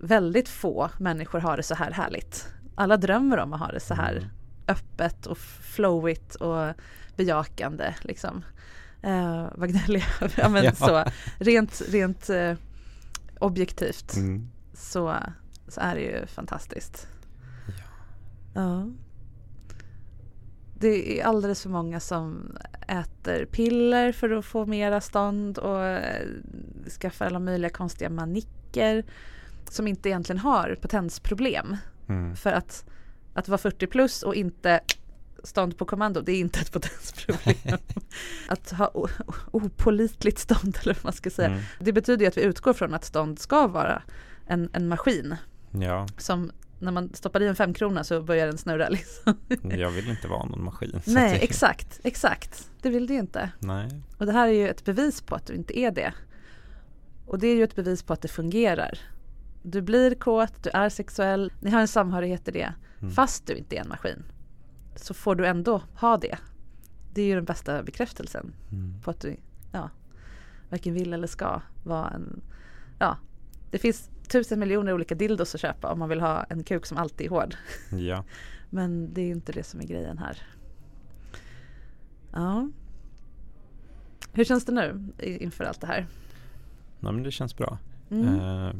Väldigt 0.00 0.48
få 0.48 0.90
människor 0.98 1.40
har 1.40 1.56
det 1.56 1.62
så 1.62 1.74
här 1.74 1.90
härligt. 1.90 2.48
Alla 2.74 2.96
drömmer 2.96 3.38
om 3.38 3.52
att 3.52 3.60
ha 3.60 3.72
det 3.72 3.80
så 3.80 3.94
här 3.94 4.12
Mm. 4.16 4.28
öppet 4.68 5.26
och 5.26 5.38
flowigt 5.38 6.34
och 6.34 6.72
bejakande 7.16 7.94
liksom. 8.02 8.44
Eh, 9.02 9.44
är. 9.44 10.04
ja, 10.40 10.48
men 10.48 10.64
Ja. 10.64 10.72
så 10.74 11.04
Rent, 11.38 11.82
rent 11.88 12.30
eh, 12.30 12.54
objektivt 13.38 14.16
Mm. 14.16 14.48
så, 14.74 15.16
så 15.72 15.80
är 15.80 15.94
det 15.94 16.00
ju 16.00 16.26
fantastiskt. 16.26 17.08
Ja. 17.66 18.60
Ja. 18.62 18.86
Det 20.78 21.20
är 21.20 21.24
alldeles 21.24 21.62
för 21.62 21.70
många 21.70 22.00
som 22.00 22.56
äter 22.88 23.44
piller 23.44 24.12
för 24.12 24.30
att 24.30 24.44
få 24.44 24.66
mera 24.66 25.00
stånd 25.00 25.58
och 25.58 25.84
eh, 25.84 26.26
skaffar 27.00 27.26
alla 27.26 27.38
möjliga 27.38 27.70
konstiga 27.70 28.10
manicker 28.10 29.04
som 29.70 29.88
inte 29.88 30.08
egentligen 30.08 30.38
har 30.38 30.76
potensproblem. 30.80 31.76
Mm. 32.08 32.36
För 32.36 32.52
att, 32.52 32.84
att 33.34 33.48
vara 33.48 33.58
40 33.58 33.86
plus 33.86 34.22
och 34.22 34.34
inte 34.34 34.80
stånd 35.44 35.78
på 35.78 35.84
kommando, 35.84 36.20
det 36.20 36.32
är 36.32 36.40
inte 36.40 36.60
ett 36.60 36.72
potensproblem. 36.72 37.78
att 38.48 38.70
ha 38.70 38.90
o- 38.94 39.08
o- 39.26 39.32
opålitligt 39.52 40.38
stånd 40.38 40.78
eller 40.82 40.94
vad 40.94 41.04
man 41.04 41.12
ska 41.12 41.30
säga. 41.30 41.48
Mm. 41.48 41.60
Det 41.80 41.92
betyder 41.92 42.24
ju 42.24 42.28
att 42.28 42.36
vi 42.36 42.42
utgår 42.42 42.72
från 42.72 42.94
att 42.94 43.04
stånd 43.04 43.38
ska 43.38 43.66
vara 43.66 44.02
en, 44.46 44.70
en 44.72 44.88
maskin 44.88 45.36
Ja, 45.72 46.06
som 46.18 46.50
när 46.78 46.92
man 46.92 47.14
stoppar 47.14 47.40
i 47.42 47.46
en 47.48 47.56
femkrona 47.56 48.04
så 48.04 48.22
börjar 48.22 48.46
den 48.46 48.58
snurra. 48.58 48.88
Liksom. 48.88 49.34
jag 49.70 49.90
vill 49.90 50.08
inte 50.10 50.28
vara 50.28 50.44
någon 50.44 50.64
maskin. 50.64 51.00
Nej, 51.06 51.32
det- 51.32 51.44
exakt, 51.44 52.00
exakt. 52.04 52.70
Det 52.82 52.90
vill 52.90 53.06
du 53.06 53.14
ju 53.14 53.20
inte. 53.20 53.50
Nej. 53.58 53.88
Och 54.18 54.26
det 54.26 54.32
här 54.32 54.48
är 54.48 54.52
ju 54.52 54.68
ett 54.68 54.84
bevis 54.84 55.22
på 55.22 55.34
att 55.34 55.46
du 55.46 55.54
inte 55.54 55.78
är 55.78 55.90
det. 55.90 56.12
Och 57.26 57.38
det 57.38 57.46
är 57.46 57.54
ju 57.56 57.64
ett 57.64 57.74
bevis 57.76 58.02
på 58.02 58.12
att 58.12 58.22
det 58.22 58.28
fungerar. 58.28 58.98
Du 59.62 59.82
blir 59.82 60.14
kåt, 60.14 60.62
du 60.62 60.70
är 60.70 60.88
sexuell, 60.88 61.52
ni 61.60 61.70
har 61.70 61.80
en 61.80 61.88
samhörighet 61.88 62.48
i 62.48 62.50
det. 62.50 62.74
Mm. 63.00 63.14
Fast 63.14 63.46
du 63.46 63.54
inte 63.54 63.76
är 63.76 63.80
en 63.80 63.88
maskin. 63.88 64.22
Så 64.96 65.14
får 65.14 65.34
du 65.34 65.46
ändå 65.46 65.82
ha 65.94 66.16
det. 66.16 66.38
Det 67.14 67.22
är 67.22 67.26
ju 67.26 67.34
den 67.34 67.44
bästa 67.44 67.82
bekräftelsen 67.82 68.54
Mm. 68.72 69.00
på 69.02 69.10
att 69.10 69.20
du 69.20 69.36
ja, 69.72 69.90
varken 70.70 70.94
vill 70.94 71.12
eller 71.12 71.26
ska 71.26 71.62
vara 71.84 72.10
en... 72.10 72.42
Ja, 72.98 73.16
det 73.70 73.78
finns 73.78 74.10
tusen 74.28 74.58
miljoner 74.60 74.92
olika 74.92 75.14
dildos 75.14 75.54
att 75.54 75.60
köpa 75.60 75.92
om 75.92 75.98
man 75.98 76.08
vill 76.08 76.20
ha 76.20 76.44
en 76.44 76.64
kuk 76.64 76.86
som 76.86 76.98
alltid 76.98 77.26
är 77.26 77.30
hård. 77.30 77.54
Ja. 77.90 78.24
Men 78.70 79.14
det 79.14 79.20
är 79.20 79.30
inte 79.30 79.52
det 79.52 79.62
som 79.64 79.80
är 79.80 79.84
grejen 79.84 80.18
här. 80.18 80.38
Ja. 82.32 82.68
Hur 84.32 84.44
känns 84.44 84.64
det 84.64 84.72
nu 84.72 85.12
inför 85.18 85.64
allt 85.64 85.80
det 85.80 85.86
här? 85.86 86.06
Nej, 87.00 87.12
men 87.12 87.22
det 87.22 87.30
känns 87.30 87.56
bra. 87.56 87.78
Mm. 88.10 88.40
Eh, 88.40 88.74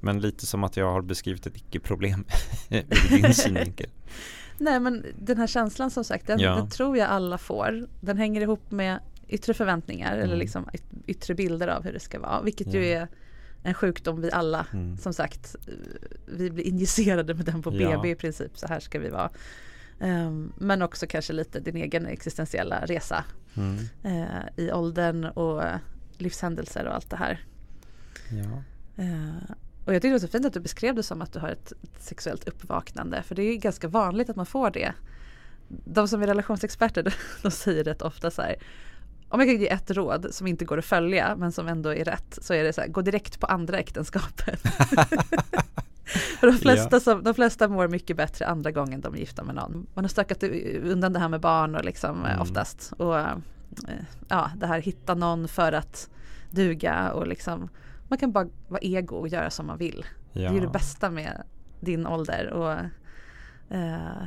men 0.00 0.20
lite 0.20 0.46
som 0.46 0.64
att 0.64 0.76
jag 0.76 0.92
har 0.92 1.02
beskrivit 1.02 1.46
ett 1.46 1.56
icke-problem 1.56 2.24
ur 2.70 3.22
din 3.22 3.34
synvinkel. 3.34 3.90
Nej 4.58 4.80
men 4.80 5.06
den 5.18 5.36
här 5.38 5.46
känslan 5.46 5.90
som 5.90 6.04
sagt, 6.04 6.26
den, 6.26 6.38
Ja. 6.40 6.54
den 6.56 6.68
tror 6.70 6.96
jag 6.96 7.08
alla 7.08 7.38
får. 7.38 7.86
Den 8.00 8.16
hänger 8.18 8.40
ihop 8.40 8.70
med 8.70 8.98
yttre 9.28 9.54
förväntningar 9.54 10.12
eller 10.12 10.24
Mm. 10.24 10.38
liksom 10.38 10.64
yt- 10.72 11.02
yttre 11.06 11.34
bilder 11.34 11.68
av 11.68 11.84
hur 11.84 11.92
det 11.92 12.00
ska 12.00 12.20
vara. 12.20 12.42
Vilket 12.42 12.74
ju 12.74 12.84
Ja. 12.86 13.00
är 13.00 13.08
en 13.62 13.74
sjukdom 13.74 14.20
vi 14.20 14.30
alla, 14.32 14.66
Mm. 14.72 14.96
som 14.96 15.14
sagt, 15.14 15.56
eh, 15.68 15.74
vi 16.26 16.50
blir 16.50 16.64
injicerade 16.64 17.34
med 17.34 17.44
den 17.46 17.62
på 17.62 17.74
Ja. 17.74 17.96
BB 17.96 18.10
i 18.10 18.14
princip. 18.14 18.58
Så 18.58 18.66
här 18.66 18.80
ska 18.80 18.98
vi 18.98 19.08
vara. 19.10 19.30
Um, 20.00 20.52
men 20.58 20.82
också 20.82 21.06
kanske 21.06 21.32
lite 21.32 21.60
din 21.60 21.76
egen 21.76 22.06
existentiella 22.06 22.86
resa 22.86 23.24
Mm. 23.54 23.78
uh, 24.04 24.42
i 24.56 24.72
åldern 24.72 25.24
och 25.24 25.62
livshändelser 26.18 26.86
och 26.86 26.94
allt 26.94 27.10
det 27.10 27.16
här. 27.16 27.44
Ja. 28.30 28.62
Uh, 29.04 29.50
och 29.84 29.94
jag 29.94 30.02
tycker 30.02 30.08
det 30.08 30.14
var 30.14 30.18
så 30.18 30.28
fint 30.28 30.46
att 30.46 30.52
du 30.52 30.60
beskrev 30.60 30.94
det 30.94 31.02
som 31.02 31.22
att 31.22 31.32
du 31.32 31.38
har 31.38 31.48
ett, 31.48 31.72
ett 31.82 32.02
sexuellt 32.02 32.48
uppvaknande. 32.48 33.22
För 33.22 33.34
det 33.34 33.42
är 33.42 33.56
ganska 33.56 33.88
vanligt 33.88 34.30
att 34.30 34.36
man 34.36 34.46
får 34.46 34.70
det. 34.70 34.92
De 35.68 36.08
som 36.08 36.22
är 36.22 36.26
relationsexperter 36.26 37.14
de 37.42 37.50
säger 37.50 37.84
rätt 37.84 38.02
ofta 38.02 38.30
så 38.30 38.42
här. 38.42 38.56
Om 39.32 39.40
jag 39.40 39.48
kan 39.48 39.60
ge 39.60 39.68
ett 39.68 39.90
råd 39.90 40.26
som 40.30 40.46
inte 40.46 40.64
går 40.64 40.78
att 40.78 40.84
följa 40.84 41.36
men 41.36 41.52
som 41.52 41.68
ändå 41.68 41.94
är 41.94 42.04
rätt 42.04 42.38
så 42.42 42.54
är 42.54 42.64
det 42.64 42.72
så 42.72 42.80
här, 42.80 42.88
gå 42.88 43.02
direkt 43.02 43.40
på 43.40 43.46
andra 43.46 43.78
äktenskapet. 43.78 44.60
För 46.40 46.46
de 46.46 46.58
flesta, 46.58 47.00
som, 47.00 47.22
de 47.22 47.34
flesta 47.34 47.68
mår 47.68 47.88
mycket 47.88 48.16
bättre 48.16 48.46
andra 48.46 48.70
gången 48.70 49.00
de 49.00 49.14
är 49.14 49.18
gifta 49.18 49.44
med 49.44 49.54
någon. 49.54 49.86
Man 49.94 50.04
har 50.04 50.08
stökat 50.08 50.42
undan 50.82 51.12
det 51.12 51.18
här 51.18 51.28
med 51.28 51.40
barn 51.40 51.74
och 51.74 51.84
liksom 51.84 52.24
Mm. 52.24 52.40
oftast. 52.40 52.92
Och 52.98 53.18
eh, 53.18 53.36
ja, 54.28 54.50
det 54.56 54.66
här 54.66 54.80
hitta 54.80 55.14
någon 55.14 55.48
för 55.48 55.72
att 55.72 56.10
duga 56.50 57.12
och 57.12 57.26
liksom 57.26 57.68
man 58.08 58.18
kan 58.18 58.32
bara 58.32 58.48
vara 58.68 58.80
ego 58.82 59.16
och 59.16 59.28
göra 59.28 59.50
som 59.50 59.66
man 59.66 59.78
vill. 59.78 60.04
Ja. 60.32 60.50
Det 60.50 60.56
är 60.56 60.60
det 60.60 60.68
bästa 60.68 61.10
med 61.10 61.42
din 61.80 62.06
ålder 62.06 62.50
och 62.50 62.72
eh, 63.76 64.22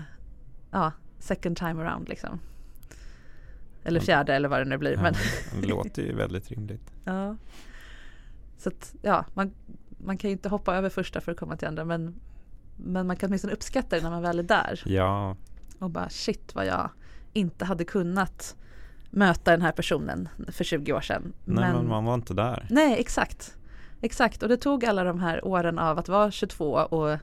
ja, 0.71 0.91
second 1.19 1.57
time 1.57 1.83
around 1.83 2.09
liksom. 2.09 2.39
Eller 3.85 3.99
fjärde 3.99 4.35
eller 4.35 4.49
vad 4.49 4.59
det 4.59 4.65
nu 4.65 4.77
blir. 4.77 4.91
Ja, 4.91 5.01
Men, 5.01 5.13
det 5.61 5.67
låter 5.67 6.01
ju 6.01 6.15
väldigt 6.15 6.51
rimligt. 6.51 6.91
ja. 7.03 7.35
Så 8.57 8.69
att, 8.69 8.95
ja, 9.01 9.25
man, 9.33 9.51
man 9.97 10.17
kan 10.17 10.29
ju 10.29 10.31
inte 10.31 10.49
hoppa 10.49 10.75
över 10.75 10.89
första 10.89 11.21
för 11.21 11.31
att 11.31 11.37
komma 11.37 11.57
till 11.57 11.67
andra 11.67 11.85
men, 11.85 12.15
men 12.75 13.07
man 13.07 13.15
kan 13.15 13.29
åtminstone 13.29 13.53
uppskatta 13.53 13.95
det 13.95 14.01
när 14.01 14.09
man 14.09 14.21
väl 14.21 14.39
är 14.39 14.43
där. 14.43 14.81
Ja, 14.85 15.35
Och 15.79 15.89
bara 15.89 16.09
shit 16.09 16.55
vad 16.55 16.65
jag 16.65 16.89
inte 17.33 17.65
hade 17.65 17.83
kunnat 17.85 18.55
möta 19.09 19.51
den 19.51 19.61
här 19.61 19.71
personen 19.71 20.29
för 20.47 20.63
20 20.63 20.93
år 20.93 21.01
sedan. 21.01 21.33
nej 21.45 21.73
men 21.73 21.87
man 21.87 22.05
var 22.05 22.13
inte 22.15 22.33
där. 22.33 22.67
Nej, 22.69 22.99
exakt. 22.99 23.57
Exakt, 24.01 24.43
och 24.43 24.49
det 24.49 24.57
tog 24.57 24.85
alla 24.85 25.03
de 25.03 25.19
här 25.19 25.45
åren 25.45 25.79
av 25.79 25.99
att 25.99 26.09
vara 26.09 26.31
22 26.31 26.65
och 26.71 27.17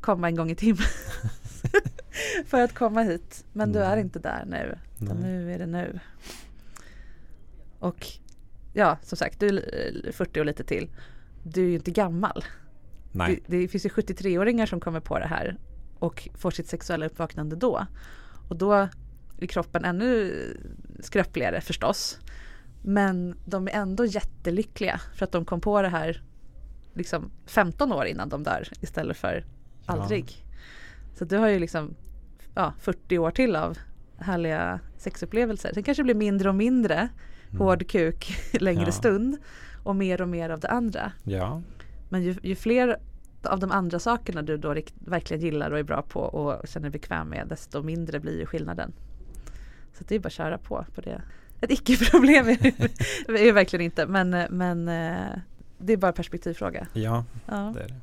komma 0.00 0.28
en 0.28 0.34
gång 0.34 0.50
i 0.50 0.54
timmen 0.54 0.82
för 2.46 2.60
att 2.60 2.74
komma 2.74 3.02
hit. 3.02 3.44
Men 3.52 3.72
du 3.72 3.78
är 3.78 3.90
Nej. 3.90 4.00
inte 4.00 4.18
där 4.18 4.44
nu, 4.46 4.78
nu 4.98 5.52
är 5.52 5.58
det 5.58 5.66
nu. 5.66 6.00
Och 7.78 8.06
ja, 8.72 8.98
som 9.02 9.18
sagt, 9.18 9.40
du 9.40 9.46
är 9.48 10.12
40 10.12 10.40
och 10.40 10.46
lite 10.46 10.64
till. 10.64 10.90
Du 11.42 11.64
är 11.64 11.68
ju 11.68 11.74
inte 11.74 11.90
gammal. 11.90 12.44
Nej, 13.12 13.42
Det, 13.46 13.58
det 13.58 13.68
finns 13.68 13.86
ju 13.86 13.88
73-åringar 13.88 14.66
som 14.66 14.80
kommer 14.80 15.00
på 15.00 15.18
det 15.18 15.26
här 15.26 15.58
och 15.98 16.28
får 16.34 16.50
sitt 16.50 16.68
sexuella 16.68 17.06
uppvaknande 17.06 17.56
då. 17.56 17.86
Och 18.48 18.56
då 18.56 18.88
är 19.38 19.46
kroppen 19.46 19.84
ännu 19.84 20.32
skröpligare 21.00 21.60
förstås. 21.60 22.18
Men 22.82 23.36
de 23.44 23.68
är 23.68 23.72
ändå 23.72 24.04
jättelyckliga 24.04 25.00
för 25.14 25.24
att 25.24 25.32
de 25.32 25.44
kom 25.44 25.60
på 25.60 25.82
det 25.82 25.88
här 25.88 26.22
liksom 26.94 27.30
15 27.46 27.92
år 27.92 28.06
innan 28.06 28.28
de 28.28 28.42
dör 28.42 28.68
istället 28.80 29.16
för 29.16 29.44
Ja. 29.86 30.08
Så 31.18 31.24
du 31.24 31.36
har 31.36 31.48
ju 31.48 31.58
liksom 31.58 31.94
ja, 32.54 32.72
40 32.80 33.18
år 33.18 33.30
till 33.30 33.56
av 33.56 33.78
härliga 34.18 34.80
sexupplevelser. 34.96 35.70
Sen 35.74 35.82
kanske 35.82 36.00
det 36.00 36.04
blir 36.04 36.14
mindre 36.14 36.48
och 36.48 36.54
mindre 36.54 37.08
hård 37.58 37.88
kuk 37.90 38.36
längre 38.60 38.78
Mm. 38.82 38.86
Ja. 38.86 38.92
stund 38.92 39.36
och 39.84 39.96
mer 39.96 40.22
och 40.22 40.28
mer 40.28 40.50
av 40.50 40.60
det 40.60 40.68
andra. 40.68 41.12
ja, 41.24 41.62
Men 42.08 42.22
ju, 42.22 42.36
ju 42.42 42.54
fler 42.54 42.96
av 43.42 43.60
de 43.60 43.70
andra 43.70 43.98
sakerna 43.98 44.42
du 44.42 44.56
då 44.56 44.74
verkligen 44.98 45.42
gillar 45.42 45.70
och 45.70 45.78
är 45.78 45.82
bra 45.82 46.02
på 46.02 46.20
och 46.20 46.68
känner 46.68 46.90
dig 46.90 47.00
bekväm 47.00 47.28
med 47.28 47.46
desto 47.48 47.82
mindre 47.82 48.20
blir 48.20 48.38
ju 48.38 48.46
skillnaden. 48.46 48.92
Så 49.92 50.04
det 50.08 50.14
är 50.14 50.18
bara 50.18 50.26
att 50.26 50.32
köra 50.32 50.58
på 50.58 50.84
på 50.94 51.00
det. 51.00 51.22
Ett 51.60 51.70
icke-problem 51.70 52.48
är 52.48 52.72
det 53.44 53.52
verkligen 53.52 53.84
inte 53.84 54.06
men, 54.06 54.30
men 54.50 54.88
eh, 54.88 55.38
det 55.78 55.92
är 55.92 55.96
bara 55.96 56.12
perspektivfråga. 56.12 56.86
ja 56.92 57.24
Ja. 57.46 57.72
det 57.76 57.82
är 57.82 57.88
det. 57.88 57.94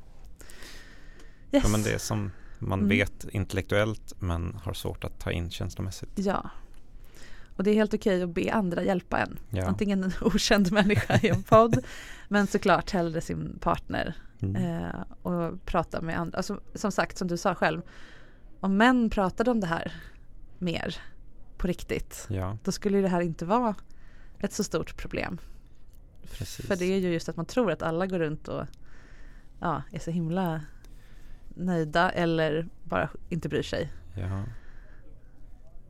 Yes. 1.51 1.63
Ja, 1.63 1.69
men 1.71 1.83
det 1.83 1.99
som 1.99 2.31
man 2.59 2.79
Mm. 2.79 2.89
vet 2.89 3.25
intellektuellt 3.31 4.13
men 4.19 4.55
har 4.63 4.73
svårt 4.73 5.03
att 5.03 5.19
ta 5.19 5.31
in 5.31 5.49
känslomässigt. 5.49 6.11
Ja. 6.15 6.49
Och 7.55 7.63
det 7.63 7.71
är 7.71 7.75
helt 7.75 7.93
okej 7.93 8.23
att 8.23 8.29
be 8.29 8.53
andra 8.53 8.83
hjälpa 8.83 9.19
en. 9.19 9.39
Ja. 9.49 9.65
Antingen 9.65 10.03
en 10.03 10.11
okänd 10.21 10.71
människa 10.71 11.19
i 11.23 11.29
en 11.29 11.43
podd 11.43 11.77
men 12.27 12.47
såklart 12.47 12.91
hellre 12.91 13.21
sin 13.21 13.57
partner 13.61 14.15
Mm. 14.41 14.55
eh, 14.85 15.01
och 15.21 15.65
prata 15.65 16.01
med 16.01 16.19
andra. 16.19 16.37
Alltså, 16.37 16.59
som 16.73 16.91
sagt, 16.91 17.17
som 17.17 17.27
du 17.27 17.37
sa 17.37 17.55
själv, 17.55 17.81
om 18.59 18.77
män 18.77 19.09
pratade 19.09 19.51
om 19.51 19.59
det 19.59 19.67
här 19.67 19.93
mer 20.59 20.95
på 21.57 21.67
riktigt, 21.67 22.25
Ja, 22.29 22.57
då 22.63 22.71
skulle 22.71 23.01
det 23.01 23.07
här 23.07 23.21
inte 23.21 23.45
vara 23.45 23.75
ett 24.39 24.53
så 24.53 24.63
stort 24.63 24.97
problem. 24.97 25.37
precis. 26.31 26.65
För 26.65 26.75
det 26.75 26.85
är 26.85 26.97
ju 26.99 27.13
just 27.13 27.29
att 27.29 27.35
man 27.35 27.45
tror 27.45 27.71
att 27.71 27.81
alla 27.81 28.07
går 28.07 28.19
runt 28.19 28.47
och 28.47 28.65
ja, 29.59 29.81
är 29.91 29.99
så 29.99 30.11
himla 30.11 30.61
nöjda 31.55 32.09
eller 32.11 32.67
bara 32.83 33.09
inte 33.29 33.49
bryr 33.49 33.63
sig. 33.63 33.91
Ja. 34.17 34.43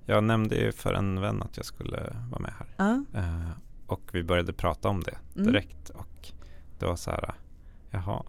Jag 0.05 0.23
nämnde 0.23 0.55
ju 0.55 0.71
för 0.71 0.93
en 0.93 1.21
vän 1.21 1.41
att 1.41 1.57
jag 1.57 1.65
skulle 1.65 2.15
vara 2.31 2.41
med 2.41 2.53
här. 2.59 2.67
Ja, 2.77 3.19
Eh, 3.19 3.49
och 3.87 4.01
vi 4.13 4.23
började 4.23 4.53
prata 4.53 4.89
om 4.89 5.03
det 5.03 5.15
Mm. 5.35 5.47
direkt. 5.47 5.89
Och 5.89 6.31
det 6.79 6.85
var 6.85 6.95
så 6.95 7.11
här, 7.11 7.33
jaha. 7.91 8.23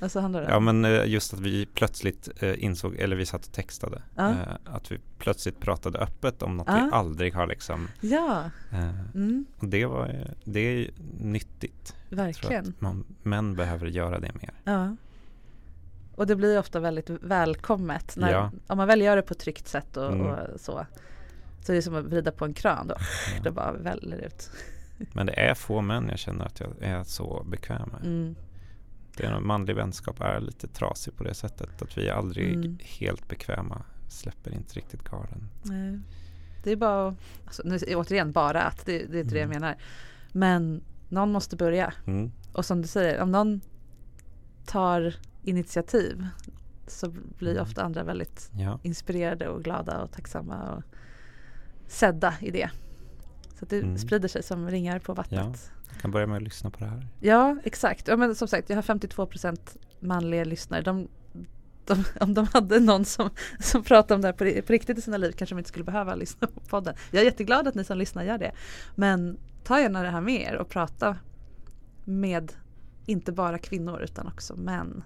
och 0.00 0.10
så 0.12 0.20
handlar 0.20 0.40
det 0.42 0.48
Ja 0.50 0.60
men 0.60 0.84
eh, 0.84 1.04
just 1.06 1.34
att 1.34 1.40
vi 1.40 1.66
plötsligt 1.66 2.28
eh, 2.42 2.64
insåg, 2.64 2.96
eller 2.96 3.16
vi 3.16 3.26
satt 3.26 3.46
och 3.46 3.52
textade. 3.52 4.02
Eh, 4.18 4.34
Att 4.64 4.92
vi 4.92 4.98
plötsligt 5.18 5.60
pratade 5.60 5.98
öppet 5.98 6.42
om 6.42 6.56
något 6.56 6.68
vi 6.68 6.90
aldrig 6.92 7.34
har 7.34 7.46
liksom. 7.46 7.88
Ja, 8.00 8.50
mm, 9.14 9.46
och 9.58 9.68
det 9.68 9.86
var 9.86 10.26
det 10.44 10.60
är 10.60 10.90
nyttigt. 11.20 11.96
Verkligen. 12.08 12.74
man, 12.78 13.04
män 13.22 13.56
behöver 13.56 13.86
göra 13.86 14.20
det 14.20 14.32
mer. 14.34 14.52
Ja. 14.64 14.96
Och 16.14 16.26
det 16.26 16.36
blir 16.36 16.58
ofta 16.58 16.80
väldigt 16.80 17.10
välkommet. 17.10 18.14
När, 18.16 18.32
Ja. 18.32 18.50
Om 18.66 18.76
man 18.78 18.86
väl 18.88 19.00
gör 19.02 19.16
det 19.16 19.22
på 19.22 19.32
ett 19.32 19.38
tryggt 19.40 19.68
sätt 19.68 19.96
och, 19.96 20.12
Mm. 20.12 20.26
och 20.26 20.60
så. 20.60 20.86
Så 21.62 21.72
är 21.72 21.76
det 21.76 21.82
som 21.82 21.94
att 21.94 22.04
vrida 22.04 22.32
på 22.32 22.44
en 22.44 22.54
kran 22.54 22.86
då. 22.86 22.94
Ja. 23.36 23.42
Det 23.42 23.50
bara 23.50 23.72
väller 23.72 24.16
ut. 24.16 24.50
Men 25.14 25.26
det 25.26 25.40
är 25.40 25.54
få 25.54 25.80
män 25.80 26.06
jag 26.08 26.18
känner 26.18 26.44
att 26.44 26.60
jag 26.60 26.70
är 26.80 27.02
så 27.04 27.44
bekväm 27.50 27.88
med. 27.88 28.00
Mm. 28.06 28.36
Det 29.16 29.24
är, 29.26 29.40
manlig 29.40 29.76
vänskap 29.76 30.20
är 30.20 30.40
lite 30.40 30.68
trasig 30.68 31.16
på 31.16 31.24
det 31.24 31.34
sättet. 31.34 31.82
Att 31.82 31.98
vi 31.98 32.08
är 32.08 32.12
aldrig 32.14 32.54
Mm. 32.54 32.78
helt 32.82 33.28
bekväma. 33.28 33.82
Släpper 34.08 34.52
inte 34.54 34.74
riktigt 34.74 35.04
garden. 35.10 35.48
Nej. 35.62 35.98
Det 36.64 36.70
är 36.70 36.76
bara 36.76 37.14
alltså, 37.46 37.62
nu, 37.64 37.78
återigen 37.94 38.32
bara 38.32 38.62
att, 38.62 38.86
det, 38.86 38.98
det 39.06 39.16
är 39.18 39.20
inte 39.22 39.34
det 39.34 39.40
jag 39.40 39.46
Mm. 39.50 39.60
menar. 39.60 39.76
Men 40.32 40.82
någon 41.08 41.32
måste 41.32 41.56
börja. 41.56 41.92
Mm. 42.06 42.32
Och 42.52 42.64
som 42.66 42.82
du 42.82 42.88
säger, 42.88 43.20
om 43.22 43.32
någon 43.32 43.60
tar 44.66 45.14
initiativ 45.42 46.26
så 46.86 47.08
blir 47.38 47.50
Mm. 47.50 47.62
ofta 47.62 47.82
andra 47.82 48.04
väldigt 48.04 48.50
Ja, 48.52 48.78
inspirerade 48.82 49.48
och 49.48 49.64
glada 49.64 50.02
och 50.02 50.12
tacksamma 50.12 50.72
och 50.74 50.82
sedda 51.86 52.34
i 52.40 52.50
det. 52.50 52.70
Så 53.58 53.64
det 53.66 53.76
Mm. 53.78 53.98
sprider 53.98 54.28
sig 54.28 54.42
som 54.42 54.70
ringar 54.70 54.98
på 54.98 55.14
vattnet. 55.14 55.72
jag 55.92 56.00
kan 56.00 56.10
börja 56.10 56.26
med 56.26 56.36
att 56.36 56.42
lyssna 56.42 56.70
på 56.70 56.78
det 56.78 56.86
här. 56.86 57.06
Ja, 57.20 57.56
exakt. 57.64 58.08
Ja, 58.08 58.16
men 58.16 58.34
som 58.34 58.48
sagt, 58.48 58.68
jag 58.70 58.76
har 58.76 58.82
52% 58.82 59.76
manliga 60.00 60.44
lyssnare. 60.44 60.82
De, 60.82 61.08
de, 61.86 62.04
om 62.20 62.34
de 62.34 62.46
hade 62.46 62.80
någon 62.80 63.04
som, 63.04 63.30
som 63.60 63.82
pratade 63.82 64.14
om 64.14 64.20
det 64.22 64.28
här 64.28 64.32
på, 64.60 64.66
på 64.66 64.72
riktigt 64.72 64.98
i 64.98 65.00
sina 65.02 65.16
liv 65.16 65.32
kanske 65.32 65.54
de 65.54 65.58
inte 65.58 65.68
skulle 65.68 65.84
behöva 65.84 66.14
lyssna 66.14 66.46
på 66.46 66.60
podden. 66.60 66.94
Jag 67.10 67.20
är 67.20 67.24
jätteglad 67.24 67.68
att 67.68 67.74
ni 67.74 67.84
som 67.84 67.98
lyssnar 67.98 68.22
gör 68.24 68.38
det. 68.38 68.52
Men 68.94 69.38
ta 69.64 69.80
gärna 69.80 70.02
det 70.02 70.08
här 70.10 70.20
med 70.20 70.40
er 70.42 70.56
och 70.56 70.68
prata 70.68 71.16
med 72.04 72.52
inte 73.06 73.32
bara 73.32 73.58
kvinnor 73.58 74.00
utan 74.00 74.26
också 74.26 74.56
män. 74.56 75.02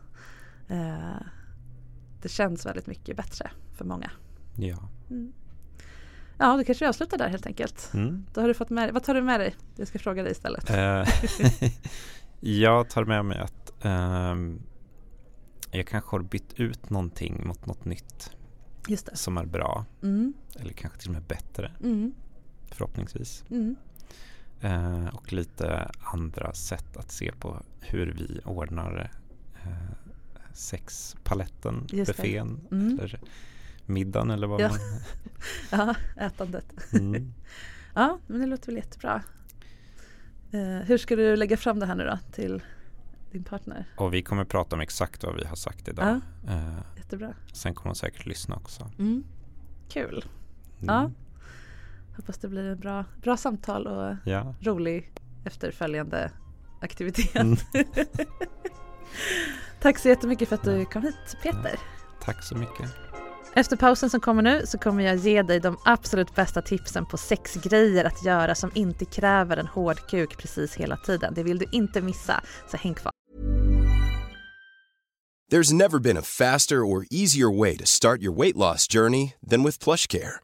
Eh, 0.68 1.26
det 2.22 2.28
känns 2.28 2.66
väldigt 2.66 2.86
mycket 2.86 3.16
bättre 3.16 3.50
för 3.72 3.84
många. 3.84 4.10
Ja. 4.56 4.88
Mm. 5.10 5.32
Ja, 6.38 6.56
då 6.56 6.64
kanske 6.64 6.84
jag 6.84 6.88
avslutar 6.88 7.18
där 7.18 7.28
helt 7.28 7.46
enkelt. 7.46 7.90
Mm. 7.94 8.26
Då 8.34 8.40
har 8.40 8.48
du 8.48 8.54
fått 8.54 8.70
med 8.70 8.92
Vad 8.92 9.02
tar 9.04 9.14
du 9.14 9.22
med 9.22 9.40
dig? 9.40 9.56
Jag 9.76 9.88
ska 9.88 9.98
fråga 9.98 10.22
dig 10.22 10.32
istället. 10.32 10.70
Eh, 10.70 11.04
jag 12.40 12.90
tar 12.90 13.04
med 13.04 13.24
mig 13.24 13.38
att 13.38 13.84
ehm, 13.84 14.62
jag 15.70 15.86
kanske 15.86 16.16
har 16.16 16.22
bytt 16.22 16.52
ut 16.60 16.90
någonting 16.90 17.46
mot 17.46 17.66
något 17.66 17.84
nytt 17.84 18.30
som 19.12 19.38
är 19.38 19.46
bra. 19.46 19.84
Mm, 20.02 20.34
Eller 20.56 20.72
kanske 20.72 20.98
till 20.98 21.08
och 21.08 21.14
med 21.14 21.22
bättre 21.22 21.72
mm, 21.82 22.14
förhoppningsvis. 22.70 23.44
Eh, 24.64 25.06
och 25.14 25.32
lite 25.32 25.90
andra 26.00 26.52
sätt 26.52 26.96
att 26.96 27.10
se 27.12 27.32
på 27.32 27.62
hur 27.80 28.12
vi 28.18 28.40
ordnar 28.44 29.10
eh, 29.62 29.70
sexpaletten, 30.52 31.86
Just 31.92 32.16
buffén 32.16 32.60
Mm. 32.70 32.98
eller 33.00 33.20
middagen 33.86 34.30
eller 34.30 34.46
vad 34.46 34.60
Ja. 34.60 34.68
man... 34.68 34.78
Ja, 35.70 35.94
ätandet. 36.16 36.66
Mm. 36.92 37.34
Ja, 37.94 38.18
men 38.26 38.40
det 38.40 38.46
låter 38.46 38.66
väl 38.66 38.76
jättebra. 38.76 39.22
Eh, 40.50 40.60
hur 40.86 40.98
ska 40.98 41.16
du 41.16 41.36
lägga 41.36 41.56
fram 41.56 41.78
det 41.80 41.86
här 41.86 41.94
nu 41.94 42.04
då 42.04 42.18
till 42.32 42.62
din 43.32 43.44
partner. 43.44 43.84
Och 43.96 44.14
vi 44.14 44.22
kommer 44.22 44.44
prata 44.44 44.76
om 44.76 44.80
exakt 44.80 45.24
vad 45.24 45.36
vi 45.36 45.44
har 45.44 45.56
sagt 45.56 45.88
idag. 45.88 46.20
Ja, 46.46 46.52
uh, 46.54 46.78
jättebra. 46.96 47.34
Sen 47.52 47.74
kommer 47.74 47.88
hon 47.88 47.96
säkert 47.96 48.26
lyssna 48.26 48.56
också. 48.56 48.90
Mm. 48.98 49.24
Kul. 49.88 50.24
Mm. 50.82 50.94
Ja. 50.94 51.10
Hoppas 52.16 52.38
det 52.38 52.48
blir 52.48 52.62
en 52.62 52.80
bra, 52.80 53.04
bra 53.22 53.36
samtal 53.36 53.86
och 53.86 54.16
ja. 54.24 54.54
rolig 54.60 55.12
efterföljande 55.44 56.30
aktivitet. 56.80 57.36
Mm. 57.36 57.56
Tack 59.80 59.98
så 59.98 60.08
jättemycket 60.08 60.48
för 60.48 60.56
att 60.56 60.64
du 60.64 60.84
kom 60.84 61.02
hit 61.02 61.36
Peter. 61.42 61.78
Tack 62.20 62.42
så 62.42 62.54
mycket. 62.54 62.90
Efter 63.56 63.76
pausen 63.76 64.10
som 64.10 64.20
kommer 64.20 64.42
nu 64.42 64.62
så 64.66 64.78
kommer 64.78 65.04
jag 65.04 65.16
ge 65.16 65.42
dig 65.42 65.60
de 65.60 65.76
absolut 65.84 66.34
bästa 66.34 66.62
tipsen 66.62 67.06
på 67.06 67.16
sex 67.16 67.54
grejer 67.54 68.04
att 68.04 68.24
göra 68.24 68.54
som 68.54 68.70
inte 68.74 69.04
kräver 69.04 69.56
en 69.56 69.66
hård 69.66 69.96
kuk 70.10 70.38
precis 70.38 70.74
hela 70.74 70.96
tiden. 70.96 71.34
Det 71.34 71.42
vill 71.42 71.58
du 71.58 71.66
inte 71.72 72.00
missa, 72.00 72.44
så 72.70 72.76
häng 72.76 72.94
kvar. 72.94 73.12
There's 75.52 75.74
never 75.74 75.98
been 75.98 76.16
a 76.16 76.22
faster 76.22 76.76
or 76.76 77.04
easier 77.10 77.58
way 77.58 77.76
to 77.76 77.84
start 77.86 78.22
your 78.22 78.34
weight 78.34 78.56
loss 78.56 78.88
journey 78.88 79.34
than 79.50 79.62
with 79.62 79.78
PlushCare. 79.84 80.43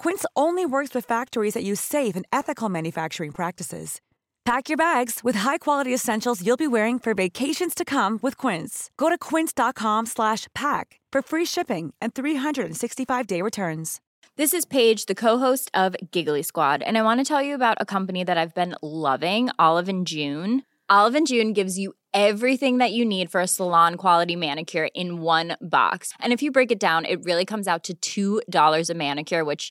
Quince 0.00 0.24
only 0.34 0.64
works 0.64 0.94
with 0.94 1.04
factories 1.04 1.52
that 1.52 1.62
use 1.62 1.78
safe 1.78 2.16
and 2.16 2.24
ethical 2.32 2.70
manufacturing 2.70 3.32
practices. 3.32 4.00
Pack 4.46 4.70
your 4.70 4.78
bags 4.78 5.20
with 5.22 5.40
high-quality 5.40 5.92
essentials 5.92 6.40
you'll 6.42 6.56
be 6.56 6.66
wearing 6.66 6.98
for 6.98 7.12
vacations 7.12 7.74
to 7.74 7.84
come 7.84 8.18
with 8.22 8.38
Quince. 8.38 8.90
Go 8.96 9.10
to 9.10 9.18
quince.com/pack 9.18 10.86
for 11.12 11.20
free 11.20 11.44
shipping 11.44 11.92
and 12.00 12.14
365-day 12.14 13.42
returns. 13.42 14.00
This 14.38 14.54
is 14.54 14.64
Paige, 14.64 15.04
the 15.04 15.14
co-host 15.14 15.70
of 15.74 15.94
Giggly 16.10 16.44
Squad, 16.44 16.80
and 16.80 16.96
I 16.96 17.02
want 17.02 17.20
to 17.20 17.24
tell 17.24 17.42
you 17.42 17.54
about 17.54 17.76
a 17.78 17.84
company 17.84 18.24
that 18.24 18.38
I've 18.38 18.54
been 18.54 18.76
loving, 18.80 19.50
Olive 19.58 19.90
and 19.90 20.06
June. 20.06 20.62
Olive 20.88 21.14
and 21.14 21.26
June 21.26 21.52
gives 21.52 21.78
you 21.78 21.92
everything 22.14 22.78
that 22.78 22.92
you 22.92 23.04
need 23.04 23.30
for 23.30 23.42
a 23.42 23.46
salon 23.46 23.96
quality 23.96 24.34
manicure 24.34 24.88
in 24.94 25.20
one 25.20 25.58
box. 25.60 26.14
And 26.20 26.32
if 26.32 26.42
you 26.42 26.50
break 26.50 26.72
it 26.72 26.80
down, 26.80 27.04
it 27.04 27.22
really 27.22 27.44
comes 27.44 27.68
out 27.68 27.90
to 28.00 28.40
$2 28.48 28.90
a 28.90 28.94
manicure, 28.94 29.44
which 29.44 29.70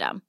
System. 0.01 0.21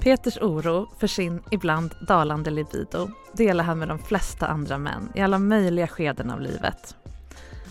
Peters 0.00 0.38
oro 0.38 0.88
för 0.98 1.06
sin 1.06 1.42
ibland 1.50 1.94
dalande 2.08 2.50
libido 2.50 3.08
delar 3.32 3.64
han 3.64 3.78
med 3.78 3.88
de 3.88 3.98
flesta 3.98 4.46
andra 4.46 4.78
män 4.78 5.12
i 5.14 5.20
alla 5.20 5.38
möjliga 5.38 5.86
skeden 5.86 6.30
av 6.30 6.40
livet. 6.40 6.96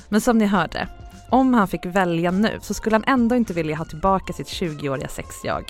Men 0.10 0.22
som 0.22 0.38
ni 0.38 0.46
hörde, 0.46 0.88
om 1.32 1.54
han 1.54 1.68
fick 1.68 1.86
välja 1.86 2.32
nu 2.32 2.60
så 2.62 2.74
skulle 2.74 2.96
han 2.96 3.04
ändå 3.08 3.36
inte 3.36 3.54
vilja 3.54 3.76
ha 3.76 3.86
tillbaka 3.86 4.34
sitt 4.34 4.48
20-åriga 4.48 5.08
sexjag. 5.08 5.64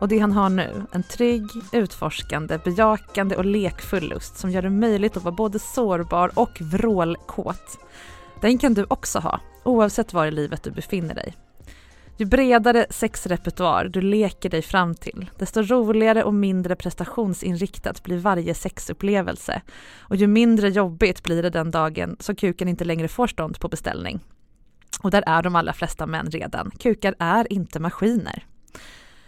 Och 0.00 0.08
det 0.08 0.18
han 0.18 0.32
har 0.32 0.48
nu, 0.48 0.82
en 0.92 1.02
trygg, 1.02 1.50
utforskande, 1.72 2.58
bejakande 2.58 3.36
och 3.36 3.44
lekfull 3.44 4.08
lust 4.08 4.38
som 4.38 4.50
gör 4.50 4.62
det 4.62 4.70
möjligt 4.70 5.16
att 5.16 5.22
vara 5.22 5.34
både 5.34 5.58
sårbar 5.58 6.30
och 6.34 6.60
vrålkåt. 6.60 7.78
Den 8.42 8.58
kan 8.58 8.74
du 8.74 8.86
också 8.88 9.18
ha 9.18 9.40
oavsett 9.64 10.12
var 10.12 10.26
i 10.26 10.30
livet 10.30 10.62
du 10.62 10.70
befinner 10.70 11.14
dig. 11.14 11.36
Ju 12.16 12.26
bredare 12.26 12.86
sexrepertoar 12.90 13.84
du 13.84 14.00
leker 14.00 14.50
dig 14.50 14.62
fram 14.62 14.94
till, 14.94 15.30
desto 15.38 15.62
roligare 15.62 16.24
och 16.24 16.34
mindre 16.34 16.76
prestationsinriktat 16.76 18.02
blir 18.02 18.18
varje 18.18 18.54
sexupplevelse. 18.54 19.62
Och 19.98 20.16
ju 20.16 20.26
mindre 20.26 20.68
jobbigt 20.68 21.22
blir 21.22 21.42
det 21.42 21.50
den 21.50 21.70
dagen 21.70 22.16
så 22.20 22.34
kuken 22.34 22.68
inte 22.68 22.84
längre 22.84 23.08
får 23.08 23.26
stånd 23.26 23.60
på 23.60 23.68
beställning. 23.68 24.20
Och 25.02 25.10
där 25.10 25.24
är 25.26 25.42
de 25.42 25.56
allra 25.56 25.72
flesta 25.72 26.06
män 26.06 26.30
redan. 26.30 26.70
Kukar 26.70 27.14
är 27.18 27.52
inte 27.52 27.80
maskiner. 27.80 28.46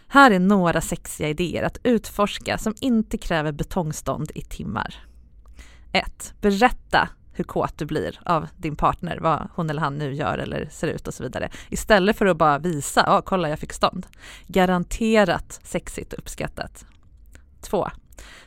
Här 0.09 0.31
är 0.31 0.39
några 0.39 0.81
sexiga 0.81 1.29
idéer 1.29 1.63
att 1.63 1.79
utforska 1.83 2.59
som 2.59 2.75
inte 2.81 3.19
kräver 3.19 3.53
betongstånd 3.53 4.31
i 4.35 4.43
timmar. 4.43 4.95
1. 5.93 6.35
Berätta 6.41 7.09
hur 7.35 7.45
kåt 7.45 7.79
du 7.79 7.85
blir 7.85 8.21
av 8.25 8.49
din 8.57 8.77
partner, 8.77 9.19
vad 9.21 9.49
hon 9.55 9.71
eller 9.71 9.81
han 9.81 9.99
nu 9.99 10.15
gör 10.15 10.39
eller 10.39 10.69
ser 10.71 10.89
ut 10.89 11.09
och 11.09 11.15
så 11.15 11.23
vidare. 11.23 11.49
Istället 11.69 12.19
för 12.19 12.27
att 12.27 12.37
bara 12.37 12.59
visa, 12.59 13.05
ja 13.07 13.23
kolla 13.23 13.49
jag 13.49 13.59
fick 13.59 13.73
stånd. 13.73 14.07
Garanterat 14.47 15.61
sexigt 15.63 16.13
och 16.13 16.19
uppskattat. 16.19 16.87
2. 17.61 17.89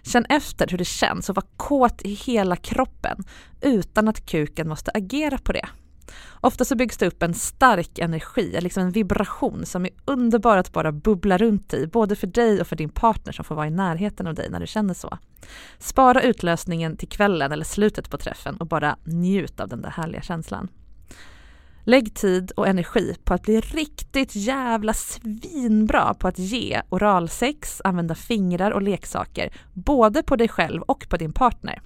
Känn 0.02 0.26
efter 0.26 0.68
hur 0.68 0.78
det 0.78 0.86
känns 0.86 1.30
att 1.30 1.36
vara 1.36 1.46
kåt 1.58 2.02
i 2.02 2.14
hela 2.14 2.56
kroppen 2.56 3.24
utan 3.62 4.08
att 4.08 4.26
kuken 4.26 4.70
måste 4.70 4.92
agera 4.92 5.38
på 5.38 5.52
det. 5.52 5.68
Ofta 6.42 6.66
så 6.66 6.76
byggs 6.76 6.98
det 6.98 7.08
upp 7.08 7.24
en 7.24 7.34
stark 7.34 8.00
energi, 8.00 8.58
liksom 8.62 8.84
en 8.84 8.92
vibration 8.92 9.66
som 9.66 9.86
är 9.86 9.92
underbar 10.06 10.58
att 10.58 10.72
bara 10.72 10.92
bubbla 10.92 11.38
runt 11.38 11.74
i, 11.74 11.88
både 11.88 12.16
för 12.16 12.28
dig 12.28 12.62
och 12.62 12.68
för 12.68 12.76
din 12.76 12.90
partner 12.90 13.34
som 13.34 13.46
får 13.46 13.56
vara 13.56 13.68
i 13.68 13.72
närheten 13.72 14.28
av 14.28 14.36
dig 14.36 14.50
när 14.50 14.60
du 14.60 14.68
känner 14.68 14.94
så. 14.94 15.18
Spara 15.80 16.22
utlösningen 16.22 16.98
till 16.98 17.10
kvällen 17.10 17.52
eller 17.52 17.66
slutet 17.66 18.10
på 18.10 18.18
träffen 18.18 18.58
och 18.58 18.68
bara 18.68 18.98
njut 19.04 19.60
av 19.60 19.68
den 19.68 19.82
där 19.82 19.90
härliga 19.90 20.22
känslan. 20.22 20.68
Lägg 21.84 22.14
tid 22.14 22.52
och 22.52 22.68
energi 22.68 23.16
på 23.24 23.34
att 23.34 23.44
bli 23.44 23.60
riktigt 23.62 24.36
jävla 24.36 24.94
svinbra 24.94 26.14
på 26.14 26.28
att 26.28 26.40
ge 26.40 26.82
oralsex, 26.90 27.82
använda 27.84 28.16
fingrar 28.16 28.72
och 28.72 28.82
leksaker, 28.82 29.54
både 29.74 30.24
på 30.24 30.36
dig 30.36 30.48
själv 30.48 30.82
och 30.82 31.10
på 31.10 31.18
din 31.18 31.34
partner. 31.34 31.82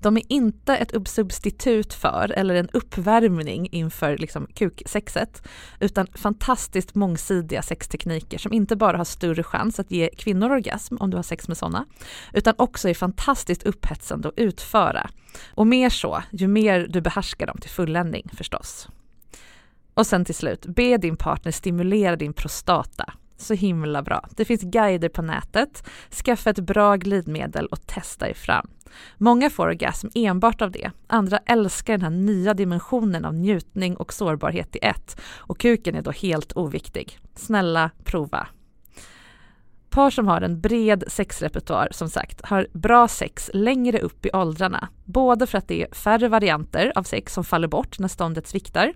De 0.00 0.16
är 0.16 0.22
inte 0.28 0.76
ett 0.76 1.08
substitut 1.08 1.94
för 1.94 2.32
eller 2.36 2.54
en 2.54 2.68
uppvärmning 2.72 3.68
inför 3.72 4.18
liksom 4.18 4.46
kuksexet, 4.54 5.42
utan 5.80 6.06
fantastiskt 6.14 6.94
mångsidiga 6.94 7.62
sextekniker 7.62 8.38
som 8.38 8.52
inte 8.52 8.76
bara 8.76 8.96
har 8.96 9.04
större 9.04 9.42
chans 9.42 9.80
att 9.80 9.90
ge 9.90 10.10
kvinnor 10.16 10.50
orgasm 10.50 10.96
om 11.00 11.10
du 11.10 11.16
har 11.16 11.22
sex 11.22 11.48
med 11.48 11.56
sådana, 11.56 11.86
utan 12.32 12.54
också 12.58 12.88
är 12.88 12.94
fantastiskt 12.94 13.62
upphetsande 13.62 14.28
att 14.28 14.38
utföra. 14.38 15.10
Och 15.54 15.66
mer 15.66 15.90
så, 15.90 16.22
ju 16.30 16.48
mer 16.48 16.86
du 16.90 17.00
behärskar 17.00 17.46
dem 17.46 17.58
till 17.60 17.70
fulländning 17.70 18.30
förstås. 18.32 18.88
Och 19.94 20.06
sen 20.06 20.24
till 20.24 20.34
slut, 20.34 20.66
be 20.66 20.96
din 20.96 21.16
partner 21.16 21.52
stimulera 21.52 22.16
din 22.16 22.32
prostata. 22.32 23.14
Så 23.36 23.54
himla 23.54 24.02
bra. 24.02 24.28
Det 24.30 24.44
finns 24.44 24.62
guider 24.62 25.08
på 25.08 25.22
nätet. 25.22 25.88
Skaffa 26.24 26.50
ett 26.50 26.58
bra 26.58 26.96
glidmedel 26.96 27.66
och 27.66 27.86
testa 27.86 28.28
er 28.28 28.34
fram. 28.34 28.68
Många 29.18 29.50
får 29.50 29.66
orgasm 29.66 30.08
enbart 30.14 30.62
av 30.62 30.70
det. 30.70 30.90
Andra 31.06 31.38
älskar 31.46 31.92
den 31.92 32.02
här 32.02 32.10
nya 32.10 32.54
dimensionen 32.54 33.24
av 33.24 33.34
njutning 33.34 33.96
och 33.96 34.12
sårbarhet 34.12 34.76
i 34.76 34.78
ett. 34.82 35.20
Och 35.36 35.58
kuken 35.58 35.94
är 35.94 36.02
då 36.02 36.10
helt 36.10 36.56
oviktig. 36.56 37.18
Snälla, 37.34 37.90
prova. 38.04 38.48
Par 39.90 40.10
som 40.10 40.26
har 40.26 40.40
en 40.40 40.60
bred 40.60 41.04
sexrepertoar, 41.06 41.88
som 41.90 42.08
sagt, 42.08 42.46
har 42.46 42.66
bra 42.72 43.08
sex 43.08 43.50
längre 43.54 43.98
upp 43.98 44.26
i 44.26 44.30
åldrarna. 44.32 44.88
Både 45.04 45.46
för 45.46 45.58
att 45.58 45.68
det 45.68 45.82
är 45.82 45.94
färre 45.94 46.28
varianter 46.28 46.92
av 46.94 47.02
sex 47.02 47.34
som 47.34 47.44
faller 47.44 47.68
bort 47.68 47.98
när 47.98 48.08
ståndet 48.08 48.46
sviktar, 48.46 48.92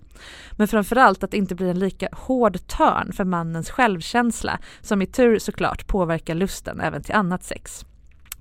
men 0.53 0.69
framförallt 0.69 1.25
att 1.25 1.31
det 1.31 1.37
inte 1.37 1.55
blir 1.55 1.71
en 1.71 1.79
lika 1.79 2.09
hård 2.13 2.67
törn 2.67 3.13
för 3.13 3.25
mannens 3.25 3.71
självkänsla, 3.71 4.59
som 4.81 5.03
i 5.03 5.07
tur 5.07 5.39
såklart 5.39 5.87
påverkar 5.87 6.35
lusten 6.35 6.81
även 6.81 7.03
till 7.03 7.15
annat 7.15 7.45
sex. 7.45 7.85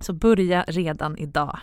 Så 0.01 0.13
börja 0.13 0.65
redan 0.67 1.17
idag. 1.17 1.59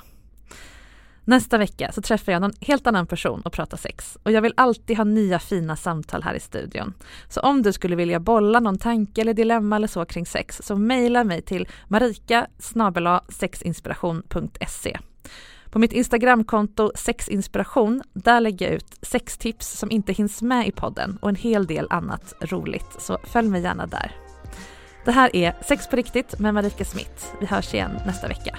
Nästa 1.28 1.59
vecka 1.59 1.93
så 1.93 2.03
träffar 2.03 2.32
jag 2.32 2.43
någon 2.43 2.53
helt 2.61 2.86
annan 2.86 3.07
person 3.07 3.43
och 3.43 3.53
pratar 3.53 3.76
sex. 3.76 4.18
Och 4.22 4.32
jag 4.32 4.43
vill 4.43 4.55
alltid 4.57 4.97
ha 4.97 5.05
nya 5.05 5.39
fina 5.39 5.76
samtal 5.76 6.22
här 6.22 6.34
i 6.34 6.41
studion. 6.41 6.95
Så 7.28 7.41
om 7.41 7.62
du 7.62 7.72
skulle 7.72 7.97
vilja 7.97 8.20
bolla 8.20 8.61
någon 8.61 8.78
tanke 8.78 9.20
eller 9.20 9.34
dilemma 9.34 9.76
eller 9.76 9.86
så 9.86 10.05
kring 10.05 10.26
sex 10.26 10.61
så 10.64 10.76
mejla 10.76 11.24
mig 11.24 11.43
till 11.43 11.68
marika 11.89 12.47
sexinspiration.se. 13.28 14.99
På 15.70 15.78
mitt 15.78 15.93
Instagramkonto 15.93 16.93
sexinspiration, 16.95 18.03
där 18.12 18.41
lägger 18.41 18.66
jag 18.66 18.74
ut 18.74 18.99
sextips 19.03 19.78
som 19.78 19.91
inte 19.91 20.12
hinns 20.12 20.43
med 20.43 20.68
i 20.68 20.72
podden 20.72 21.18
och 21.22 21.28
en 21.28 21.36
hel 21.36 21.66
del 21.66 21.86
annat 21.91 22.34
roligt. 22.41 22.97
Så 22.99 23.18
följ 23.24 23.49
mig 23.49 23.62
gärna 23.62 23.86
där. 23.86 24.28
Det 25.05 25.13
här 25.13 25.37
är 25.37 25.57
Sex 25.61 25.87
på 25.87 25.97
riktigt 25.97 26.39
med 26.39 26.55
Marika 26.55 26.85
Smith. 26.85 27.25
Vi 27.41 27.47
hörs 27.47 27.75
igen 27.75 28.01
nästa 28.07 28.29
vecka. 28.29 28.59